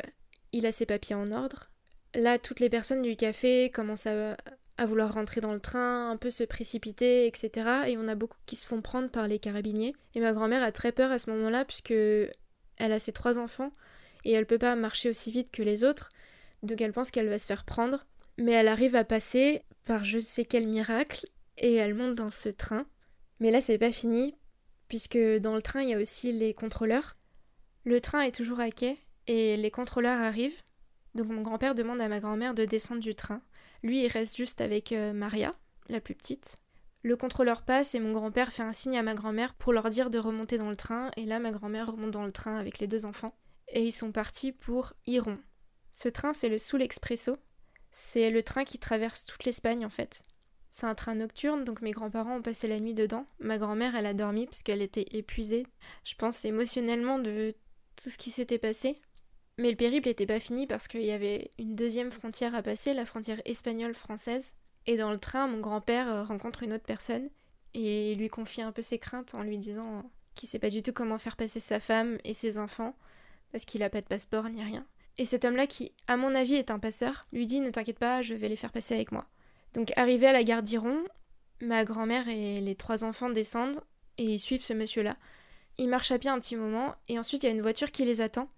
il 0.52 0.64
a 0.64 0.72
ses 0.72 0.86
papiers 0.86 1.16
en 1.16 1.32
ordre. 1.32 1.68
Là, 2.14 2.38
toutes 2.38 2.60
les 2.60 2.70
personnes 2.70 3.02
du 3.02 3.14
café 3.14 3.68
commencent 3.68 4.06
à, 4.06 4.38
à, 4.78 4.86
vouloir 4.86 5.14
rentrer 5.14 5.40
dans 5.40 5.52
le 5.52 5.60
train, 5.60 6.10
un 6.10 6.16
peu 6.16 6.30
se 6.30 6.44
précipiter, 6.44 7.26
etc. 7.26 7.50
Et 7.86 7.96
on 7.96 8.08
a 8.08 8.14
beaucoup 8.14 8.38
qui 8.46 8.56
se 8.56 8.66
font 8.66 8.82
prendre 8.82 9.10
par 9.10 9.28
les 9.28 9.38
carabiniers. 9.38 9.94
Et 10.14 10.20
ma 10.20 10.32
grand-mère 10.32 10.62
a 10.62 10.72
très 10.72 10.92
peur 10.92 11.10
à 11.10 11.18
ce 11.18 11.30
moment-là, 11.30 11.64
puisque 11.64 11.92
elle 11.92 12.92
a 12.92 12.98
ses 12.98 13.12
trois 13.12 13.38
enfants 13.38 13.72
et 14.24 14.32
elle 14.32 14.46
peut 14.46 14.58
pas 14.58 14.74
marcher 14.74 15.08
aussi 15.08 15.30
vite 15.30 15.50
que 15.50 15.62
les 15.62 15.84
autres 15.84 16.10
donc 16.62 16.80
elle 16.80 16.92
pense 16.92 17.10
qu'elle 17.10 17.28
va 17.28 17.38
se 17.38 17.46
faire 17.46 17.64
prendre, 17.64 18.06
mais 18.38 18.52
elle 18.52 18.68
arrive 18.68 18.96
à 18.96 19.04
passer 19.04 19.62
par 19.84 20.04
je 20.04 20.18
sais 20.18 20.44
quel 20.44 20.66
miracle 20.66 21.26
et 21.58 21.74
elle 21.74 21.94
monte 21.94 22.14
dans 22.14 22.30
ce 22.30 22.48
train. 22.48 22.86
Mais 23.40 23.50
là 23.50 23.60
c'est 23.60 23.78
pas 23.78 23.92
fini, 23.92 24.34
puisque 24.88 25.18
dans 25.18 25.54
le 25.54 25.62
train 25.62 25.82
il 25.82 25.90
y 25.90 25.94
a 25.94 25.98
aussi 25.98 26.32
les 26.32 26.54
contrôleurs. 26.54 27.16
Le 27.84 28.00
train 28.00 28.22
est 28.22 28.34
toujours 28.34 28.60
à 28.60 28.70
quai 28.70 28.98
et 29.26 29.56
les 29.56 29.70
contrôleurs 29.70 30.20
arrivent. 30.20 30.62
Donc 31.14 31.28
mon 31.28 31.42
grand-père 31.42 31.74
demande 31.74 32.00
à 32.00 32.08
ma 32.08 32.20
grand-mère 32.20 32.54
de 32.54 32.64
descendre 32.64 33.00
du 33.00 33.14
train. 33.14 33.40
Lui 33.86 34.02
il 34.02 34.08
reste 34.08 34.36
juste 34.36 34.60
avec 34.60 34.90
euh, 34.90 35.12
Maria, 35.12 35.52
la 35.88 36.00
plus 36.00 36.16
petite. 36.16 36.56
Le 37.04 37.16
contrôleur 37.16 37.62
passe 37.62 37.94
et 37.94 38.00
mon 38.00 38.10
grand-père 38.10 38.52
fait 38.52 38.64
un 38.64 38.72
signe 38.72 38.98
à 38.98 39.02
ma 39.04 39.14
grand-mère 39.14 39.54
pour 39.54 39.72
leur 39.72 39.90
dire 39.90 40.10
de 40.10 40.18
remonter 40.18 40.58
dans 40.58 40.70
le 40.70 40.74
train. 40.74 41.12
Et 41.16 41.24
là, 41.24 41.38
ma 41.38 41.52
grand-mère 41.52 41.92
remonte 41.92 42.10
dans 42.10 42.24
le 42.24 42.32
train 42.32 42.56
avec 42.56 42.80
les 42.80 42.88
deux 42.88 43.06
enfants. 43.06 43.38
Et 43.68 43.84
ils 43.84 43.92
sont 43.92 44.10
partis 44.10 44.50
pour 44.50 44.94
Iron. 45.06 45.38
Ce 45.92 46.08
train, 46.08 46.32
c'est 46.32 46.48
le 46.48 46.58
Soul 46.58 46.82
Expresso. 46.82 47.36
C'est 47.92 48.30
le 48.30 48.42
train 48.42 48.64
qui 48.64 48.80
traverse 48.80 49.24
toute 49.24 49.44
l'Espagne 49.44 49.86
en 49.86 49.90
fait. 49.90 50.24
C'est 50.68 50.86
un 50.86 50.96
train 50.96 51.14
nocturne, 51.14 51.62
donc 51.62 51.80
mes 51.80 51.92
grands-parents 51.92 52.38
ont 52.38 52.42
passé 52.42 52.66
la 52.66 52.80
nuit 52.80 52.92
dedans. 52.92 53.24
Ma 53.38 53.56
grand-mère, 53.56 53.94
elle 53.94 54.06
a 54.06 54.14
dormi 54.14 54.46
parce 54.46 54.64
qu'elle 54.64 54.82
était 54.82 55.06
épuisée, 55.12 55.64
je 56.02 56.16
pense 56.16 56.44
émotionnellement 56.44 57.20
de 57.20 57.54
tout 57.94 58.10
ce 58.10 58.18
qui 58.18 58.32
s'était 58.32 58.58
passé. 58.58 58.96
Mais 59.58 59.70
le 59.70 59.76
périple 59.76 60.08
n'était 60.08 60.26
pas 60.26 60.40
fini 60.40 60.66
parce 60.66 60.86
qu'il 60.86 61.04
y 61.04 61.12
avait 61.12 61.50
une 61.58 61.74
deuxième 61.74 62.12
frontière 62.12 62.54
à 62.54 62.62
passer, 62.62 62.92
la 62.92 63.06
frontière 63.06 63.40
espagnole-française. 63.44 64.54
Et 64.86 64.96
dans 64.96 65.10
le 65.10 65.18
train, 65.18 65.46
mon 65.46 65.60
grand-père 65.60 66.08
euh, 66.08 66.24
rencontre 66.24 66.62
une 66.62 66.72
autre 66.72 66.84
personne 66.84 67.28
et 67.74 68.14
lui 68.14 68.28
confie 68.28 68.62
un 68.62 68.72
peu 68.72 68.82
ses 68.82 68.98
craintes 68.98 69.34
en 69.34 69.42
lui 69.42 69.58
disant 69.58 70.10
qu'il 70.34 70.48
sait 70.48 70.58
pas 70.58 70.70
du 70.70 70.82
tout 70.82 70.92
comment 70.92 71.18
faire 71.18 71.36
passer 71.36 71.60
sa 71.60 71.80
femme 71.80 72.18
et 72.24 72.34
ses 72.34 72.58
enfants 72.58 72.94
parce 73.50 73.64
qu'il 73.64 73.82
a 73.82 73.90
pas 73.90 74.00
de 74.00 74.06
passeport 74.06 74.48
ni 74.48 74.62
rien. 74.62 74.86
Et 75.18 75.24
cet 75.24 75.44
homme-là, 75.44 75.66
qui, 75.66 75.92
à 76.08 76.16
mon 76.16 76.34
avis, 76.34 76.54
est 76.54 76.70
un 76.70 76.78
passeur, 76.78 77.24
lui 77.32 77.46
dit 77.46 77.60
Ne 77.60 77.70
t'inquiète 77.70 77.98
pas, 77.98 78.22
je 78.22 78.34
vais 78.34 78.48
les 78.48 78.56
faire 78.56 78.72
passer 78.72 78.94
avec 78.94 79.12
moi. 79.12 79.26
Donc, 79.72 79.92
arrivé 79.96 80.26
à 80.26 80.32
la 80.32 80.44
gare 80.44 80.62
d'Iron, 80.62 81.02
ma 81.60 81.84
grand-mère 81.84 82.28
et 82.28 82.60
les 82.60 82.74
trois 82.74 83.04
enfants 83.04 83.30
descendent 83.30 83.80
et 84.18 84.24
ils 84.24 84.40
suivent 84.40 84.64
ce 84.64 84.74
monsieur-là. 84.74 85.16
Ils 85.78 85.88
marchent 85.88 86.10
à 86.10 86.18
pied 86.18 86.30
un 86.30 86.38
petit 86.38 86.56
moment 86.56 86.94
et 87.08 87.18
ensuite 87.18 87.42
il 87.42 87.46
y 87.46 87.48
a 87.50 87.52
une 87.52 87.62
voiture 87.62 87.92
qui 87.92 88.04
les 88.04 88.20
attend. 88.20 88.48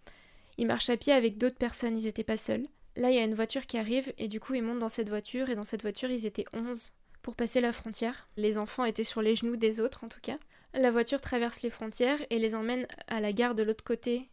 Ils 0.59 0.67
marchent 0.67 0.91
à 0.91 0.97
pied 0.97 1.13
avec 1.13 1.39
d'autres 1.39 1.57
personnes, 1.57 1.97
ils 1.97 2.05
n'étaient 2.05 2.25
pas 2.25 2.37
seuls. 2.37 2.67
Là, 2.97 3.11
il 3.11 3.17
y 3.17 3.21
a 3.21 3.25
une 3.25 3.35
voiture 3.35 3.65
qui 3.65 3.79
arrive 3.79 4.13
et 4.19 4.29
du 4.29 4.41
coup, 4.41 4.55
ils 4.55 4.63
montent 4.63 4.81
dans 4.81 4.89
cette 4.89 5.09
voiture 5.09 5.49
et 5.51 5.55
dans 5.55 5.65
cette 5.65 5.83
voiture, 5.83 6.11
ils 6.11 6.27
étaient 6.27 6.45
11 6.53 6.93
pour 7.23 7.37
passer 7.37 7.61
la 7.61 7.73
frontière. 7.73 8.29
Les 8.37 8.59
enfants 8.59 8.85
étaient 8.85 9.05
sur 9.05 9.23
les 9.23 9.37
genoux 9.37 9.57
des 9.57 9.81
autres 9.81 10.05
en 10.05 10.09
tout 10.09 10.21
cas. 10.21 10.39
La 10.75 10.91
voiture 10.91 11.21
traverse 11.21 11.63
les 11.63 11.71
frontières 11.71 12.21
et 12.31 12.39
les 12.39 12.55
emmène 12.55 12.87
à 13.07 13.21
la 13.21 13.33
gare 13.33 13.55
de 13.55 13.63
l'autre 13.63 13.85
côté 13.85 14.29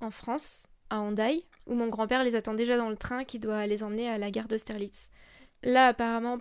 en 0.00 0.10
France 0.10 0.66
à 0.90 1.00
Hendaye, 1.00 1.46
où 1.66 1.74
mon 1.74 1.88
grand-père 1.88 2.24
les 2.24 2.34
attend 2.34 2.54
déjà 2.54 2.76
dans 2.76 2.90
le 2.90 2.96
train 2.96 3.24
qui 3.24 3.38
doit 3.38 3.66
les 3.66 3.82
emmener 3.82 4.10
à 4.10 4.18
la 4.18 4.30
gare 4.30 4.48
d'Austerlitz. 4.48 5.10
Là, 5.62 5.88
apparemment, 5.88 6.38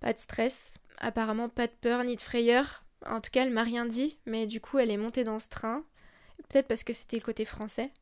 pas 0.00 0.12
de 0.12 0.18
stress, 0.18 0.74
apparemment 0.98 1.48
pas 1.48 1.66
de 1.66 1.72
peur 1.80 2.02
ni 2.04 2.16
de 2.16 2.20
frayeur. 2.20 2.84
En 3.06 3.20
tout 3.20 3.30
cas, 3.30 3.42
elle 3.42 3.52
m'a 3.52 3.62
rien 3.62 3.86
dit, 3.86 4.18
mais 4.24 4.46
du 4.46 4.60
coup, 4.60 4.78
elle 4.78 4.90
est 4.90 4.96
montée 4.96 5.24
dans 5.24 5.38
ce 5.38 5.48
train. 5.48 5.84
Peut-être 6.48 6.68
parce 6.68 6.84
que 6.84 6.92
c'était 6.92 7.18
le 7.18 7.22
côté 7.22 7.44
français. 7.44 7.92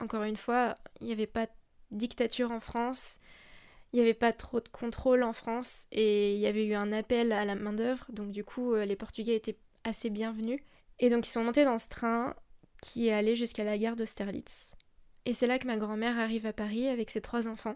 Encore 0.00 0.22
une 0.24 0.36
fois, 0.36 0.74
il 1.00 1.06
n'y 1.06 1.12
avait 1.12 1.26
pas 1.26 1.46
de 1.46 1.52
dictature 1.90 2.50
en 2.50 2.60
France, 2.60 3.18
il 3.92 3.96
n'y 3.96 4.02
avait 4.02 4.14
pas 4.14 4.32
trop 4.32 4.60
de 4.60 4.68
contrôle 4.68 5.22
en 5.22 5.32
France, 5.32 5.86
et 5.92 6.34
il 6.34 6.40
y 6.40 6.46
avait 6.46 6.64
eu 6.64 6.74
un 6.74 6.92
appel 6.92 7.32
à 7.32 7.44
la 7.44 7.54
main-d'œuvre, 7.54 8.06
donc 8.10 8.30
du 8.30 8.44
coup, 8.44 8.74
euh, 8.74 8.84
les 8.84 8.96
Portugais 8.96 9.36
étaient 9.36 9.58
assez 9.84 10.10
bienvenus. 10.10 10.60
Et 10.98 11.10
donc, 11.10 11.26
ils 11.26 11.30
sont 11.30 11.44
montés 11.44 11.64
dans 11.64 11.78
ce 11.78 11.88
train 11.88 12.34
qui 12.82 13.08
est 13.08 13.12
allé 13.12 13.36
jusqu'à 13.36 13.64
la 13.64 13.78
gare 13.78 13.96
d'Austerlitz. 13.96 14.74
Et 15.24 15.34
c'est 15.34 15.46
là 15.46 15.58
que 15.58 15.66
ma 15.66 15.76
grand-mère 15.76 16.18
arrive 16.18 16.46
à 16.46 16.52
Paris 16.52 16.88
avec 16.88 17.10
ses 17.10 17.20
trois 17.20 17.48
enfants. 17.48 17.74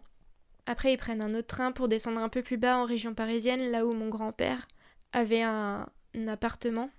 Après, 0.67 0.93
ils 0.93 0.99
prennent 0.99 1.23
un 1.23 1.35
autre 1.35 1.49
train 1.49 1.73
pour 1.73 1.89
descendre 1.89 2.21
un 2.21 2.29
peu 2.29 2.43
plus 2.43 2.59
bas 2.59 2.79
en 2.79 2.85
région 2.85 3.15
parisienne, 3.15 3.71
là 3.71 3.85
où 3.85 3.93
mon 3.93 4.09
grand-père 4.09 4.69
avait 5.13 5.43
un, 5.43 5.87
appartement. 6.29 6.91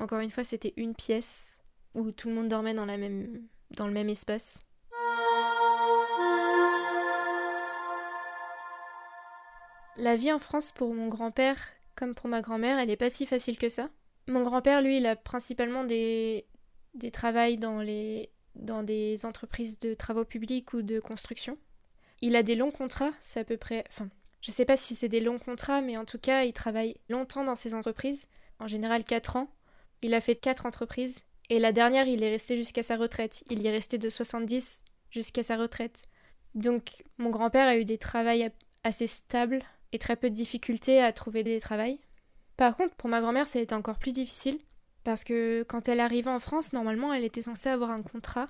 Encore 0.00 0.20
une 0.20 0.30
fois, 0.30 0.44
c'était 0.44 0.74
une 0.76 0.94
pièce 0.94 1.60
où 1.94 2.10
tout 2.10 2.28
le 2.28 2.34
monde 2.34 2.48
dormait 2.48 2.74
dans, 2.74 2.86
la 2.86 2.96
même, 2.96 3.46
dans 3.74 3.86
le 3.86 3.92
même 3.92 4.08
espace. 4.08 4.60
La 9.96 10.16
vie 10.16 10.32
en 10.32 10.38
France 10.38 10.72
pour 10.72 10.92
mon 10.92 11.08
grand-père, 11.08 11.58
comme 11.94 12.14
pour 12.14 12.28
ma 12.28 12.42
grand-mère, 12.42 12.78
elle 12.78 12.88
n'est 12.88 12.96
pas 12.96 13.10
si 13.10 13.26
facile 13.26 13.58
que 13.58 13.68
ça. 13.68 13.88
Mon 14.26 14.42
grand-père, 14.42 14.82
lui, 14.82 14.96
il 14.96 15.06
a 15.06 15.16
principalement 15.16 15.84
des, 15.84 16.46
des 16.94 17.10
travails 17.10 17.58
dans 17.58 17.80
les 17.80 18.30
dans 18.54 18.82
des 18.82 19.24
entreprises 19.26 19.78
de 19.78 19.94
travaux 19.94 20.24
publics 20.24 20.72
ou 20.74 20.82
de 20.82 21.00
construction. 21.00 21.58
Il 22.20 22.36
a 22.36 22.42
des 22.42 22.54
longs 22.54 22.70
contrats, 22.70 23.12
c'est 23.20 23.40
à 23.40 23.44
peu 23.44 23.56
près. 23.56 23.84
Enfin, 23.88 24.08
je 24.40 24.50
sais 24.50 24.64
pas 24.64 24.76
si 24.76 24.94
c'est 24.94 25.08
des 25.08 25.20
longs 25.20 25.38
contrats, 25.38 25.80
mais 25.80 25.96
en 25.96 26.04
tout 26.04 26.18
cas, 26.18 26.44
il 26.44 26.52
travaille 26.52 26.96
longtemps 27.08 27.44
dans 27.44 27.56
ces 27.56 27.74
entreprises, 27.74 28.28
en 28.60 28.68
général 28.68 29.04
4 29.04 29.36
ans. 29.36 29.48
Il 30.02 30.14
a 30.14 30.20
fait 30.20 30.36
4 30.36 30.66
entreprises, 30.66 31.24
et 31.50 31.58
la 31.58 31.72
dernière, 31.72 32.06
il 32.06 32.22
est 32.22 32.30
resté 32.30 32.56
jusqu'à 32.56 32.82
sa 32.82 32.96
retraite. 32.96 33.44
Il 33.50 33.62
y 33.62 33.66
est 33.66 33.70
resté 33.70 33.98
de 33.98 34.08
70 34.08 34.84
jusqu'à 35.10 35.42
sa 35.42 35.56
retraite. 35.56 36.04
Donc, 36.54 37.02
mon 37.18 37.30
grand-père 37.30 37.68
a 37.68 37.76
eu 37.76 37.84
des 37.84 37.98
travails 37.98 38.50
assez 38.82 39.06
stables 39.06 39.62
et 39.92 39.98
très 39.98 40.16
peu 40.16 40.30
de 40.30 40.34
difficultés 40.34 41.00
à 41.00 41.12
trouver 41.12 41.42
des 41.42 41.60
travails. 41.60 41.98
Par 42.56 42.76
contre, 42.76 42.94
pour 42.94 43.10
ma 43.10 43.20
grand-mère, 43.20 43.46
ça 43.46 43.58
a 43.58 43.62
été 43.62 43.74
encore 43.74 43.98
plus 43.98 44.12
difficile 44.12 44.58
parce 45.02 45.24
que 45.24 45.64
quand 45.64 45.88
elle 45.88 46.00
arrivait 46.00 46.30
en 46.30 46.40
France, 46.40 46.72
normalement, 46.72 47.12
elle 47.12 47.24
était 47.24 47.42
censée 47.42 47.68
avoir 47.68 47.90
un 47.90 48.02
contrat. 48.02 48.46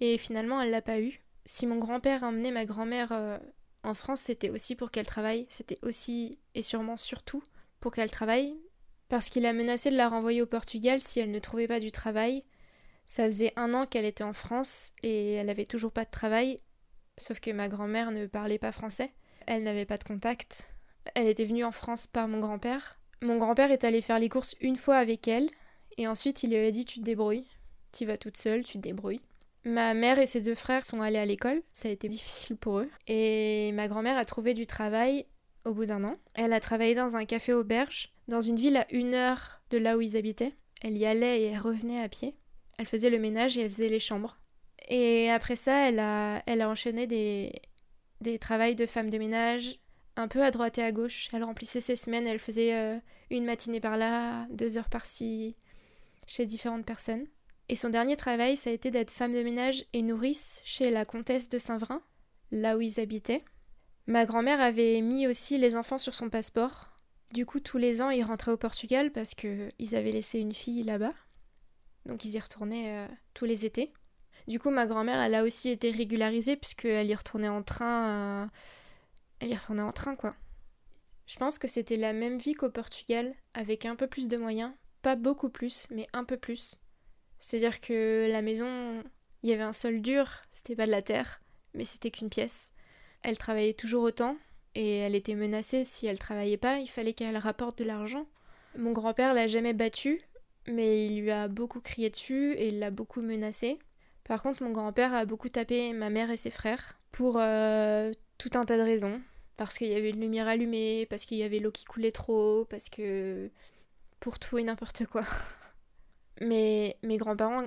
Et 0.00 0.18
finalement, 0.18 0.60
elle 0.60 0.70
l'a 0.70 0.82
pas 0.82 1.00
eu. 1.00 1.20
Si 1.46 1.66
mon 1.66 1.78
grand-père 1.78 2.22
emmenait 2.22 2.50
ma 2.50 2.66
grand-mère 2.66 3.12
euh, 3.12 3.38
en 3.82 3.94
France, 3.94 4.20
c'était 4.20 4.50
aussi 4.50 4.76
pour 4.76 4.90
qu'elle 4.90 5.06
travaille. 5.06 5.46
C'était 5.48 5.78
aussi, 5.82 6.38
et 6.54 6.62
sûrement 6.62 6.96
surtout, 6.96 7.42
pour 7.80 7.92
qu'elle 7.92 8.10
travaille. 8.10 8.56
Parce 9.08 9.28
qu'il 9.28 9.46
a 9.46 9.52
menacé 9.52 9.90
de 9.90 9.96
la 9.96 10.08
renvoyer 10.08 10.42
au 10.42 10.46
Portugal 10.46 11.00
si 11.00 11.20
elle 11.20 11.30
ne 11.30 11.38
trouvait 11.38 11.68
pas 11.68 11.80
du 11.80 11.92
travail. 11.92 12.44
Ça 13.04 13.24
faisait 13.24 13.52
un 13.56 13.72
an 13.74 13.86
qu'elle 13.86 14.04
était 14.04 14.24
en 14.24 14.32
France 14.32 14.92
et 15.02 15.34
elle 15.34 15.46
n'avait 15.46 15.66
toujours 15.66 15.92
pas 15.92 16.04
de 16.04 16.10
travail. 16.10 16.60
Sauf 17.18 17.40
que 17.40 17.50
ma 17.50 17.68
grand-mère 17.68 18.10
ne 18.10 18.26
parlait 18.26 18.58
pas 18.58 18.72
français. 18.72 19.12
Elle 19.46 19.62
n'avait 19.62 19.84
pas 19.84 19.96
de 19.96 20.04
contact. 20.04 20.68
Elle 21.14 21.28
était 21.28 21.44
venue 21.44 21.64
en 21.64 21.72
France 21.72 22.06
par 22.06 22.26
mon 22.26 22.40
grand-père. 22.40 22.98
Mon 23.22 23.38
grand-père 23.38 23.70
est 23.70 23.84
allé 23.84 24.02
faire 24.02 24.18
les 24.18 24.28
courses 24.28 24.56
une 24.60 24.76
fois 24.76 24.96
avec 24.96 25.28
elle, 25.28 25.48
et 25.98 26.06
ensuite, 26.06 26.42
il 26.42 26.50
lui 26.50 26.66
a 26.66 26.70
dit 26.70 26.84
Tu 26.84 27.00
te 27.00 27.04
débrouilles. 27.04 27.46
Tu 27.92 28.04
vas 28.04 28.16
toute 28.16 28.36
seule, 28.36 28.64
tu 28.64 28.74
te 28.74 28.82
débrouilles. 28.82 29.22
Ma 29.64 29.94
mère 29.94 30.18
et 30.18 30.26
ses 30.26 30.40
deux 30.40 30.54
frères 30.54 30.84
sont 30.84 31.00
allés 31.00 31.18
à 31.18 31.26
l'école. 31.26 31.62
Ça 31.72 31.88
a 31.88 31.92
été 31.92 32.08
difficile 32.08 32.56
pour 32.56 32.80
eux. 32.80 32.90
Et 33.06 33.72
ma 33.72 33.88
grand-mère 33.88 34.18
a 34.18 34.24
trouvé 34.24 34.54
du 34.54 34.66
travail 34.66 35.26
au 35.66 35.74
bout 35.74 35.86
d'un 35.86 36.04
an. 36.04 36.16
Elle 36.34 36.52
a 36.52 36.60
travaillé 36.60 36.94
dans 36.94 37.16
un 37.16 37.24
café 37.24 37.52
auberge, 37.52 38.14
dans 38.28 38.40
une 38.40 38.56
ville 38.56 38.76
à 38.76 38.86
une 38.92 39.14
heure 39.14 39.60
de 39.70 39.78
là 39.78 39.96
où 39.96 40.00
ils 40.00 40.16
habitaient. 40.16 40.54
Elle 40.82 40.96
y 40.96 41.06
allait 41.06 41.42
et 41.42 41.44
elle 41.46 41.58
revenait 41.58 42.00
à 42.00 42.08
pied. 42.08 42.34
Elle 42.78 42.86
faisait 42.86 43.10
le 43.10 43.18
ménage 43.18 43.56
et 43.56 43.62
elle 43.62 43.72
faisait 43.72 43.88
les 43.88 44.00
chambres. 44.00 44.38
Et 44.88 45.30
après 45.30 45.56
ça, 45.56 45.88
elle 45.88 45.98
a, 45.98 46.42
elle 46.46 46.62
a 46.62 46.68
enchaîné 46.68 47.06
des, 47.06 47.52
des 48.20 48.38
travails 48.38 48.76
de 48.76 48.86
femme 48.86 49.10
de 49.10 49.18
ménage, 49.18 49.80
un 50.16 50.28
peu 50.28 50.42
à 50.42 50.50
droite 50.50 50.78
et 50.78 50.82
à 50.82 50.92
gauche. 50.92 51.28
Elle 51.32 51.44
remplissait 51.44 51.80
ses 51.80 51.96
semaines, 51.96 52.26
elle 52.26 52.38
faisait 52.38 52.74
euh, 52.74 52.98
une 53.30 53.44
matinée 53.44 53.80
par 53.80 53.96
là, 53.96 54.46
deux 54.50 54.78
heures 54.78 54.88
par-ci, 54.88 55.56
chez 56.26 56.46
différentes 56.46 56.86
personnes. 56.86 57.26
Et 57.68 57.74
son 57.74 57.88
dernier 57.88 58.16
travail, 58.16 58.56
ça 58.56 58.70
a 58.70 58.72
été 58.72 58.92
d'être 58.92 59.10
femme 59.10 59.32
de 59.32 59.42
ménage 59.42 59.84
et 59.92 60.02
nourrice 60.02 60.62
chez 60.64 60.90
la 60.90 61.04
comtesse 61.04 61.48
de 61.48 61.58
Saint-Vrain, 61.58 62.00
là 62.52 62.76
où 62.76 62.80
ils 62.80 63.00
habitaient. 63.00 63.44
Ma 64.06 64.24
grand-mère 64.24 64.60
avait 64.60 65.00
mis 65.00 65.26
aussi 65.26 65.58
les 65.58 65.76
enfants 65.76 65.98
sur 65.98 66.14
son 66.14 66.30
passeport. 66.30 66.90
Du 67.32 67.44
coup, 67.44 67.58
tous 67.58 67.78
les 67.78 68.02
ans, 68.02 68.10
ils 68.10 68.22
rentraient 68.22 68.52
au 68.52 68.56
Portugal 68.56 69.10
parce 69.10 69.34
qu'ils 69.34 69.94
avaient 69.94 70.12
laissé 70.12 70.38
une 70.38 70.54
fille 70.54 70.84
là-bas. 70.84 71.12
Donc 72.04 72.24
ils 72.24 72.34
y 72.34 72.38
retournaient 72.38 73.04
euh, 73.04 73.08
tous 73.34 73.46
les 73.46 73.64
étés. 73.64 73.92
Du 74.46 74.60
coup, 74.60 74.70
ma 74.70 74.86
grand-mère, 74.86 75.20
elle 75.20 75.34
a 75.34 75.42
aussi 75.42 75.70
été 75.70 75.90
régularisée 75.90 76.56
puisqu'elle 76.56 77.08
y 77.08 77.14
retournait 77.14 77.48
en 77.48 77.64
train. 77.64 78.08
Euh, 78.08 78.46
elle 79.40 79.50
y 79.50 79.56
retournait 79.56 79.82
en 79.82 79.92
train, 79.92 80.14
quoi. 80.14 80.34
Je 81.26 81.36
pense 81.36 81.58
que 81.58 81.66
c'était 81.66 81.96
la 81.96 82.12
même 82.12 82.38
vie 82.38 82.54
qu'au 82.54 82.70
Portugal, 82.70 83.34
avec 83.54 83.84
un 83.84 83.96
peu 83.96 84.06
plus 84.06 84.28
de 84.28 84.36
moyens. 84.36 84.72
Pas 85.02 85.16
beaucoup 85.16 85.50
plus, 85.50 85.88
mais 85.90 86.06
un 86.12 86.24
peu 86.24 86.36
plus. 86.36 86.78
C'est-à-dire 87.40 87.80
que 87.80 88.28
la 88.30 88.42
maison, 88.42 89.02
il 89.42 89.50
y 89.50 89.52
avait 89.52 89.62
un 89.62 89.72
sol 89.72 90.00
dur, 90.00 90.30
c'était 90.52 90.76
pas 90.76 90.86
de 90.86 90.92
la 90.92 91.02
terre, 91.02 91.42
mais 91.74 91.84
c'était 91.84 92.12
qu'une 92.12 92.30
pièce. 92.30 92.72
Elle 93.26 93.38
travaillait 93.38 93.74
toujours 93.74 94.04
autant, 94.04 94.36
et 94.76 94.98
elle 94.98 95.16
était 95.16 95.34
menacée 95.34 95.82
si 95.82 96.06
elle 96.06 96.16
travaillait 96.16 96.56
pas, 96.56 96.78
il 96.78 96.86
fallait 96.86 97.12
qu'elle 97.12 97.36
rapporte 97.36 97.76
de 97.76 97.82
l'argent. 97.82 98.24
Mon 98.78 98.92
grand-père 98.92 99.34
l'a 99.34 99.48
jamais 99.48 99.72
battue, 99.72 100.20
mais 100.68 101.06
il 101.06 101.22
lui 101.22 101.32
a 101.32 101.48
beaucoup 101.48 101.80
crié 101.80 102.08
dessus 102.08 102.52
et 102.52 102.68
il 102.68 102.78
l'a 102.78 102.92
beaucoup 102.92 103.22
menacée. 103.22 103.80
Par 104.22 104.44
contre, 104.44 104.62
mon 104.62 104.70
grand-père 104.70 105.12
a 105.12 105.24
beaucoup 105.24 105.48
tapé 105.48 105.92
ma 105.92 106.08
mère 106.08 106.30
et 106.30 106.36
ses 106.36 106.52
frères 106.52 107.00
pour 107.10 107.38
euh, 107.40 108.12
tout 108.38 108.50
un 108.54 108.64
tas 108.64 108.76
de 108.76 108.82
raisons. 108.82 109.20
Parce 109.56 109.76
qu'il 109.76 109.88
y 109.88 109.94
avait 109.96 110.10
une 110.10 110.20
lumière 110.20 110.46
allumée, 110.46 111.08
parce 111.10 111.24
qu'il 111.24 111.38
y 111.38 111.42
avait 111.42 111.58
l'eau 111.58 111.72
qui 111.72 111.84
coulait 111.84 112.12
trop, 112.12 112.64
parce 112.66 112.88
que. 112.88 113.50
pour 114.20 114.38
tout 114.38 114.56
et 114.58 114.62
n'importe 114.62 115.04
quoi. 115.04 115.24
Mais 116.40 116.96
mes 117.02 117.16
grands-parents, 117.16 117.64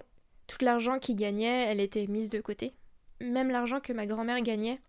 tout 0.47 0.63
l'argent 0.63 0.99
qu'ils 0.99 1.17
gagnaient, 1.17 1.65
elle 1.65 1.81
était 1.81 2.07
mise 2.07 2.29
de 2.29 2.39
côté. 2.39 2.71
Même 3.19 3.49
l'argent 3.49 3.81
que 3.81 3.91
ma 3.91 4.05
grand-mère 4.05 4.39
gagnait, 4.41 4.79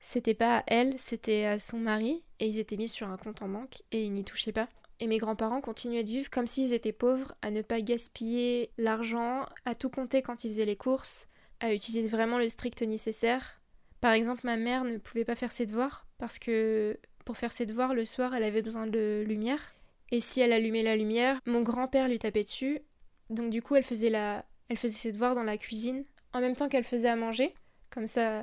c'était 0.00 0.34
pas 0.34 0.58
à 0.58 0.64
elle, 0.66 0.98
c'était 0.98 1.44
à 1.44 1.58
son 1.58 1.78
mari, 1.78 2.22
et 2.38 2.48
ils 2.48 2.58
étaient 2.58 2.76
mis 2.76 2.88
sur 2.88 3.08
un 3.08 3.16
compte 3.16 3.42
en 3.42 3.48
banque, 3.48 3.82
et 3.92 4.02
ils 4.02 4.12
n'y 4.12 4.24
touchaient 4.24 4.52
pas. 4.52 4.68
Et 4.98 5.06
mes 5.06 5.18
grands-parents 5.18 5.60
continuaient 5.60 6.04
de 6.04 6.10
vivre 6.10 6.30
comme 6.30 6.46
s'ils 6.46 6.72
étaient 6.72 6.92
pauvres, 6.92 7.34
à 7.42 7.50
ne 7.50 7.62
pas 7.62 7.80
gaspiller 7.80 8.70
l'argent, 8.76 9.46
à 9.64 9.74
tout 9.74 9.90
compter 9.90 10.22
quand 10.22 10.44
ils 10.44 10.50
faisaient 10.50 10.64
les 10.64 10.76
courses, 10.76 11.28
à 11.60 11.74
utiliser 11.74 12.08
vraiment 12.08 12.38
le 12.38 12.48
strict 12.48 12.82
nécessaire. 12.82 13.60
Par 14.00 14.12
exemple, 14.12 14.42
ma 14.44 14.56
mère 14.56 14.84
ne 14.84 14.96
pouvait 14.98 15.24
pas 15.24 15.36
faire 15.36 15.52
ses 15.52 15.66
devoirs, 15.66 16.06
parce 16.18 16.38
que 16.38 16.98
pour 17.24 17.36
faire 17.36 17.52
ses 17.52 17.66
devoirs, 17.66 17.94
le 17.94 18.04
soir, 18.04 18.34
elle 18.34 18.44
avait 18.44 18.62
besoin 18.62 18.86
de 18.86 19.24
lumière. 19.26 19.74
Et 20.10 20.20
si 20.20 20.40
elle 20.40 20.52
allumait 20.52 20.82
la 20.82 20.96
lumière, 20.96 21.40
mon 21.46 21.62
grand-père 21.62 22.08
lui 22.08 22.18
tapait 22.18 22.44
dessus. 22.44 22.80
Donc 23.28 23.50
du 23.50 23.62
coup, 23.62 23.76
elle 23.76 23.84
faisait, 23.84 24.10
la... 24.10 24.44
elle 24.68 24.76
faisait 24.76 24.96
ses 24.96 25.12
devoirs 25.12 25.34
dans 25.34 25.44
la 25.44 25.58
cuisine, 25.58 26.04
en 26.32 26.40
même 26.40 26.56
temps 26.56 26.68
qu'elle 26.68 26.84
faisait 26.84 27.08
à 27.08 27.16
manger. 27.16 27.54
Comme 27.90 28.06
ça, 28.06 28.42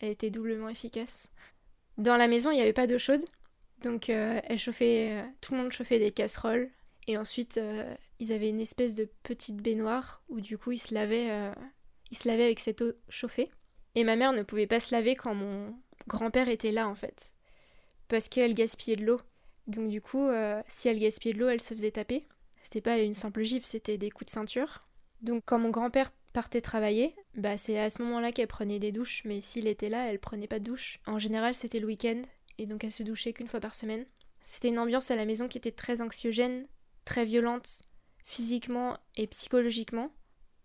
elle 0.00 0.10
était 0.10 0.30
doublement 0.30 0.68
efficace. 0.68 1.32
Dans 1.98 2.16
la 2.16 2.28
maison, 2.28 2.50
il 2.50 2.56
n'y 2.56 2.62
avait 2.62 2.72
pas 2.72 2.86
d'eau 2.86 2.98
chaude, 2.98 3.24
donc 3.84 4.08
euh, 4.08 4.40
elle 4.44 4.58
chauffait, 4.58 5.10
euh, 5.12 5.22
tout 5.40 5.54
le 5.54 5.60
monde 5.60 5.72
chauffait 5.72 5.98
des 5.98 6.10
casseroles. 6.10 6.70
Et 7.06 7.18
ensuite, 7.18 7.58
euh, 7.58 7.94
ils 8.18 8.32
avaient 8.32 8.48
une 8.48 8.60
espèce 8.60 8.94
de 8.94 9.08
petite 9.22 9.56
baignoire 9.56 10.22
où 10.28 10.40
du 10.40 10.56
coup 10.56 10.72
ils 10.72 10.78
se 10.78 10.94
lavaient, 10.94 11.30
ils 12.10 12.16
se 12.16 12.26
lavaient 12.26 12.44
avec 12.44 12.60
cette 12.60 12.80
eau 12.80 12.92
chauffée. 13.10 13.50
Et 13.94 14.04
ma 14.04 14.16
mère 14.16 14.32
ne 14.32 14.42
pouvait 14.42 14.66
pas 14.66 14.80
se 14.80 14.94
laver 14.94 15.14
quand 15.14 15.34
mon 15.34 15.76
grand-père 16.08 16.48
était 16.48 16.72
là 16.72 16.88
en 16.88 16.94
fait, 16.94 17.34
parce 18.08 18.28
qu'elle 18.28 18.54
gaspillait 18.54 18.96
de 18.96 19.04
l'eau. 19.04 19.20
Donc 19.66 19.90
du 19.90 20.00
coup, 20.00 20.30
si 20.66 20.88
elle 20.88 20.98
gaspillait 20.98 21.34
de 21.34 21.40
l'eau, 21.40 21.48
elle 21.48 21.60
se 21.60 21.74
faisait 21.74 21.90
taper. 21.90 22.26
C'était 22.62 22.80
pas 22.80 22.98
une 22.98 23.12
simple 23.12 23.42
gifle, 23.42 23.66
c'était 23.66 23.98
des 23.98 24.10
coups 24.10 24.26
de 24.26 24.30
ceinture. 24.30 24.80
Donc 25.20 25.42
quand 25.44 25.58
mon 25.58 25.70
grand-père 25.70 26.10
partait 26.34 26.60
travailler, 26.60 27.14
bah 27.36 27.56
c'est 27.56 27.78
à 27.78 27.88
ce 27.88 28.02
moment-là 28.02 28.32
qu'elle 28.32 28.48
prenait 28.48 28.80
des 28.80 28.90
douches, 28.90 29.22
mais 29.24 29.40
s'il 29.40 29.68
était 29.68 29.88
là, 29.88 30.10
elle 30.10 30.18
prenait 30.18 30.48
pas 30.48 30.58
de 30.58 30.64
douche. 30.64 30.98
En 31.06 31.20
général, 31.20 31.54
c'était 31.54 31.78
le 31.78 31.86
week-end, 31.86 32.20
et 32.58 32.66
donc 32.66 32.82
elle 32.82 32.90
se 32.90 33.04
douchait 33.04 33.32
qu'une 33.32 33.46
fois 33.46 33.60
par 33.60 33.76
semaine. 33.76 34.04
C'était 34.42 34.68
une 34.68 34.80
ambiance 34.80 35.12
à 35.12 35.16
la 35.16 35.26
maison 35.26 35.46
qui 35.46 35.58
était 35.58 35.70
très 35.70 36.02
anxiogène, 36.02 36.66
très 37.04 37.24
violente, 37.24 37.82
physiquement 38.24 38.98
et 39.16 39.28
psychologiquement, 39.28 40.10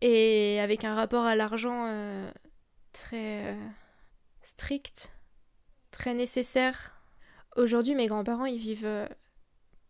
et 0.01 0.59
avec 0.59 0.83
un 0.83 0.95
rapport 0.95 1.25
à 1.25 1.35
l'argent 1.35 1.85
euh, 1.87 2.31
très 2.91 3.53
euh, 3.53 3.67
strict, 4.41 5.13
très 5.91 6.15
nécessaire. 6.15 6.99
Aujourd'hui, 7.55 7.93
mes 7.93 8.07
grands-parents, 8.07 8.45
ils 8.45 8.57
vivent 8.57 8.85
euh, 8.85 9.07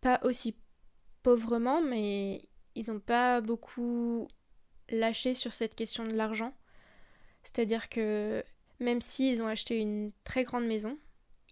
pas 0.02 0.20
aussi 0.24 0.54
pauvrement, 1.22 1.80
mais 1.80 2.42
ils 2.74 2.92
n'ont 2.92 3.00
pas 3.00 3.40
beaucoup 3.40 4.28
lâché 4.90 5.34
sur 5.34 5.52
cette 5.52 5.74
question 5.74 6.04
de 6.04 6.14
l'argent. 6.14 6.54
C'est-à-dire 7.42 7.88
que 7.88 8.44
même 8.80 9.00
s'ils 9.00 9.42
ont 9.42 9.46
acheté 9.46 9.78
une 9.78 10.12
très 10.24 10.44
grande 10.44 10.66
maison, 10.66 10.98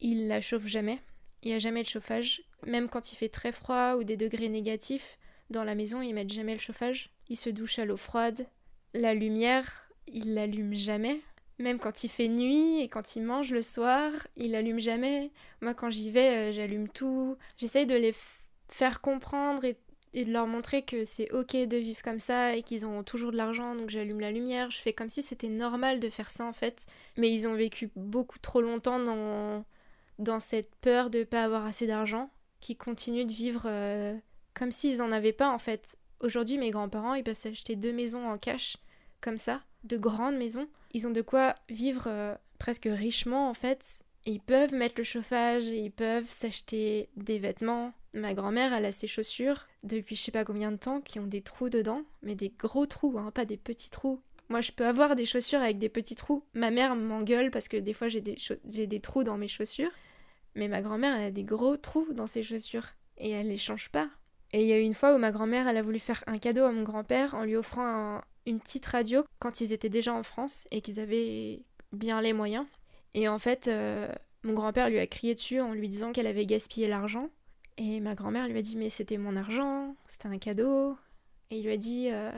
ils 0.01 0.29
la 0.29 0.41
chauffent 0.41 0.67
jamais. 0.67 0.99
Il 1.43 1.49
n'y 1.49 1.55
a 1.55 1.59
jamais 1.59 1.83
de 1.83 1.89
chauffage. 1.89 2.43
Même 2.67 2.89
quand 2.89 3.13
il 3.13 3.17
fait 3.17 3.29
très 3.29 3.53
froid 3.53 3.95
ou 3.97 4.05
des 4.05 4.17
degrés 4.17 4.49
négatifs, 4.49 5.19
dans 5.51 5.65
la 5.65 5.75
maison, 5.75 6.03
ils 6.03 6.15
mettent 6.15 6.33
jamais 6.33 6.55
le 6.55 6.61
chauffage. 6.61 7.11
Ils 7.29 7.37
se 7.37 7.51
douchent 7.51 7.79
à 7.79 7.85
l'eau 7.85 7.97
froide. 7.97 8.47
La 8.95 9.15
lumière, 9.15 9.89
ils 10.07 10.35
l'allument 10.35 10.77
jamais. 10.77 11.21
Même 11.59 11.79
quand 11.79 12.05
il 12.05 12.09
fait 12.09 12.29
nuit 12.29 12.81
et 12.81 12.89
quand 12.89 13.17
ils 13.17 13.23
mangent 13.23 13.53
le 13.53 13.63
soir, 13.63 14.13
ils 14.37 14.53
l'allument 14.53 14.79
jamais. 14.79 15.31
Moi, 15.61 15.75
quand 15.75 15.91
j'y 15.91 16.11
vais, 16.11 16.51
euh, 16.51 16.53
j'allume 16.53 16.89
tout. 16.89 17.37
J'essaye 17.57 17.87
de 17.87 17.97
les 17.97 18.15
faire 18.69 19.01
comprendre 19.01 19.65
et 19.65 19.77
et 20.19 20.25
de 20.25 20.33
leur 20.33 20.49
montrer 20.49 20.83
que 20.83 21.05
c'est 21.05 21.31
ok 21.33 21.55
de 21.55 21.77
vivre 21.77 22.03
comme 22.03 22.19
ça 22.19 22.57
et 22.57 22.65
qu'ils 22.65 22.85
ont 22.85 23.05
toujours 23.05 23.31
de 23.31 23.37
l'argent, 23.37 23.77
donc 23.77 23.89
j'allume 23.89 24.19
la 24.19 24.33
lumière, 24.33 24.69
je 24.71 24.79
fais 24.79 24.93
comme 24.93 25.09
si 25.09 25.23
c'était 25.23 25.49
normal 25.49 26.01
de 26.01 26.09
faire 26.09 26.31
ça 26.31 26.45
en 26.45 26.53
fait. 26.53 26.87
Mais 27.17 27.31
ils 27.31 27.47
ont 27.47 27.55
vécu 27.55 27.91
beaucoup 27.95 28.41
trop 28.41 28.61
longtemps 28.61 28.99
dans, 28.99 29.65
dans 30.19 30.41
cette 30.41 30.75
peur 30.77 31.09
de 31.09 31.23
pas 31.23 31.45
avoir 31.45 31.65
assez 31.67 31.87
d'argent, 31.87 32.31
qui 32.59 32.75
continuent 32.75 33.27
de 33.27 33.33
vivre 33.33 33.63
euh, 33.67 34.17
comme 34.55 34.73
s'ils 34.73 35.03
en 35.03 35.13
avaient 35.13 35.33
pas 35.33 35.51
en 35.51 35.59
fait. 35.59 35.97
Aujourd'hui, 36.21 36.59
mes 36.59 36.73
grands-parents, 36.73 37.15
ils 37.15 37.23
peuvent 37.23 37.35
s'acheter 37.35 37.77
deux 37.77 37.93
maisons 37.93 38.29
en 38.29 38.39
cash, 38.39 38.77
comme 39.21 39.39
ça, 39.39 39.63
de 39.85 39.97
grandes 39.97 40.37
maisons. 40.37 40.67
Ils 40.95 41.07
ont 41.07 41.13
de 41.13 41.23
quoi 41.23 41.55
vivre 41.69 42.07
euh, 42.09 42.35
presque 42.59 42.89
richement 42.91 43.49
en 43.49 43.55
fait. 43.55 44.03
Et 44.27 44.33
ils 44.33 44.41
peuvent 44.41 44.75
mettre 44.75 44.97
le 44.99 45.05
chauffage, 45.05 45.69
et 45.69 45.79
ils 45.79 45.93
peuvent 45.93 46.29
s'acheter 46.29 47.09
des 47.17 47.39
vêtements, 47.39 47.93
Ma 48.19 48.35
grand-mère, 48.35 48.73
elle 48.73 48.85
a 48.85 48.93
ses 48.93 49.07
chaussures 49.07 49.67
depuis 49.83 50.17
je 50.17 50.23
sais 50.23 50.33
pas 50.33 50.45
combien 50.45 50.73
de 50.73 50.77
temps 50.77 51.01
qui 51.01 51.19
ont 51.19 51.27
des 51.27 51.43
trous 51.43 51.69
dedans, 51.69 52.03
mais 52.23 52.35
des 52.35 52.51
gros 52.51 52.87
trous, 52.87 53.17
hein, 53.19 53.31
pas 53.31 53.45
des 53.45 53.57
petits 53.57 53.91
trous. 53.91 54.21
Moi, 54.49 54.61
je 54.61 54.73
peux 54.73 54.87
avoir 54.87 55.15
des 55.15 55.27
chaussures 55.27 55.61
avec 55.61 55.79
des 55.79 55.89
petits 55.89 56.15
trous. 56.15 56.43
Ma 56.55 56.71
mère 56.71 56.97
m'engueule 56.97 57.51
parce 57.51 57.69
que 57.69 57.77
des 57.77 57.93
fois 57.93 58.09
j'ai 58.09 58.21
des, 58.21 59.01
trous 59.01 59.25
dans 59.25 59.37
mes 59.37 59.49
chaussures. 59.49 59.91
Mais 60.55 60.69
ma 60.69 60.81
grand-mère, 60.81 61.17
elle 61.17 61.25
a 61.25 61.31
des 61.31 61.45
gros 61.45 61.77
trous 61.77 62.09
dans 62.13 62.27
ses 62.27 62.43
chaussures. 62.43 62.87
Et 63.19 63.31
elle 63.31 63.49
les 63.49 63.59
change 63.59 63.91
pas. 63.91 64.09
Et 64.53 64.63
il 64.63 64.69
y 64.69 64.73
a 64.73 64.79
eu 64.79 64.83
une 64.83 64.95
fois 64.95 65.15
où 65.15 65.19
ma 65.19 65.33
grand-mère, 65.33 65.69
elle 65.69 65.77
a 65.77 65.83
voulu 65.83 65.99
faire 65.99 66.25
un 66.27 66.39
cadeau 66.39 66.65
à 66.65 66.73
mon 66.73 66.83
grand-père 66.83 67.35
en 67.35 67.45
lui 67.45 67.57
offrant 67.57 68.23
une 68.47 68.61
petite 68.61 68.87
radio 68.87 69.25
quand 69.39 69.61
ils 69.61 69.73
étaient 69.75 69.91
déjà 69.91 70.15
en 70.15 70.23
France 70.23 70.67
et 70.71 70.81
qu'ils 70.81 71.01
avaient 71.01 71.63
bien 71.93 72.23
les 72.23 72.33
moyens. 72.33 72.65
Et 73.13 73.29
en 73.29 73.39
fait, 73.39 73.69
euh, 73.69 74.09
mon 74.43 74.55
grand-père 74.55 74.89
lui 74.89 74.99
a 74.99 75.07
crié 75.07 75.35
dessus 75.35 75.61
en 75.61 75.73
lui 75.73 75.89
disant 75.91 76.13
qu'elle 76.13 76.27
avait 76.27 76.47
gaspillé 76.47 76.89
l'argent. 76.89 77.29
Et 77.79 78.01
ma 78.01 78.17
grand-mère 78.17 78.49
lui 78.49 78.59
a 78.59 78.63
dit 78.63 78.77
mais 78.77 78.91
c'était 78.91 79.19
mon 79.19 79.37
argent, 79.37 79.95
c'était 80.09 80.27
un 80.27 80.39
cadeau. 80.39 80.97
Et 81.51 81.59
il 81.59 81.65
lui 81.65 81.73
a 81.73 81.77
dit 81.77 82.09
euh, 82.11 82.31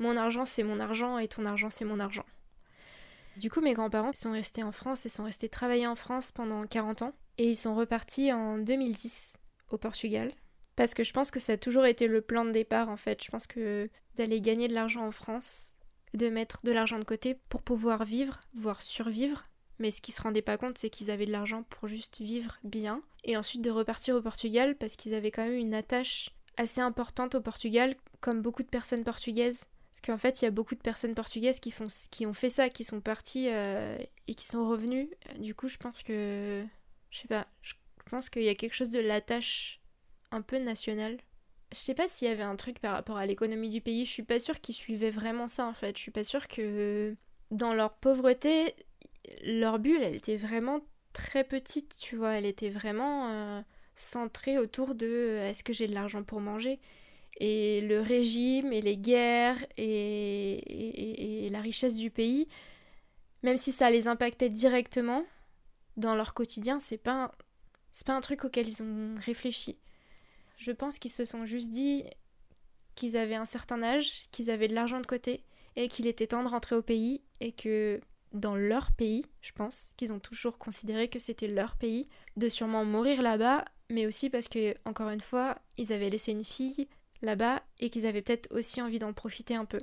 mon 0.00 0.16
argent 0.16 0.44
c'est 0.44 0.64
mon 0.64 0.80
argent 0.80 1.18
et 1.18 1.28
ton 1.28 1.46
argent 1.46 1.70
c'est 1.70 1.84
mon 1.84 2.00
argent. 2.00 2.26
Du 3.36 3.48
coup 3.48 3.60
mes 3.60 3.74
grands-parents 3.74 4.12
sont 4.12 4.32
restés 4.32 4.64
en 4.64 4.72
France 4.72 5.06
et 5.06 5.08
sont 5.08 5.22
restés 5.22 5.48
travailler 5.48 5.86
en 5.86 5.94
France 5.94 6.32
pendant 6.32 6.66
40 6.66 7.02
ans. 7.02 7.12
Et 7.38 7.50
ils 7.50 7.56
sont 7.56 7.76
repartis 7.76 8.32
en 8.32 8.58
2010 8.58 9.36
au 9.70 9.78
Portugal. 9.78 10.32
Parce 10.74 10.94
que 10.94 11.04
je 11.04 11.12
pense 11.12 11.30
que 11.30 11.38
ça 11.38 11.52
a 11.52 11.56
toujours 11.56 11.86
été 11.86 12.08
le 12.08 12.20
plan 12.20 12.44
de 12.44 12.50
départ 12.50 12.88
en 12.88 12.96
fait. 12.96 13.22
Je 13.22 13.30
pense 13.30 13.46
que 13.46 13.88
d'aller 14.16 14.40
gagner 14.40 14.66
de 14.66 14.74
l'argent 14.74 15.06
en 15.06 15.12
France, 15.12 15.76
de 16.14 16.28
mettre 16.28 16.64
de 16.64 16.72
l'argent 16.72 16.98
de 16.98 17.04
côté 17.04 17.36
pour 17.48 17.62
pouvoir 17.62 18.04
vivre, 18.04 18.40
voire 18.54 18.82
survivre, 18.82 19.44
mais 19.78 19.90
ce 19.90 20.00
qu'ils 20.00 20.14
se 20.14 20.22
rendaient 20.22 20.42
pas 20.42 20.58
compte, 20.58 20.78
c'est 20.78 20.90
qu'ils 20.90 21.10
avaient 21.10 21.26
de 21.26 21.32
l'argent 21.32 21.62
pour 21.64 21.88
juste 21.88 22.20
vivre 22.20 22.58
bien. 22.64 23.02
Et 23.24 23.36
ensuite 23.36 23.62
de 23.62 23.70
repartir 23.70 24.16
au 24.16 24.22
Portugal 24.22 24.76
parce 24.76 24.96
qu'ils 24.96 25.14
avaient 25.14 25.30
quand 25.30 25.44
même 25.44 25.54
une 25.54 25.74
attache 25.74 26.30
assez 26.56 26.80
importante 26.80 27.34
au 27.36 27.40
Portugal, 27.40 27.96
comme 28.20 28.42
beaucoup 28.42 28.62
de 28.62 28.68
personnes 28.68 29.04
portugaises. 29.04 29.66
Parce 29.90 30.00
qu'en 30.00 30.18
fait, 30.18 30.42
il 30.42 30.44
y 30.44 30.48
a 30.48 30.50
beaucoup 30.50 30.74
de 30.74 30.80
personnes 30.80 31.14
portugaises 31.14 31.60
qui, 31.60 31.70
font, 31.70 31.86
qui 32.10 32.26
ont 32.26 32.32
fait 32.32 32.50
ça, 32.50 32.68
qui 32.68 32.84
sont 32.84 33.00
parties 33.00 33.48
euh, 33.48 33.96
et 34.26 34.34
qui 34.34 34.44
sont 34.44 34.68
revenues. 34.68 35.08
Du 35.38 35.54
coup, 35.54 35.68
je 35.68 35.76
pense 35.76 36.02
que. 36.02 36.64
Je 37.10 37.18
sais 37.18 37.28
pas. 37.28 37.46
Je 37.62 37.74
pense 38.10 38.30
qu'il 38.30 38.42
y 38.42 38.48
a 38.48 38.54
quelque 38.54 38.74
chose 38.74 38.90
de 38.90 39.00
l'attache 39.00 39.80
un 40.30 40.42
peu 40.42 40.58
nationale. 40.58 41.18
Je 41.72 41.78
sais 41.78 41.94
pas 41.94 42.08
s'il 42.08 42.28
y 42.28 42.30
avait 42.30 42.42
un 42.42 42.56
truc 42.56 42.80
par 42.80 42.92
rapport 42.92 43.18
à 43.18 43.26
l'économie 43.26 43.70
du 43.70 43.80
pays. 43.80 44.06
Je 44.06 44.10
suis 44.10 44.22
pas 44.22 44.38
sûre 44.38 44.60
qu'ils 44.60 44.74
suivaient 44.74 45.10
vraiment 45.10 45.48
ça 45.48 45.66
en 45.66 45.74
fait. 45.74 45.96
Je 45.96 46.02
suis 46.02 46.10
pas 46.10 46.24
sûre 46.24 46.48
que 46.48 47.14
dans 47.50 47.74
leur 47.74 47.92
pauvreté, 47.94 48.74
leur 49.44 49.78
bulle, 49.78 50.02
elle 50.02 50.16
était 50.16 50.36
vraiment 50.36 50.80
très 51.12 51.44
petite, 51.44 51.96
tu 51.96 52.16
vois. 52.16 52.32
Elle 52.32 52.46
était 52.46 52.70
vraiment 52.70 53.28
euh, 53.28 53.60
centrée 53.94 54.58
autour 54.58 54.94
de 54.94 55.06
euh, 55.06 55.50
est-ce 55.50 55.64
que 55.64 55.72
j'ai 55.72 55.88
de 55.88 55.94
l'argent 55.94 56.22
pour 56.22 56.40
manger? 56.40 56.80
Et 57.40 57.80
le 57.82 58.00
régime 58.00 58.72
et 58.72 58.80
les 58.80 58.96
guerres 58.96 59.64
et, 59.76 61.48
la 61.50 61.60
richesse 61.60 61.96
du 61.96 62.10
pays, 62.10 62.48
même 63.42 63.56
si 63.56 63.72
ça 63.72 63.90
les 63.90 64.08
impactait 64.08 64.50
directement 64.50 65.24
dans 65.96 66.14
leur 66.14 66.34
quotidien, 66.34 66.78
c'est 66.78 66.98
pas 66.98 67.32
c'est 67.92 68.06
pas 68.06 68.14
un 68.14 68.20
truc 68.20 68.44
auquel 68.44 68.68
ils 68.68 68.82
ont 68.82 69.14
réfléchi. 69.16 69.78
Je 70.56 70.72
pense 70.72 70.98
qu'ils 70.98 71.10
se 71.10 71.24
sont 71.24 71.46
juste 71.46 71.70
dit 71.70 72.04
qu'ils 72.94 73.16
avaient 73.16 73.34
un 73.34 73.44
certain 73.44 73.82
âge, 73.82 74.28
qu'ils 74.30 74.50
avaient 74.50 74.68
de 74.68 74.74
l'argent 74.74 75.00
de 75.00 75.06
côté 75.06 75.44
et 75.76 75.88
qu'il 75.88 76.06
était 76.06 76.26
temps 76.26 76.42
de 76.42 76.48
rentrer 76.48 76.76
au 76.76 76.82
pays 76.82 77.22
et 77.40 77.52
que 77.52 78.00
dans 78.32 78.56
leur 78.56 78.92
pays, 78.92 79.24
je 79.42 79.52
pense, 79.52 79.92
qu'ils 79.96 80.12
ont 80.12 80.18
toujours 80.18 80.58
considéré 80.58 81.08
que 81.08 81.18
c'était 81.18 81.48
leur 81.48 81.76
pays, 81.76 82.08
de 82.36 82.48
sûrement 82.48 82.84
mourir 82.84 83.22
là-bas, 83.22 83.64
mais 83.90 84.06
aussi 84.06 84.30
parce 84.30 84.48
que, 84.48 84.74
encore 84.84 85.08
une 85.10 85.20
fois, 85.20 85.58
ils 85.76 85.92
avaient 85.92 86.10
laissé 86.10 86.32
une 86.32 86.44
fille 86.44 86.88
là-bas 87.22 87.62
et 87.78 87.90
qu'ils 87.90 88.06
avaient 88.06 88.22
peut-être 88.22 88.54
aussi 88.54 88.80
envie 88.82 88.98
d'en 88.98 89.12
profiter 89.12 89.54
un 89.54 89.64
peu. 89.64 89.80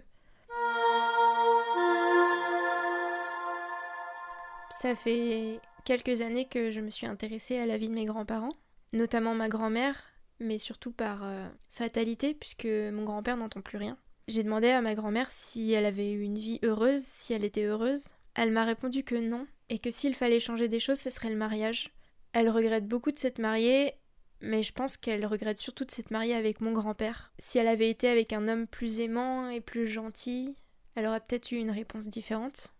Ça 4.69 4.95
fait 4.95 5.59
quelques 5.85 6.21
années 6.21 6.45
que 6.45 6.71
je 6.71 6.81
me 6.81 6.89
suis 6.89 7.07
intéressée 7.07 7.57
à 7.57 7.65
la 7.65 7.77
vie 7.77 7.89
de 7.89 7.93
mes 7.93 8.05
grands-parents, 8.05 8.51
notamment 8.93 9.33
ma 9.33 9.49
grand-mère, 9.49 10.03
mais 10.39 10.57
surtout 10.57 10.91
par 10.91 11.23
euh, 11.23 11.47
fatalité, 11.69 12.33
puisque 12.33 12.65
mon 12.65 13.03
grand-père 13.03 13.37
n'entend 13.37 13.61
plus 13.61 13.77
rien. 13.77 13.97
J'ai 14.27 14.43
demandé 14.43 14.69
à 14.69 14.81
ma 14.81 14.95
grand-mère 14.95 15.29
si 15.29 15.71
elle 15.71 15.85
avait 15.85 16.11
eu 16.11 16.21
une 16.21 16.37
vie 16.37 16.59
heureuse, 16.63 17.03
si 17.03 17.33
elle 17.33 17.43
était 17.43 17.63
heureuse. 17.63 18.09
Elle 18.35 18.51
m'a 18.51 18.65
répondu 18.65 19.03
que 19.03 19.15
non, 19.15 19.47
et 19.69 19.79
que 19.79 19.91
s'il 19.91 20.13
fallait 20.13 20.39
changer 20.39 20.67
des 20.67 20.79
choses, 20.79 20.99
ce 20.99 21.09
serait 21.09 21.29
le 21.29 21.35
mariage. 21.35 21.91
Elle 22.33 22.49
regrette 22.49 22.87
beaucoup 22.87 23.11
de 23.11 23.17
s'être 23.17 23.39
mariée, 23.39 23.93
mais 24.41 24.61
je 24.61 24.73
pense 24.73 24.97
qu'elle 24.97 25.25
regrette 25.25 25.57
surtout 25.57 25.85
de 25.85 25.91
s'être 25.91 26.11
mariée 26.11 26.35
avec 26.35 26.59
mon 26.61 26.73
grand-père. 26.73 27.31
Si 27.39 27.57
elle 27.57 27.67
avait 27.67 27.89
été 27.89 28.09
avec 28.09 28.33
un 28.33 28.47
homme 28.47 28.67
plus 28.67 28.99
aimant 28.99 29.49
et 29.49 29.61
plus 29.61 29.87
gentil, 29.87 30.55
elle 30.95 31.07
aurait 31.07 31.21
peut-être 31.21 31.51
eu 31.51 31.55
une 31.55 31.71
réponse 31.71 32.07
différente. 32.07 32.73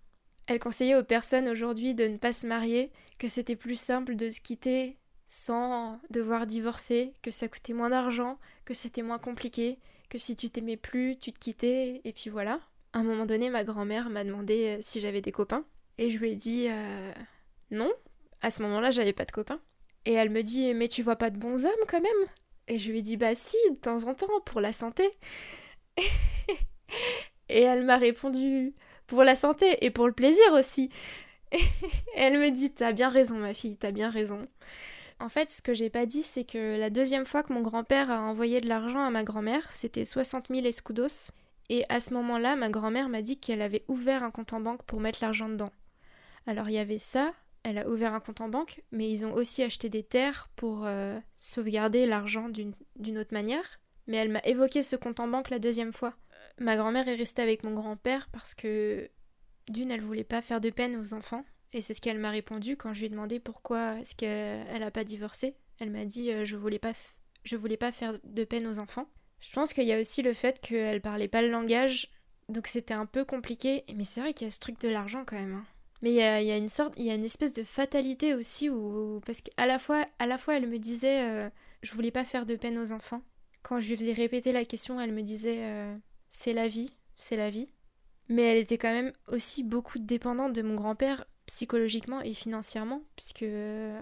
Elle 0.48 0.60
conseillait 0.60 0.96
aux 0.96 1.04
personnes 1.04 1.50
aujourd'hui 1.50 1.96
de 1.96 2.06
ne 2.06 2.18
pas 2.18 2.34
se 2.34 2.46
marier, 2.46 2.92
que 3.18 3.28
c'était 3.28 3.56
plus 3.56 3.78
simple 3.78 4.16
de 4.16 4.30
se 4.30 4.42
quitter 4.42 4.98
sans 5.26 6.00
devoir 6.12 6.46
divorcer, 6.46 7.14
que 7.24 7.32
ça 7.32 7.48
coûtait 7.48 7.74
moins 7.74 7.90
d'argent, 7.90 8.38
que 8.64 8.74
c'était 8.76 9.02
moins 9.02 9.18
compliqué, 9.18 9.80
que 10.10 10.18
si 10.18 10.36
tu 10.36 10.50
t'aimais 10.50 10.78
plus, 10.78 11.18
tu 11.18 11.32
te 11.32 11.40
quittais, 11.40 12.02
et 12.04 12.14
puis 12.14 12.30
voilà. 12.30 12.60
À 12.96 13.00
un 13.00 13.04
moment 13.04 13.26
donné, 13.26 13.50
ma 13.50 13.66
grand-mère 13.66 14.10
m'a 14.10 14.24
demandé 14.24 14.78
euh, 14.78 14.80
si 14.80 15.02
j'avais 15.02 15.20
des 15.20 15.34
copains, 15.34 15.66
et 15.98 16.10
je 16.10 16.18
lui 16.18 16.32
ai 16.32 16.36
dit 16.36 16.68
euh, 16.70 17.12
non. 17.70 17.92
À 18.42 18.50
ce 18.50 18.62
moment-là, 18.62 18.90
j'avais 18.90 19.12
pas 19.12 19.26
de 19.26 19.34
copains. 19.34 19.60
Et 20.06 20.14
elle 20.14 20.30
me 20.30 20.42
dit 20.42 20.74
mais 20.74 20.88
tu 20.88 21.04
vois 21.04 21.18
pas 21.18 21.30
de 21.30 21.38
bons 21.38 21.66
hommes 21.66 21.86
quand 21.90 22.00
même? 22.00 22.30
Et 22.70 22.78
je 22.78 22.90
lui 22.90 23.00
ai 23.00 23.02
dit 23.02 23.18
bah 23.18 23.36
si, 23.36 23.58
de 23.70 23.76
temps 23.76 24.08
en 24.08 24.14
temps, 24.14 24.40
pour 24.46 24.62
la 24.62 24.72
santé. 24.72 25.10
et 27.50 27.62
elle 27.64 27.84
m'a 27.84 27.98
répondu 27.98 28.74
pour 29.08 29.24
la 29.26 29.36
santé 29.36 29.84
et 29.86 29.92
pour 29.92 30.08
le 30.08 30.14
plaisir 30.14 30.54
aussi. 30.54 30.90
elle 32.16 32.40
me 32.40 32.50
dit 32.50 32.74
T'as 32.74 32.94
bien 32.94 33.10
raison, 33.10 33.36
ma 33.36 33.54
fille, 33.54 33.76
t'as 33.76 33.92
bien 33.92 34.10
raison. 34.10 34.48
En 35.20 35.28
fait, 35.28 35.52
ce 35.52 35.62
que 35.62 35.74
j'ai 35.74 35.90
pas 35.90 36.06
dit, 36.06 36.24
c'est 36.24 36.46
que 36.46 36.78
la 36.80 36.90
deuxième 36.90 37.26
fois 37.26 37.44
que 37.44 37.52
mon 37.52 37.62
grand-père 37.62 38.10
a 38.10 38.22
envoyé 38.22 38.62
de 38.62 38.70
l'argent 38.70 39.04
à 39.04 39.10
ma 39.10 39.26
grand-mère, 39.26 39.74
c'était 39.74 40.06
60 40.06 40.48
000 40.50 40.66
escudos. 40.66 41.34
Et 41.70 41.86
à 41.90 42.00
ce 42.00 42.14
moment-là, 42.14 42.56
ma 42.56 42.70
grand-mère 42.70 43.10
m'a 43.10 43.22
dit 43.22 43.40
qu'elle 43.40 43.62
avait 43.62 43.84
ouvert 43.88 44.24
un 44.24 44.32
compte 44.32 44.54
en 44.54 44.60
banque 44.60 44.84
pour 44.84 45.00
mettre 45.00 45.20
l'argent 45.22 45.50
dedans. 45.50 45.72
Alors 46.48 46.70
il 46.70 46.74
y 46.74 46.80
avait 46.80 47.00
ça, 47.00 47.34
elle 47.64 47.80
a 47.80 47.90
ouvert 47.90 48.14
un 48.14 48.20
compte 48.20 48.42
en 48.42 48.50
banque, 48.50 48.84
mais 48.92 49.10
ils 49.10 49.26
ont 49.26 49.34
aussi 49.34 49.64
acheté 49.64 49.90
des 49.90 50.04
terres 50.04 50.50
pour 50.56 50.84
euh, 50.86 51.20
sauvegarder 51.34 52.06
l'argent 52.06 52.48
d'une 52.50 53.18
autre 53.18 53.34
manière. 53.34 53.80
Mais 54.06 54.18
elle 54.18 54.30
m'a 54.30 54.42
évoqué 54.44 54.84
ce 54.84 54.96
compte 54.96 55.20
en 55.20 55.28
banque 55.28 55.50
la 55.50 55.58
deuxième 55.58 55.92
fois. 55.92 56.14
Ma 56.60 56.78
grand-mère 56.78 57.08
est 57.08 57.16
restée 57.16 57.42
avec 57.42 57.64
mon 57.64 57.74
grand-père 57.74 58.30
parce 58.32 58.54
que 58.54 59.10
d'une, 59.68 59.90
elle 59.90 60.02
voulait 60.02 60.24
pas 60.24 60.44
faire 60.44 60.62
de 60.62 60.70
peine 60.70 60.96
aux 60.96 61.16
enfants. 61.16 61.44
Et 61.74 61.82
c'est 61.82 61.96
ce 61.96 62.02
qu'elle 62.02 62.20
m'a 62.20 62.30
répondu 62.30 62.78
quand 62.78 62.94
je 62.94 63.00
lui 63.00 63.08
ai 63.08 63.10
demandé 63.10 63.40
pourquoi 63.40 64.00
est-ce 64.00 64.16
qu'elle 64.16 64.80
n'a 64.80 64.92
pas 64.92 65.04
divorcé. 65.04 65.56
Elle 65.80 65.90
m'a 65.90 66.06
dit 66.06 66.32
euh, 66.32 66.46
je 66.46 66.56
voulais 66.56 66.80
pas 66.80 66.94
je 67.44 67.56
voulais 67.56 67.78
pas 67.78 67.92
faire 67.92 68.18
de 68.24 68.44
peine 68.44 68.68
aux 68.68 68.80
enfants. 68.80 69.08
Je 69.40 69.52
pense 69.54 69.74
qu'il 69.74 69.88
y 69.88 69.94
a 69.94 70.00
aussi 70.00 70.22
le 70.22 70.34
fait 70.34 70.60
qu'elle 70.60 71.02
parlait 71.02 71.28
pas 71.28 71.42
le 71.42 71.50
langage, 71.50 72.10
donc 72.50 72.68
c'était 72.68 72.94
un 72.94 73.06
peu 73.06 73.26
compliqué. 73.26 73.84
Mais 73.96 74.06
c'est 74.06 74.22
vrai 74.22 74.34
qu'il 74.34 74.46
y 74.46 74.50
a 74.50 74.52
ce 74.52 74.60
truc 74.60 74.80
de 74.82 74.90
l'argent 74.90 75.24
quand 75.26 75.38
même. 75.38 75.54
Hein. 75.54 75.66
Mais 76.02 76.12
il 76.12 76.18
y, 76.18 76.52
a, 76.52 76.58
une 76.58 76.70
sorte, 76.70 76.94
il 76.98 77.06
y 77.06 77.10
a 77.10 77.16
une 77.16 77.26
espèce 77.26 77.54
de 77.54 77.64
fatalité 77.64 78.36
aussi 78.36 78.70
où, 78.70 79.22
parce 79.26 79.42
qu'à 79.42 79.66
la 79.66 79.80
fois, 79.80 80.06
à 80.20 80.28
la 80.28 80.38
fois, 80.38 80.56
elle 80.58 80.68
me 80.68 80.78
disait 80.78 81.24
euh, 81.24 81.50
je 81.82 81.94
voulais 81.94 82.12
pas 82.12 82.26
faire 82.26 82.46
de 82.46 82.56
peine 82.56 82.78
aux 82.78 82.92
enfants. 82.92 83.22
Quand 83.64 83.80
je 83.80 83.90
lui 83.90 83.98
faisais 83.98 84.14
répéter 84.14 84.52
la 84.52 84.66
question, 84.66 85.00
elle 85.00 85.14
me 85.14 85.24
disait 85.24 85.60
euh, 85.62 85.96
c'est 86.30 86.54
la 86.54 86.68
vie, 86.68 86.96
c'est 87.16 87.38
la 87.38 87.50
vie. 87.50 87.70
Mais 88.28 88.44
elle 88.44 88.58
était 88.58 88.78
quand 88.78 88.92
même 88.92 89.14
aussi 89.28 89.64
beaucoup 89.64 90.00
dépendante 90.00 90.54
de 90.54 90.62
mon 90.62 90.76
grand-père 90.76 91.26
psychologiquement 91.46 92.22
et 92.22 92.34
financièrement, 92.34 93.02
puisque 93.16 93.44
euh, 93.44 94.00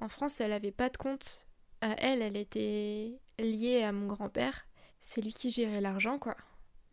en 0.00 0.08
France, 0.08 0.40
elle 0.40 0.50
n'avait 0.50 0.70
pas 0.70 0.88
de 0.88 0.96
compte 0.96 1.46
à 1.80 1.94
elle, 1.98 2.22
elle 2.22 2.36
était 2.36 3.20
liée 3.38 3.82
à 3.82 3.92
mon 3.92 4.06
grand-père. 4.06 4.66
C'est 5.06 5.20
lui 5.20 5.34
qui 5.34 5.50
gérait 5.50 5.82
l'argent, 5.82 6.18
quoi. 6.18 6.34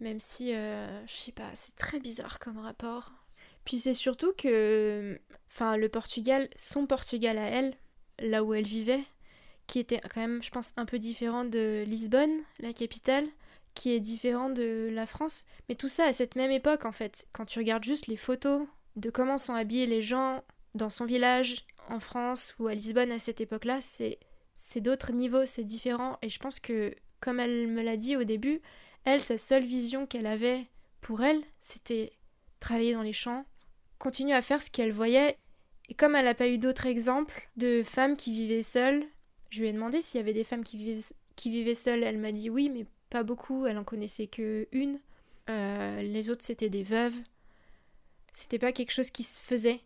Même 0.01 0.20
si, 0.20 0.53
euh, 0.53 1.07
je 1.07 1.16
sais 1.16 1.32
pas, 1.32 1.49
c'est 1.55 1.78
très 1.78 1.97
bizarre 1.97 2.39
comme 2.39 2.57
rapport. 2.57 3.14
Puis 3.64 3.78
c'est 3.78 3.93
surtout 3.93 4.34
que, 4.34 5.18
enfin, 5.47 5.78
le 5.78 5.88
Portugal, 5.88 6.49
son 6.57 6.88
Portugal 6.88 7.38
à 7.38 7.47
elle, 7.47 7.74
là 8.20 8.43
où 8.43 8.53
elle 8.53 8.66
vivait, 8.66 9.05
qui 9.66 9.80
était 9.80 10.01
quand 10.01 10.20
même, 10.20 10.43
je 10.43 10.51
pense, 10.51 10.74
un 10.76 10.84
peu 10.84 10.99
différent 10.99 11.45
de 11.45 11.86
Lisbonne, 11.88 12.41
la 12.59 12.74
capitale, 12.74 13.26
qui 13.76 13.93
est 13.93 14.01
différent 14.01 14.49
de 14.49 14.89
la 14.91 15.05
France. 15.05 15.45
Mais 15.70 15.76
tout 15.76 15.88
ça 15.88 16.03
à 16.03 16.12
cette 16.14 16.36
même 16.36 16.51
époque, 16.51 16.84
en 16.84 16.91
fait. 16.91 17.30
Quand 17.32 17.45
tu 17.45 17.59
regardes 17.59 17.86
juste 17.86 18.07
les 18.07 18.18
photos 18.18 18.68
de 18.97 19.09
comment 19.09 19.38
sont 19.38 19.53
habillés 19.53 19.88
les 19.88 20.01
gens 20.01 20.43
dans 20.76 20.89
son 20.89 21.05
village, 21.05 21.66
en 21.88 22.01
France 22.01 22.55
ou 22.59 22.68
à 22.68 22.74
Lisbonne 22.76 23.12
à 23.12 23.20
cette 23.20 23.39
époque-là, 23.39 23.80
c'est, 23.80 24.20
c'est 24.53 24.82
d'autres 24.82 25.14
niveaux, 25.14 25.45
c'est 25.45 25.64
différent. 25.64 26.18
Et 26.22 26.28
je 26.28 26.39
pense 26.39 26.59
que, 26.59 26.93
comme 27.22 27.40
elle 27.40 27.68
me 27.68 27.82
l'a 27.82 27.96
dit 27.96 28.18
au 28.18 28.26
début, 28.26 28.62
elle, 29.06 29.22
sa 29.22 29.38
seule 29.38 29.64
vision 29.64 30.06
qu'elle 30.06 30.26
avait 30.26 30.66
pour 31.00 31.24
elle, 31.24 31.42
c'était 31.62 32.12
travailler 32.60 32.94
dans 32.94 33.02
les 33.02 33.14
champs, 33.14 33.46
continuer 33.98 34.34
à 34.34 34.42
faire 34.42 34.62
ce 34.62 34.70
qu'elle 34.70 34.92
voyait. 34.92 35.38
Et 35.88 35.94
comme 35.94 36.16
elle 36.16 36.26
n'a 36.26 36.36
pas 36.36 36.48
eu 36.48 36.58
d'autres 36.58 36.88
exemples 36.88 37.50
de 37.58 37.84
femmes 37.84 38.18
qui 38.18 38.32
vivaient 38.32 38.64
seules, 38.64 39.06
je 39.50 39.62
lui 39.62 39.70
ai 39.70 39.74
demandé 39.74 40.02
s'il 40.02 40.20
y 40.20 40.22
avait 40.22 40.34
des 40.34 40.44
femmes 40.44 40.64
qui 40.64 40.78
vivaient, 40.78 41.02
qui 41.36 41.50
vivaient 41.50 41.76
seules. 41.76 42.04
Elle 42.04 42.18
m'a 42.18 42.32
dit 42.32 42.50
oui, 42.50 42.70
mais 42.70 42.86
pas 43.10 43.24
beaucoup, 43.24 43.66
elle 43.66 43.78
en 43.78 43.84
connaissait 43.84 44.28
que 44.28 44.68
une. 44.72 45.00
Euh, 45.50 46.02
les 46.02 46.30
autres 46.30 46.44
c'était 46.44 46.70
des 46.70 46.84
veuves. 46.84 47.18
C'était 48.34 48.60
pas 48.60 48.72
quelque 48.72 48.94
chose 48.94 49.12
qui 49.12 49.24
se 49.24 49.40
faisait. 49.40 49.82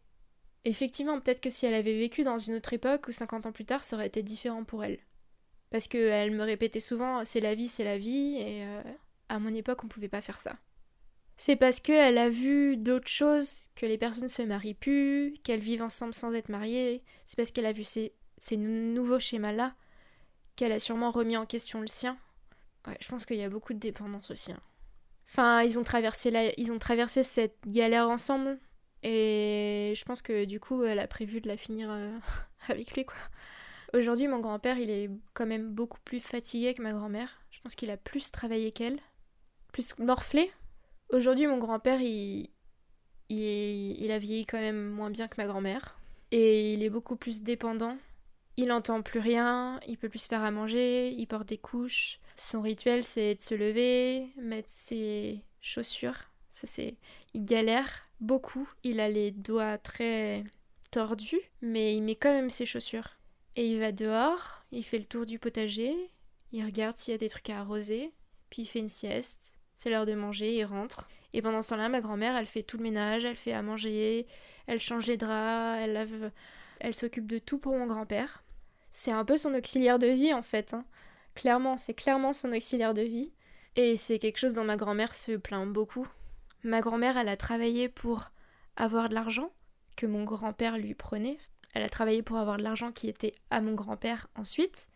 Effectivement, 0.66 1.20
peut-être 1.20 1.42
que 1.42 1.50
si 1.50 1.66
elle 1.66 1.74
avait 1.74 1.98
vécu 1.98 2.24
dans 2.24 2.40
une 2.40 2.56
autre 2.56 2.74
époque 2.74 3.08
ou 3.08 3.12
50 3.12 3.46
ans 3.46 3.52
plus 3.52 3.66
tard, 3.66 3.84
ça 3.84 3.96
aurait 3.96 4.08
été 4.08 4.24
différent 4.24 4.64
pour 4.64 4.84
elle. 4.84 5.00
Parce 5.76 5.90
qu'elle 5.90 6.32
me 6.32 6.46
répétait 6.46 6.80
souvent 6.80 7.26
c'est 7.26 7.42
la 7.42 7.54
vie, 7.54 7.68
c'est 7.68 7.84
la 7.84 7.98
vie, 7.98 8.38
et 8.38 8.64
euh, 8.64 8.82
à 9.28 9.40
mon 9.40 9.54
époque 9.54 9.84
on 9.84 9.90
pouvait 9.90 10.08
pas 10.08 10.22
faire 10.22 10.40
ça. 10.40 10.54
C'est 11.36 11.58
parce 11.58 11.82
qu'elle 11.82 12.18
a 12.18 12.30
vu 12.30 12.78
d'autres 12.78 13.10
choses, 13.10 13.68
que 13.76 13.86
les 13.86 13.98
personnes 13.98 14.30
se 14.30 14.42
marient 14.42 14.74
plus, 14.74 15.34
qu'elles 15.44 15.60
vivent 15.60 15.82
ensemble 15.82 16.14
sans 16.14 16.32
être 16.32 16.48
mariées. 16.48 17.04
C'est 17.26 17.36
parce 17.36 17.52
qu'elle 17.52 17.66
a 17.66 17.74
vu 17.74 17.84
ces, 17.84 18.14
nouveaux 18.56 19.20
schémas-là 19.20 19.76
qu'elle 20.56 20.72
a 20.72 20.80
sûrement 20.80 21.12
remis 21.12 21.36
en 21.36 21.46
question 21.46 21.82
le 21.82 21.88
sien. 21.88 22.18
Ouais, 22.88 22.96
je 23.02 23.10
pense 23.10 23.26
qu'il 23.26 23.36
y 23.36 23.44
a 23.44 23.50
beaucoup 23.50 23.74
de 23.74 23.80
dépendance 23.80 24.32
aussi. 24.32 24.54
Hein. 24.54 24.62
Enfin, 25.28 25.62
ils 25.62 25.78
ont, 25.78 25.84
traversé 25.84 26.32
la... 26.32 26.58
ils 26.58 26.72
ont 26.72 26.80
traversé 26.80 27.22
cette 27.22 27.58
galère 27.68 28.08
ensemble. 28.08 28.60
Et 29.04 29.92
je 29.94 30.06
pense 30.06 30.22
que 30.22 30.46
du 30.46 30.62
coup, 30.62 30.86
elle 30.86 31.00
a 31.00 31.08
prévu 31.08 31.42
de 31.42 31.50
la 31.50 31.58
finir 31.58 31.92
euh, 31.92 32.18
avec 32.70 32.94
lui, 32.96 33.04
quoi. 33.04 33.18
Aujourd'hui, 33.94 34.28
mon 34.28 34.40
grand-père, 34.40 34.78
il 34.78 34.90
est 34.90 35.10
quand 35.34 35.46
même 35.46 35.74
beaucoup 35.74 36.00
plus 36.04 36.20
fatigué 36.20 36.74
que 36.74 36.82
ma 36.82 36.94
grand-mère. 36.94 37.42
Je 37.52 37.60
pense 37.62 37.76
qu'il 37.76 37.92
a 37.92 37.98
plus 37.98 38.32
travaillé 38.32 38.72
qu'elle. 38.72 39.00
Plus 39.72 39.98
morflé. 40.00 40.52
Aujourd'hui, 41.10 41.48
mon 41.48 41.58
grand-père, 41.58 42.02
il... 42.02 42.50
Il, 43.30 44.00
il 44.00 44.12
a 44.12 44.20
vieilli 44.20 44.46
quand 44.46 44.60
même 44.60 44.90
moins 44.90 45.10
bien 45.10 45.28
que 45.28 45.42
ma 45.42 45.48
grand-mère. 45.48 45.98
Et 46.32 46.74
il 46.74 46.84
est 46.84 46.90
beaucoup 46.90 47.16
plus 47.16 47.42
dépendant. 47.42 47.98
Il 48.58 48.68
n'entend 48.68 49.02
plus 49.02 49.20
rien, 49.20 49.80
il 49.88 49.98
peut 49.98 50.10
plus 50.10 50.20
se 50.20 50.28
faire 50.28 50.44
à 50.44 50.52
manger, 50.52 51.10
il 51.10 51.26
porte 51.26 51.48
des 51.48 51.58
couches. 51.58 52.20
Son 52.36 52.62
rituel, 52.62 53.04
c'est 53.04 53.36
de 53.36 53.42
se 53.42 53.56
lever, 53.56 54.28
mettre 54.38 54.70
ses 54.70 55.42
chaussures. 55.60 56.30
Ça, 56.52 56.68
c'est. 56.68 56.96
Il 57.34 57.46
galère 57.46 58.04
beaucoup. 58.22 58.70
Il 58.84 59.00
a 59.00 59.10
les 59.10 59.32
doigts 59.32 59.78
très 59.78 60.44
tordus, 60.92 61.42
mais 61.62 61.96
il 61.96 62.02
met 62.02 62.16
quand 62.16 62.32
même 62.32 62.50
ses 62.50 62.66
chaussures. 62.66 63.18
Et 63.56 63.68
il 63.68 63.80
va 63.80 63.92
dehors, 63.92 64.66
il 64.72 64.84
fait 64.84 65.00
le 65.00 65.06
tour 65.06 65.26
du 65.26 65.40
potager, 65.40 65.96
il 66.52 66.64
regarde 66.66 66.98
s'il 66.98 67.14
y 67.14 67.16
a 67.16 67.18
des 67.18 67.30
trucs 67.30 67.50
à 67.50 67.60
arroser, 67.60 68.14
puis 68.50 68.64
il 68.64 68.66
fait 68.66 68.80
une 68.80 68.90
sieste. 68.90 69.56
C'est 69.76 69.90
l'heure 69.90 70.06
de 70.06 70.14
manger, 70.14 70.56
il 70.56 70.66
rentre. 70.66 71.10
Et 71.34 71.42
pendant 71.42 71.62
ce 71.62 71.70
temps-là, 71.70 71.90
ma 71.90 72.02
grand-mère, 72.02 72.36
elle 72.36 72.46
fait 72.46 72.64
tout 72.64 72.78
le 72.78 72.84
ménage, 72.84 73.26
elle 73.26 73.36
fait 73.36 73.54
à 73.54 73.62
manger, 73.62 74.26
elle 74.68 74.80
change 74.80 75.08
les 75.08 75.18
draps, 75.18 75.82
elle 75.82 75.94
lave, 75.94 76.32
elle 76.80 76.96
s'occupe 76.96 77.28
de 77.28 77.40
tout 77.40 77.58
pour 77.58 77.78
mon 77.78 77.88
grand-père. 77.88 78.44
C'est 78.92 79.12
un 79.12 79.26
peu 79.26 79.38
son 79.38 79.54
auxiliaire 79.54 80.00
de 80.00 80.08
vie 80.08 80.34
en 80.34 80.42
fait. 80.42 80.74
Hein. 80.74 80.86
Clairement, 81.34 81.78
c'est 81.78 81.94
clairement 81.94 82.32
son 82.32 82.54
auxiliaire 82.54 82.94
de 82.94 83.02
vie. 83.02 83.34
Et 83.76 83.98
c'est 83.98 84.20
quelque 84.20 84.38
chose 84.38 84.54
dont 84.54 84.64
ma 84.64 84.78
grand-mère 84.78 85.14
se 85.14 85.34
plaint 85.34 85.68
beaucoup. 85.68 86.08
Ma 86.64 86.80
grand-mère, 86.80 87.18
elle 87.18 87.28
a 87.28 87.36
travaillé 87.36 87.90
pour 87.90 88.32
avoir 88.78 89.10
de 89.10 89.14
l'argent 89.14 89.52
que 89.98 90.06
mon 90.06 90.24
grand-père 90.24 90.78
lui 90.78 90.94
prenait. 90.94 91.38
Elle 91.76 91.84
a 91.84 91.90
travaillé 91.90 92.24
pour 92.24 92.38
avoir 92.38 92.56
de 92.58 92.64
l'argent 92.64 92.92
qui 92.94 93.10
était 93.10 93.34
à 93.52 93.60
mon 93.60 93.74
grand-père 93.74 94.28
ensuite. 94.36 94.88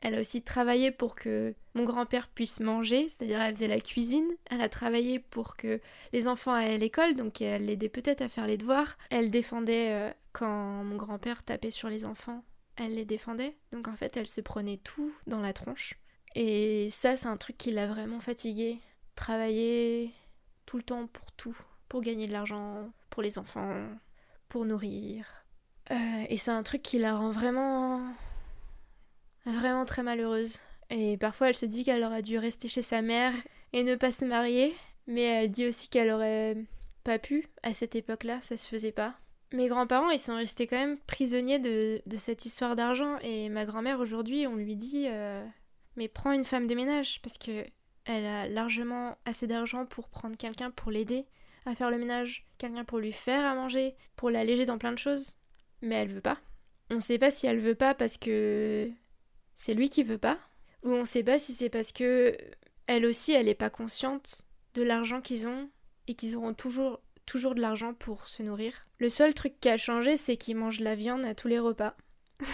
Elle 0.00 0.14
a 0.14 0.20
aussi 0.20 0.42
travaillé 0.42 0.92
pour 0.92 1.16
que 1.16 1.52
mon 1.74 1.82
grand-père 1.82 2.28
puisse 2.28 2.60
manger, 2.60 3.08
c'est-à-dire 3.08 3.40
elle 3.40 3.54
faisait 3.54 3.66
la 3.66 3.80
cuisine. 3.80 4.28
Elle 4.48 4.60
a 4.60 4.68
travaillé 4.68 5.18
pour 5.18 5.56
que 5.56 5.80
les 6.12 6.28
enfants 6.28 6.52
aillent 6.52 6.74
à 6.74 6.78
l'école, 6.78 7.16
donc 7.16 7.42
elle 7.42 7.66
l'aidait 7.66 7.88
peut-être 7.88 8.22
à 8.22 8.28
faire 8.28 8.46
les 8.46 8.56
devoirs. 8.56 8.96
Elle 9.10 9.32
défendait 9.32 9.92
euh, 9.92 10.12
quand 10.32 10.84
mon 10.84 10.94
grand-père 10.94 11.42
tapait 11.42 11.72
sur 11.72 11.88
les 11.88 12.04
enfants, 12.04 12.44
elle 12.76 12.94
les 12.94 13.04
défendait. 13.04 13.56
Donc 13.72 13.88
en 13.88 13.96
fait, 13.96 14.16
elle 14.16 14.28
se 14.28 14.40
prenait 14.40 14.76
tout 14.76 15.12
dans 15.26 15.40
la 15.40 15.52
tronche. 15.52 15.94
Et 16.36 16.88
ça, 16.90 17.16
c'est 17.16 17.26
un 17.26 17.36
truc 17.36 17.58
qui 17.58 17.72
l'a 17.72 17.88
vraiment 17.88 18.20
fatiguée. 18.20 18.78
Travailler 19.16 20.14
tout 20.66 20.76
le 20.76 20.84
temps 20.84 21.08
pour 21.08 21.32
tout, 21.32 21.58
pour 21.88 22.02
gagner 22.02 22.28
de 22.28 22.32
l'argent, 22.32 22.88
pour 23.10 23.24
les 23.24 23.38
enfants, 23.38 23.74
pour 24.48 24.64
nourrir. 24.64 25.26
Euh, 25.90 26.24
et 26.28 26.36
c'est 26.36 26.50
un 26.50 26.62
truc 26.62 26.82
qui 26.82 26.98
la 26.98 27.16
rend 27.16 27.30
vraiment 27.30 28.02
vraiment 29.46 29.84
très 29.84 30.02
malheureuse. 30.02 30.58
Et 30.90 31.16
parfois 31.16 31.48
elle 31.48 31.56
se 31.56 31.66
dit 31.66 31.84
qu'elle 31.84 32.04
aurait 32.04 32.22
dû 32.22 32.38
rester 32.38 32.68
chez 32.68 32.82
sa 32.82 33.02
mère 33.02 33.32
et 33.72 33.82
ne 33.82 33.94
pas 33.94 34.10
se 34.10 34.24
marier, 34.24 34.74
mais 35.06 35.22
elle 35.22 35.50
dit 35.50 35.66
aussi 35.66 35.88
qu'elle 35.88 36.10
aurait 36.10 36.56
pas 37.04 37.18
pu 37.18 37.46
à 37.62 37.72
cette 37.72 37.94
époque-là, 37.94 38.40
ça 38.40 38.56
se 38.56 38.68
faisait 38.68 38.92
pas. 38.92 39.14
Mes 39.52 39.68
grands-parents, 39.68 40.10
ils 40.10 40.18
sont 40.18 40.36
restés 40.36 40.66
quand 40.66 40.76
même 40.76 40.98
prisonniers 41.06 41.58
de, 41.58 42.02
cette 42.18 42.44
histoire 42.44 42.76
d'argent 42.76 43.16
et 43.22 43.48
ma 43.48 43.64
grand-mère 43.64 44.00
aujourd'hui, 44.00 44.46
on 44.46 44.56
lui 44.56 44.76
dit 44.76 45.06
euh, 45.08 45.44
mais 45.96 46.08
prends 46.08 46.32
une 46.32 46.44
femme 46.44 46.66
de 46.66 46.74
ménage 46.74 47.20
parce 47.22 47.38
que 47.38 47.64
elle 48.04 48.24
a 48.24 48.48
largement 48.48 49.16
assez 49.26 49.46
d'argent 49.46 49.84
pour 49.84 50.08
prendre 50.08 50.36
quelqu'un 50.36 50.70
pour 50.70 50.90
l'aider 50.90 51.26
à 51.66 51.74
faire 51.74 51.90
le 51.90 51.98
ménage, 51.98 52.46
quelqu'un 52.56 52.84
pour 52.84 52.98
lui 52.98 53.12
faire 53.12 53.44
à 53.44 53.54
manger, 53.54 53.94
pour 54.16 54.30
l'alléger 54.30 54.64
dans 54.64 54.78
plein 54.78 54.92
de 54.92 54.98
choses, 54.98 55.36
mais 55.82 55.96
elle 55.96 56.08
veut 56.08 56.20
pas. 56.20 56.38
On 56.90 57.00
sait 57.00 57.18
pas 57.18 57.30
si 57.30 57.46
elle 57.46 57.58
veut 57.58 57.74
pas 57.74 57.94
parce 57.94 58.16
que 58.16 58.90
c'est 59.56 59.74
lui 59.74 59.90
qui 59.90 60.02
veut 60.02 60.18
pas, 60.18 60.38
ou 60.82 60.90
on 60.90 61.04
sait 61.04 61.22
pas 61.22 61.38
si 61.38 61.52
c'est 61.52 61.68
parce 61.68 61.92
que 61.92 62.36
elle 62.86 63.04
aussi 63.04 63.32
elle 63.32 63.48
est 63.48 63.54
pas 63.54 63.70
consciente 63.70 64.46
de 64.74 64.82
l'argent 64.82 65.20
qu'ils 65.20 65.48
ont 65.48 65.68
et 66.06 66.14
qu'ils 66.14 66.36
auront 66.36 66.54
toujours 66.54 67.00
toujours 67.26 67.54
de 67.54 67.60
l'argent 67.60 67.92
pour 67.92 68.26
se 68.26 68.42
nourrir. 68.42 68.72
Le 68.98 69.10
seul 69.10 69.34
truc 69.34 69.60
qui 69.60 69.68
a 69.68 69.76
changé, 69.76 70.16
c'est 70.16 70.36
qu'ils 70.36 70.56
mangent 70.56 70.78
de 70.78 70.84
la 70.84 70.94
viande 70.94 71.24
à 71.24 71.34
tous 71.34 71.48
les 71.48 71.58
repas. 71.58 71.94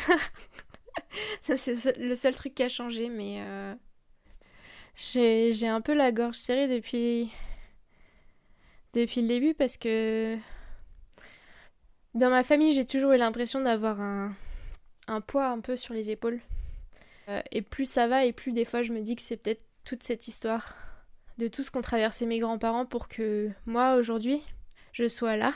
c'est 1.43 1.97
le 1.97 2.15
seul 2.17 2.35
truc 2.35 2.55
qui 2.55 2.65
a 2.65 2.69
changé, 2.69 3.09
mais 3.09 3.37
euh, 3.39 3.75
j'ai 4.97 5.69
un 5.69 5.81
peu 5.81 5.95
la 5.95 6.11
gorge 6.11 6.37
serrée 6.37 6.69
depuis 6.69 7.31
depuis 8.95 9.23
le 9.23 9.29
début 9.29 9.55
parce 9.55 9.77
que 9.77 10.37
dans 12.15 12.31
ma 12.31 12.45
famille, 12.45 12.73
j'ai 12.73 12.85
toujours 12.85 13.13
eu 13.13 13.19
l'impression 13.19 13.61
d'avoir 13.61 14.01
un, 14.01 14.35
un 15.09 15.21
poids 15.21 15.49
un 15.49 15.61
peu 15.61 15.77
sur 15.77 15.95
les 15.95 16.11
épaules. 16.11 16.41
Euh, 17.29 17.41
et 17.53 17.63
plus 17.63 17.87
ça 17.87 18.07
va, 18.07 18.25
et 18.25 18.33
plus 18.33 18.53
des 18.53 18.65
fois 18.65 18.83
je 18.83 18.93
me 18.93 19.01
dis 19.01 19.17
que 19.17 19.23
c'est 19.23 19.37
peut-être 19.37 19.63
toute 19.85 20.03
cette 20.03 20.29
histoire 20.29 20.75
de 21.39 21.49
tout 21.49 21.63
ce 21.63 21.71
qu'ont 21.71 21.81
traversé 21.81 22.27
mes 22.27 22.39
grands-parents 22.39 22.87
pour 22.87 23.09
que 23.09 23.51
moi, 23.67 23.97
aujourd'hui, 23.97 24.41
je 24.93 25.09
sois 25.09 25.37
là, 25.37 25.53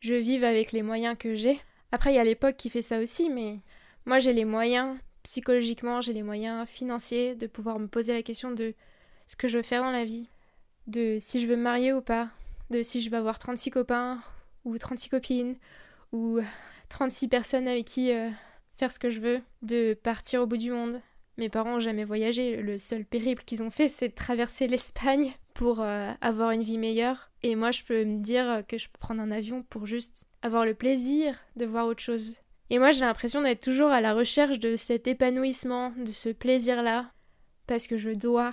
je 0.00 0.14
vive 0.14 0.44
avec 0.44 0.72
les 0.72 0.82
moyens 0.82 1.16
que 1.18 1.34
j'ai. 1.34 1.60
Après, 1.92 2.12
il 2.12 2.16
y 2.16 2.20
a 2.20 2.24
l'époque 2.24 2.56
qui 2.56 2.70
fait 2.70 2.82
ça 2.82 3.00
aussi, 3.00 3.28
mais 3.28 3.58
moi, 4.06 4.18
j'ai 4.18 4.32
les 4.32 4.44
moyens 4.44 4.96
psychologiquement, 5.22 6.00
j'ai 6.00 6.12
les 6.12 6.22
moyens 6.22 6.66
financiers 6.66 7.34
de 7.34 7.46
pouvoir 7.46 7.78
me 7.78 7.88
poser 7.88 8.14
la 8.14 8.22
question 8.22 8.50
de 8.52 8.74
ce 9.26 9.36
que 9.36 9.48
je 9.48 9.58
veux 9.58 9.62
faire 9.62 9.82
dans 9.82 9.90
la 9.90 10.04
vie, 10.04 10.28
de 10.86 11.18
si 11.18 11.42
je 11.42 11.46
veux 11.46 11.56
me 11.56 11.62
marier 11.62 11.92
ou 11.92 12.00
pas, 12.00 12.30
de 12.70 12.82
si 12.82 13.00
je 13.00 13.10
veux 13.10 13.18
avoir 13.18 13.38
36 13.38 13.70
copains 13.70 14.20
ou 14.64 14.78
36 14.78 15.10
copines 15.10 15.56
ou 16.12 16.40
36 16.88 17.28
personnes 17.28 17.68
avec 17.68 17.86
qui 17.86 18.12
euh, 18.12 18.28
faire 18.72 18.92
ce 18.92 18.98
que 18.98 19.10
je 19.10 19.20
veux, 19.20 19.40
de 19.62 19.94
partir 19.94 20.42
au 20.42 20.46
bout 20.46 20.56
du 20.56 20.70
monde. 20.70 21.00
Mes 21.36 21.48
parents 21.48 21.72
n'ont 21.72 21.80
jamais 21.80 22.04
voyagé, 22.04 22.56
le 22.56 22.78
seul 22.78 23.04
périple 23.04 23.44
qu'ils 23.44 23.62
ont 23.62 23.70
fait 23.70 23.88
c'est 23.88 24.08
de 24.08 24.14
traverser 24.14 24.66
l'Espagne 24.68 25.32
pour 25.54 25.80
euh, 25.80 26.12
avoir 26.20 26.50
une 26.50 26.62
vie 26.62 26.78
meilleure. 26.78 27.30
Et 27.42 27.54
moi 27.54 27.70
je 27.70 27.82
peux 27.84 28.04
me 28.04 28.20
dire 28.20 28.62
que 28.66 28.78
je 28.78 28.88
peux 28.88 28.98
prendre 28.98 29.20
un 29.20 29.30
avion 29.30 29.62
pour 29.62 29.86
juste 29.86 30.26
avoir 30.42 30.64
le 30.64 30.74
plaisir 30.74 31.36
de 31.56 31.66
voir 31.66 31.86
autre 31.86 32.02
chose. 32.02 32.34
Et 32.70 32.78
moi 32.78 32.90
j'ai 32.90 33.00
l'impression 33.00 33.42
d'être 33.42 33.62
toujours 33.62 33.90
à 33.90 34.00
la 34.00 34.14
recherche 34.14 34.58
de 34.58 34.76
cet 34.76 35.06
épanouissement, 35.06 35.90
de 35.96 36.10
ce 36.10 36.28
plaisir-là, 36.28 37.10
parce 37.66 37.86
que 37.86 37.96
je 37.96 38.10
dois. 38.10 38.50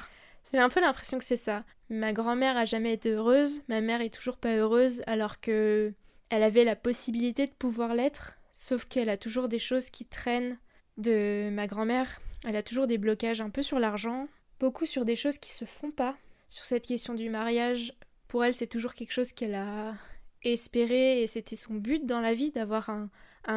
J'ai 0.51 0.59
un 0.59 0.69
peu 0.69 0.79
l'impression 0.79 1.17
que 1.17 1.23
c'est 1.23 1.37
ça. 1.37 1.63
Ma 1.89 2.13
grand-mère 2.13 2.57
a 2.57 2.65
jamais 2.65 2.93
été 2.93 3.11
heureuse, 3.11 3.61
ma 3.67 3.81
mère 3.81 4.01
est 4.01 4.13
toujours 4.13 4.37
pas 4.37 4.55
heureuse, 4.55 5.01
alors 5.07 5.39
que 5.39 5.93
elle 6.29 6.43
avait 6.43 6.63
la 6.63 6.75
possibilité 6.75 7.47
de 7.47 7.51
pouvoir 7.51 7.93
l'être, 7.93 8.33
sauf 8.53 8.85
qu'elle 8.85 9.09
a 9.09 9.17
toujours 9.17 9.47
des 9.47 9.59
choses 9.59 9.89
qui 9.89 10.05
traînent 10.05 10.57
de 10.97 11.49
ma 11.51 11.67
grand-mère. 11.67 12.21
Elle 12.45 12.55
a 12.55 12.63
toujours 12.63 12.87
des 12.87 12.97
blocages 12.97 13.41
un 13.41 13.49
peu 13.49 13.63
sur 13.63 13.79
l'argent, 13.79 14.27
beaucoup 14.59 14.85
sur 14.85 15.05
des 15.05 15.15
choses 15.15 15.37
qui 15.37 15.51
se 15.51 15.65
font 15.65 15.91
pas. 15.91 16.15
Sur 16.47 16.65
cette 16.65 16.85
question 16.85 17.13
du 17.13 17.29
mariage, 17.29 17.93
pour 18.27 18.43
elle, 18.43 18.53
c'est 18.53 18.67
toujours 18.67 18.93
quelque 18.93 19.11
chose 19.11 19.31
qu'elle 19.31 19.55
a 19.55 19.95
espéré 20.43 21.21
et 21.21 21.27
c'était 21.27 21.55
son 21.55 21.73
but 21.73 22.05
dans 22.05 22.21
la 22.21 22.33
vie 22.33 22.51
d'avoir 22.51 22.89
un, 22.89 23.09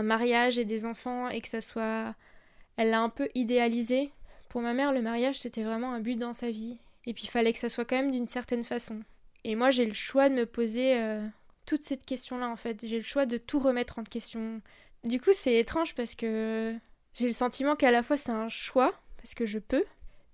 mariage 0.02 0.58
et 0.58 0.64
des 0.64 0.84
enfants 0.84 1.28
et 1.28 1.40
que 1.40 1.48
ça 1.48 1.60
soit. 1.60 2.14
Elle 2.76 2.90
l'a 2.90 3.00
un 3.00 3.08
peu 3.08 3.28
idéalisé. 3.34 4.12
Pour 4.48 4.60
ma 4.60 4.74
mère, 4.74 4.92
le 4.92 5.02
mariage, 5.02 5.38
c'était 5.38 5.64
vraiment 5.64 5.92
un 5.92 6.00
but 6.00 6.16
dans 6.16 6.32
sa 6.32 6.50
vie. 6.50 6.78
Et 7.06 7.14
puis 7.14 7.24
il 7.24 7.30
fallait 7.30 7.52
que 7.52 7.58
ça 7.58 7.68
soit 7.68 7.84
quand 7.84 7.96
même 7.96 8.10
d'une 8.10 8.26
certaine 8.26 8.64
façon. 8.64 9.00
Et 9.44 9.56
moi, 9.56 9.70
j'ai 9.70 9.86
le 9.86 9.94
choix 9.94 10.28
de 10.28 10.34
me 10.34 10.46
poser 10.46 10.96
euh, 10.98 11.26
toute 11.68 11.84
cette 11.84 12.06
question-là, 12.06 12.48
en 12.48 12.56
fait. 12.56 12.86
J'ai 12.86 12.96
le 12.96 13.02
choix 13.02 13.26
de 13.26 13.36
tout 13.36 13.58
remettre 13.58 13.98
en 13.98 14.02
question. 14.02 14.62
Du 15.04 15.20
coup, 15.20 15.32
c'est 15.34 15.56
étrange 15.56 15.94
parce 15.94 16.14
que 16.14 16.74
j'ai 17.12 17.26
le 17.26 17.32
sentiment 17.32 17.76
qu'à 17.76 17.90
la 17.90 18.02
fois 18.02 18.16
c'est 18.16 18.32
un 18.32 18.48
choix, 18.48 18.94
parce 19.18 19.34
que 19.34 19.44
je 19.44 19.58
peux, 19.58 19.84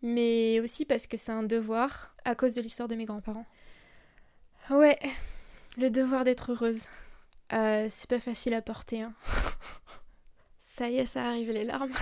mais 0.01 0.61
aussi 0.61 0.85
parce 0.85 1.09
que 1.09 1.17
c'est 1.17 1.33
un 1.33 1.43
devoir 1.43 2.15
à 2.25 2.37
cause 2.37 2.53
de 2.55 2.61
l'histoire 2.61 2.89
de 2.89 2.95
mes 2.95 3.05
grands-parents. 3.05 3.47
Ouais, 4.71 4.99
le 5.77 5.91
devoir 5.91 6.25
d'être 6.25 6.53
heureuse. 6.53 6.85
Euh, 7.53 7.89
c'est 7.91 8.09
pas 8.09 8.21
facile 8.21 8.55
à 8.55 8.63
porter. 8.63 9.03
Hein. 9.03 9.13
ça 10.61 10.89
y 10.89 10.99
est, 10.99 11.07
ça 11.07 11.25
arrive 11.25 11.51
les 11.51 11.65
larmes. 11.65 11.93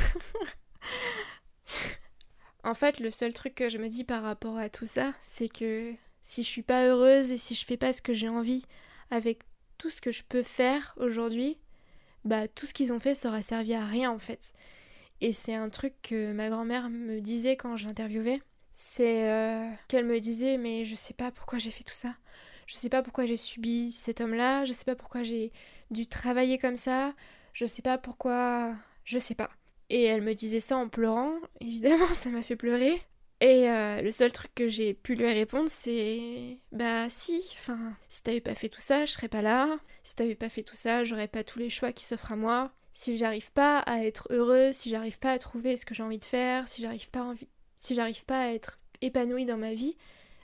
en 2.64 2.74
fait, 2.74 3.00
le 3.00 3.10
seul 3.10 3.32
truc 3.32 3.54
que 3.54 3.70
je 3.70 3.78
me 3.78 3.88
dis 3.88 4.04
par 4.04 4.22
rapport 4.22 4.58
à 4.58 4.68
tout 4.68 4.84
ça, 4.84 5.14
c'est 5.22 5.48
que 5.48 5.94
si 6.22 6.42
je 6.42 6.48
suis 6.48 6.62
pas 6.62 6.86
heureuse 6.86 7.32
et 7.32 7.38
si 7.38 7.54
je 7.54 7.64
fais 7.64 7.78
pas 7.78 7.94
ce 7.94 8.02
que 8.02 8.12
j'ai 8.12 8.28
envie 8.28 8.66
avec 9.12 9.40
tout 9.76 9.90
ce 9.90 10.00
que 10.00 10.10
je 10.10 10.22
peux 10.24 10.42
faire 10.42 10.94
aujourd'hui, 10.96 11.58
bah 12.24 12.48
tout 12.48 12.66
ce 12.66 12.72
qu'ils 12.72 12.92
ont 12.92 12.98
fait 12.98 13.14
ça 13.14 13.28
aura 13.28 13.42
servi 13.42 13.74
à 13.74 13.84
rien 13.84 14.10
en 14.10 14.18
fait. 14.18 14.54
Et 15.20 15.32
c'est 15.32 15.54
un 15.54 15.68
truc 15.68 15.94
que 16.02 16.32
ma 16.32 16.48
grand-mère 16.48 16.88
me 16.88 17.20
disait 17.20 17.56
quand 17.56 17.76
je 17.76 17.86
l'interviewais. 17.86 18.40
C'est 18.72 19.28
euh, 19.30 19.70
qu'elle 19.88 20.06
me 20.06 20.18
disait 20.18 20.56
mais 20.56 20.84
je 20.84 20.94
sais 20.94 21.14
pas 21.14 21.30
pourquoi 21.30 21.58
j'ai 21.58 21.70
fait 21.70 21.84
tout 21.84 21.94
ça. 21.94 22.16
Je 22.66 22.76
sais 22.76 22.88
pas 22.88 23.02
pourquoi 23.02 23.26
j'ai 23.26 23.36
subi 23.36 23.92
cet 23.92 24.22
homme-là, 24.22 24.64
je 24.64 24.72
sais 24.72 24.86
pas 24.86 24.96
pourquoi 24.96 25.22
j'ai 25.24 25.52
dû 25.90 26.06
travailler 26.06 26.56
comme 26.56 26.76
ça, 26.76 27.12
je 27.52 27.66
sais 27.66 27.82
pas 27.82 27.98
pourquoi, 27.98 28.74
je 29.04 29.18
sais 29.18 29.34
pas. 29.34 29.50
Et 29.90 30.04
elle 30.04 30.22
me 30.22 30.32
disait 30.34 30.60
ça 30.60 30.78
en 30.78 30.88
pleurant, 30.88 31.34
évidemment 31.60 32.06
ça 32.14 32.30
m'a 32.30 32.42
fait 32.42 32.56
pleurer. 32.56 33.02
Et 33.42 33.68
euh, 33.68 34.00
le 34.02 34.12
seul 34.12 34.32
truc 34.32 34.54
que 34.54 34.68
j'ai 34.68 34.94
pu 34.94 35.16
lui 35.16 35.26
répondre, 35.26 35.68
c'est 35.68 36.58
bah 36.70 37.08
si, 37.08 37.42
enfin, 37.54 37.76
si 38.08 38.22
t'avais 38.22 38.40
pas 38.40 38.54
fait 38.54 38.68
tout 38.68 38.80
ça, 38.80 39.04
je 39.04 39.10
serais 39.10 39.26
pas 39.26 39.42
là. 39.42 39.80
Si 40.04 40.14
t'avais 40.14 40.36
pas 40.36 40.48
fait 40.48 40.62
tout 40.62 40.76
ça, 40.76 41.02
j'aurais 41.02 41.26
pas 41.26 41.42
tous 41.42 41.58
les 41.58 41.68
choix 41.68 41.90
qui 41.90 42.04
s'offrent 42.04 42.30
à 42.30 42.36
moi. 42.36 42.70
Si 42.92 43.18
j'arrive 43.18 43.50
pas 43.50 43.80
à 43.80 44.04
être 44.04 44.28
heureuse, 44.30 44.76
si 44.76 44.90
j'arrive 44.90 45.18
pas 45.18 45.32
à 45.32 45.40
trouver 45.40 45.76
ce 45.76 45.84
que 45.84 45.92
j'ai 45.92 46.04
envie 46.04 46.20
de 46.20 46.24
faire, 46.24 46.68
si 46.68 46.82
j'arrive 46.82 47.10
pas, 47.10 47.34
si 47.76 47.96
j'arrive 47.96 48.24
pas 48.24 48.42
à 48.42 48.52
être 48.52 48.78
épanouie 49.00 49.44
dans 49.44 49.58
ma 49.58 49.74
vie, 49.74 49.96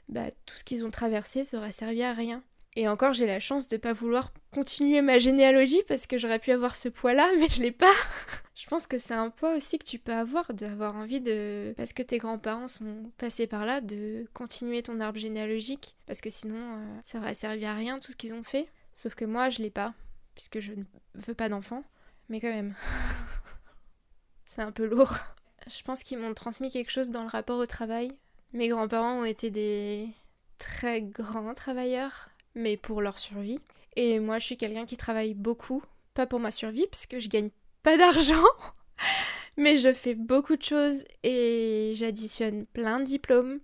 bah, 0.09 0.33
tout 0.45 0.57
ce 0.57 0.65
qu'ils 0.65 0.85
ont 0.85 0.91
traversé, 0.91 1.45
aurait 1.55 1.71
servi 1.71 2.03
à 2.03 2.13
rien. 2.13 2.43
Et 2.75 2.89
encore, 2.89 3.13
j'ai 3.13 3.27
la 3.27 3.39
chance 3.39 3.69
de 3.69 3.77
pas 3.77 3.93
vouloir 3.93 4.33
continuer 4.53 5.03
ma 5.03 5.19
généalogie 5.19 5.83
parce 5.87 6.09
que 6.09 6.19
j'aurais 6.19 6.41
pu 6.41 6.51
avoir 6.51 6.75
ce 6.75 6.89
poids-là, 6.89 7.31
mais 7.39 7.49
je 7.49 7.63
l'ai 7.63 7.71
pas. 7.71 7.87
je 8.59 8.67
pense 8.67 8.89
que 8.89 8.99
c'est 8.99 9.15
un 9.15 9.31
poids 9.31 9.55
aussi 9.57 9.79
que 9.79 9.85
tu 9.85 10.01
peux 10.01 10.13
avoir, 10.13 10.53
d'avoir 10.53 10.97
envie 10.97 11.21
de, 11.21 11.73
parce 11.77 11.93
que 11.93 12.03
tes 12.03 12.19
grands-parents 12.19 12.67
sont 12.67 13.13
passés 13.17 13.47
par 13.47 13.65
là, 13.65 13.81
de 13.81 14.27
continuer 14.35 14.83
ton 14.83 14.99
arbre 14.99 15.21
généalogique, 15.21 15.95
parce 16.09 16.21
que 16.21 16.29
sinon, 16.29 16.57
euh, 16.57 16.99
ça 17.05 17.19
aurait 17.19 17.35
servi 17.35 17.65
à 17.65 17.75
rien 17.75 18.01
tout 18.01 18.11
ce 18.11 18.17
qu'ils 18.17 18.35
ont 18.35 18.43
fait. 18.43 18.69
Sauf 18.95 19.15
que 19.15 19.25
moi, 19.25 19.49
je 19.49 19.61
l'ai 19.61 19.71
pas, 19.71 19.95
puisque 20.35 20.59
je 20.59 20.73
ne 20.73 20.83
veux 21.15 21.35
pas 21.35 21.49
d'enfants. 21.49 21.85
Mais 22.29 22.41
quand 22.41 22.51
même, 22.51 22.75
c'est 24.45 24.63
un 24.63 24.73
peu 24.73 24.87
lourd. 24.87 25.15
Je 25.69 25.83
pense 25.85 26.03
qu'ils 26.03 26.19
m'ont 26.19 26.35
transmis 26.35 26.73
quelque 26.73 26.91
chose 26.91 27.11
dans 27.11 27.23
le 27.23 27.29
rapport 27.29 27.61
au 27.61 27.67
travail, 27.67 28.11
mes 28.53 28.67
grands-parents 28.67 29.21
ont 29.21 29.25
été 29.25 29.51
des 29.51 30.09
très 30.59 31.01
grands 31.01 31.55
travailleurs, 31.55 32.29
mais 32.57 32.77
pour 32.77 33.03
leur 33.03 33.21
survie. 33.21 33.61
Et 33.95 34.19
moi, 34.19 34.41
je 34.41 34.47
suis 34.47 34.57
quelqu'un 34.57 34.85
qui 34.85 34.97
travaille 34.97 35.35
beaucoup, 35.35 35.81
pas 36.15 36.27
pour 36.27 36.41
ma 36.41 36.51
survie, 36.51 36.89
parce 36.91 37.07
que 37.07 37.21
je 37.21 37.29
gagne 37.29 37.51
pas 37.83 37.97
d'argent, 37.97 38.45
mais 39.57 39.76
je 39.76 39.93
fais 39.93 40.14
beaucoup 40.14 40.57
de 40.57 40.62
choses 40.62 41.05
et 41.22 41.93
j'additionne 41.97 42.66
plein 42.66 43.01
de 43.01 43.05
diplômes. 43.05 43.61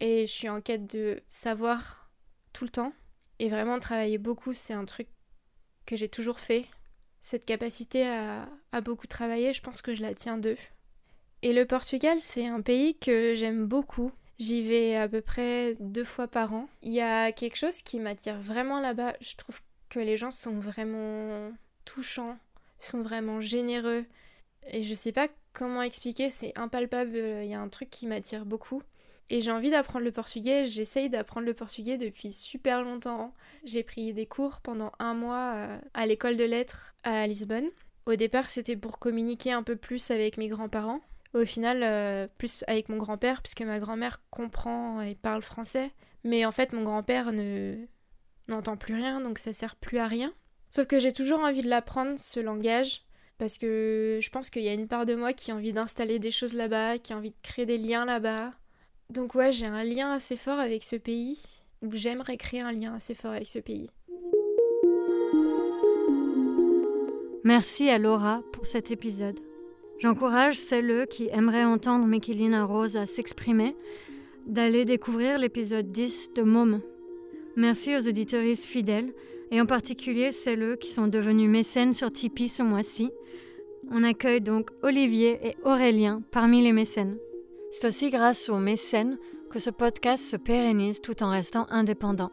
et 0.00 0.26
je 0.26 0.32
suis 0.32 0.48
en 0.48 0.60
quête 0.60 0.86
de 0.92 1.22
savoir 1.30 2.10
tout 2.52 2.64
le 2.64 2.70
temps. 2.70 2.92
Et 3.38 3.48
vraiment 3.48 3.78
travailler 3.80 4.18
beaucoup, 4.18 4.52
c'est 4.52 4.74
un 4.74 4.84
truc 4.84 5.08
que 5.86 5.96
j'ai 5.96 6.08
toujours 6.08 6.38
fait. 6.40 6.66
Cette 7.20 7.44
capacité 7.44 8.06
à, 8.06 8.48
à 8.72 8.80
beaucoup 8.80 9.06
travailler, 9.06 9.52
je 9.52 9.62
pense 9.62 9.82
que 9.82 9.94
je 9.94 10.02
la 10.02 10.14
tiens 10.14 10.38
d'eux. 10.38 10.56
Et 11.42 11.52
le 11.52 11.66
Portugal, 11.66 12.18
c'est 12.20 12.46
un 12.46 12.60
pays 12.60 12.96
que 12.98 13.34
j'aime 13.34 13.66
beaucoup. 13.66 14.12
J'y 14.38 14.62
vais 14.62 14.96
à 14.96 15.08
peu 15.08 15.20
près 15.20 15.74
deux 15.80 16.04
fois 16.04 16.28
par 16.28 16.52
an. 16.52 16.68
Il 16.82 16.92
y 16.92 17.00
a 17.00 17.32
quelque 17.32 17.56
chose 17.56 17.82
qui 17.82 17.98
m'attire 18.00 18.40
vraiment 18.40 18.80
là-bas. 18.80 19.14
Je 19.20 19.34
trouve 19.36 19.60
que 19.88 19.98
les 19.98 20.16
gens 20.16 20.30
sont 20.30 20.58
vraiment 20.58 21.52
touchants, 21.84 22.38
sont 22.86 23.02
vraiment 23.02 23.40
généreux. 23.40 24.04
Et 24.68 24.84
je 24.84 24.94
sais 24.94 25.12
pas 25.12 25.28
comment 25.52 25.82
expliquer, 25.82 26.30
c'est 26.30 26.56
impalpable. 26.56 27.16
Il 27.16 27.50
y 27.50 27.54
a 27.54 27.60
un 27.60 27.68
truc 27.68 27.90
qui 27.90 28.06
m'attire 28.06 28.46
beaucoup. 28.46 28.82
Et 29.30 29.40
j'ai 29.40 29.50
envie 29.50 29.70
d'apprendre 29.70 30.04
le 30.04 30.12
portugais. 30.12 30.66
J'essaye 30.66 31.08
d'apprendre 31.08 31.46
le 31.46 31.54
portugais 31.54 31.96
depuis 31.96 32.32
super 32.32 32.82
longtemps. 32.82 33.34
J'ai 33.64 33.82
pris 33.82 34.12
des 34.12 34.26
cours 34.26 34.60
pendant 34.60 34.92
un 34.98 35.14
mois 35.14 35.54
euh, 35.54 35.78
à 35.94 36.06
l'école 36.06 36.36
de 36.36 36.44
lettres 36.44 36.94
à 37.02 37.26
Lisbonne. 37.26 37.70
Au 38.06 38.14
départ, 38.16 38.50
c'était 38.50 38.76
pour 38.76 38.98
communiquer 38.98 39.52
un 39.52 39.62
peu 39.62 39.76
plus 39.76 40.10
avec 40.10 40.36
mes 40.36 40.48
grands-parents. 40.48 41.00
Au 41.34 41.44
final, 41.46 41.82
euh, 41.82 42.26
plus 42.36 42.62
avec 42.66 42.88
mon 42.88 42.98
grand-père, 42.98 43.42
puisque 43.42 43.62
ma 43.62 43.80
grand-mère 43.80 44.20
comprend 44.30 45.00
et 45.00 45.14
parle 45.14 45.42
français. 45.42 45.92
Mais 46.24 46.44
en 46.44 46.52
fait, 46.52 46.72
mon 46.72 46.82
grand-père 46.82 47.32
ne 47.32 47.76
n'entend 48.48 48.76
plus 48.76 48.94
rien, 48.94 49.20
donc 49.20 49.38
ça 49.38 49.52
sert 49.52 49.76
plus 49.76 49.98
à 49.98 50.06
rien. 50.08 50.32
Sauf 50.74 50.86
que 50.86 50.98
j'ai 50.98 51.12
toujours 51.12 51.40
envie 51.40 51.60
de 51.60 51.68
l'apprendre, 51.68 52.14
ce 52.16 52.40
langage, 52.40 53.02
parce 53.36 53.58
que 53.58 54.20
je 54.22 54.30
pense 54.30 54.48
qu'il 54.48 54.62
y 54.62 54.70
a 54.70 54.72
une 54.72 54.88
part 54.88 55.04
de 55.04 55.14
moi 55.14 55.34
qui 55.34 55.50
a 55.50 55.54
envie 55.54 55.74
d'installer 55.74 56.18
des 56.18 56.30
choses 56.30 56.54
là-bas, 56.54 56.96
qui 56.96 57.12
a 57.12 57.18
envie 57.18 57.28
de 57.28 57.36
créer 57.42 57.66
des 57.66 57.76
liens 57.76 58.06
là-bas. 58.06 58.54
Donc 59.10 59.34
ouais, 59.34 59.52
j'ai 59.52 59.66
un 59.66 59.84
lien 59.84 60.10
assez 60.12 60.38
fort 60.38 60.58
avec 60.58 60.82
ce 60.82 60.96
pays, 60.96 61.38
ou 61.82 61.90
j'aimerais 61.92 62.38
créer 62.38 62.62
un 62.62 62.72
lien 62.72 62.94
assez 62.94 63.14
fort 63.14 63.32
avec 63.32 63.48
ce 63.48 63.58
pays. 63.58 63.90
Merci 67.44 67.90
à 67.90 67.98
Laura 67.98 68.42
pour 68.54 68.64
cet 68.64 68.90
épisode. 68.90 69.40
J'encourage 69.98 70.56
celles 70.56 71.06
qui 71.06 71.28
aimeraient 71.28 71.64
entendre 71.64 72.06
Mekilina 72.06 72.64
Rosa 72.64 73.04
s'exprimer 73.04 73.76
d'aller 74.46 74.86
découvrir 74.86 75.36
l'épisode 75.36 75.92
10 75.92 76.32
de 76.32 76.42
Môme. 76.42 76.80
Merci 77.56 77.94
aux 77.94 78.08
auditoristes 78.08 78.64
fidèles 78.64 79.12
et 79.52 79.60
en 79.60 79.66
particulier 79.66 80.32
celles 80.32 80.78
qui 80.78 80.90
sont 80.90 81.06
devenus 81.06 81.48
mécènes 81.48 81.92
sur 81.92 82.10
Tipeee 82.10 82.48
ce 82.48 82.62
mois-ci. 82.62 83.10
On 83.90 84.02
accueille 84.02 84.40
donc 84.40 84.70
Olivier 84.82 85.38
et 85.46 85.56
Aurélien 85.62 86.22
parmi 86.32 86.62
les 86.62 86.72
mécènes. 86.72 87.18
C'est 87.70 87.86
aussi 87.86 88.10
grâce 88.10 88.48
aux 88.48 88.58
mécènes 88.58 89.18
que 89.50 89.58
ce 89.58 89.68
podcast 89.68 90.24
se 90.24 90.36
pérennise 90.36 91.02
tout 91.02 91.22
en 91.22 91.30
restant 91.30 91.66
indépendant. 91.68 92.32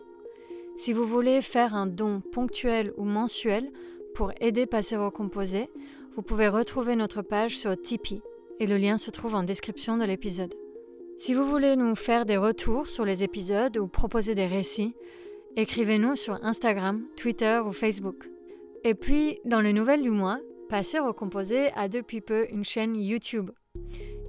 Si 0.78 0.94
vous 0.94 1.04
voulez 1.04 1.42
faire 1.42 1.76
un 1.76 1.88
don 1.88 2.22
ponctuel 2.22 2.94
ou 2.96 3.04
mensuel 3.04 3.70
pour 4.16 4.32
aider 4.40 4.66
Passer 4.66 4.98
Composé, 5.14 5.70
vous 6.16 6.22
pouvez 6.22 6.48
retrouver 6.48 6.96
notre 6.96 7.22
page 7.22 7.58
sur 7.58 7.80
Tipeee 7.80 8.22
et 8.62 8.66
le 8.66 8.78
lien 8.78 8.98
se 8.98 9.12
trouve 9.12 9.36
en 9.36 9.44
description 9.44 9.98
de 9.98 10.06
l'épisode. 10.06 10.56
Si 11.18 11.34
vous 11.34 11.44
voulez 11.44 11.76
nous 11.76 11.96
faire 11.96 12.26
des 12.26 12.38
retours 12.38 12.88
sur 12.88 13.04
les 13.04 13.26
épisodes 13.26 13.78
ou 13.78 13.88
proposer 13.88 14.36
des 14.36 14.48
récits, 14.48 14.94
écrivez-nous 15.56 16.16
sur 16.16 16.44
Instagram, 16.44 17.04
Twitter 17.18 17.62
ou 17.66 17.72
Facebook. 17.72 18.30
Et 18.84 18.94
puis, 18.94 19.40
dans 19.46 19.62
les 19.62 19.74
nouvelles 19.74 20.02
du 20.02 20.10
mois, 20.10 20.40
Passer 20.70 21.00
Composé 21.18 21.72
a 21.76 21.88
depuis 21.88 22.22
peu 22.22 22.48
une 22.52 22.64
chaîne 22.64 22.96
YouTube. 22.96 23.52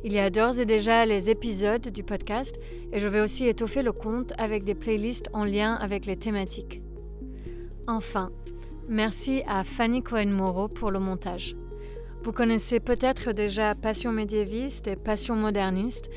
Il 0.02 0.14
y 0.14 0.18
a 0.18 0.30
d'ores 0.30 0.58
et 0.58 0.64
déjà 0.64 1.04
les 1.04 1.28
épisodes 1.28 1.88
du 1.88 2.02
podcast 2.02 2.58
et 2.92 2.98
je 2.98 3.08
vais 3.08 3.20
aussi 3.20 3.46
étoffer 3.46 3.82
le 3.82 3.92
compte 3.92 4.32
avec 4.38 4.64
des 4.64 4.74
playlists 4.74 5.28
en 5.34 5.44
lien 5.44 5.74
avec 5.74 6.06
les 6.06 6.16
thématiques. 6.16 6.80
Enfin, 7.86 8.30
merci 8.88 9.42
à 9.46 9.62
Fanny 9.62 10.02
Cohen-Moreau 10.02 10.68
pour 10.68 10.90
le 10.90 11.00
montage. 11.00 11.54
Vous 12.22 12.32
connaissez 12.32 12.80
peut-être 12.80 13.32
déjà 13.32 13.74
Passion 13.74 14.12
médiéviste 14.12 14.88
et 14.88 14.96
Passion 14.96 15.36
moderniste. 15.36 16.10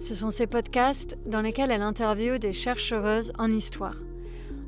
Ce 0.00 0.14
sont 0.14 0.30
ces 0.30 0.46
podcasts 0.46 1.18
dans 1.26 1.40
lesquels 1.42 1.70
elle 1.70 1.82
interviewe 1.82 2.38
des 2.38 2.52
chercheuses 2.52 3.32
en 3.38 3.50
histoire. 3.52 3.96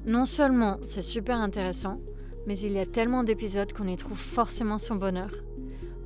Non 0.06 0.24
seulement 0.24 0.78
c'est 0.84 1.02
super 1.02 1.40
intéressant, 1.40 2.00
mais 2.46 2.56
il 2.58 2.72
y 2.72 2.78
a 2.78 2.86
tellement 2.86 3.24
d'épisodes 3.24 3.72
qu'on 3.72 3.88
y 3.88 3.96
trouve 3.96 4.18
forcément 4.18 4.78
son 4.78 4.94
bonheur. 4.94 5.30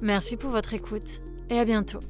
Merci 0.01 0.39
pour 0.39 0.51
votre 0.51 0.73
écoute 0.73 1.21
et 1.51 1.59
à 1.59 1.67
bientôt. 1.67 2.01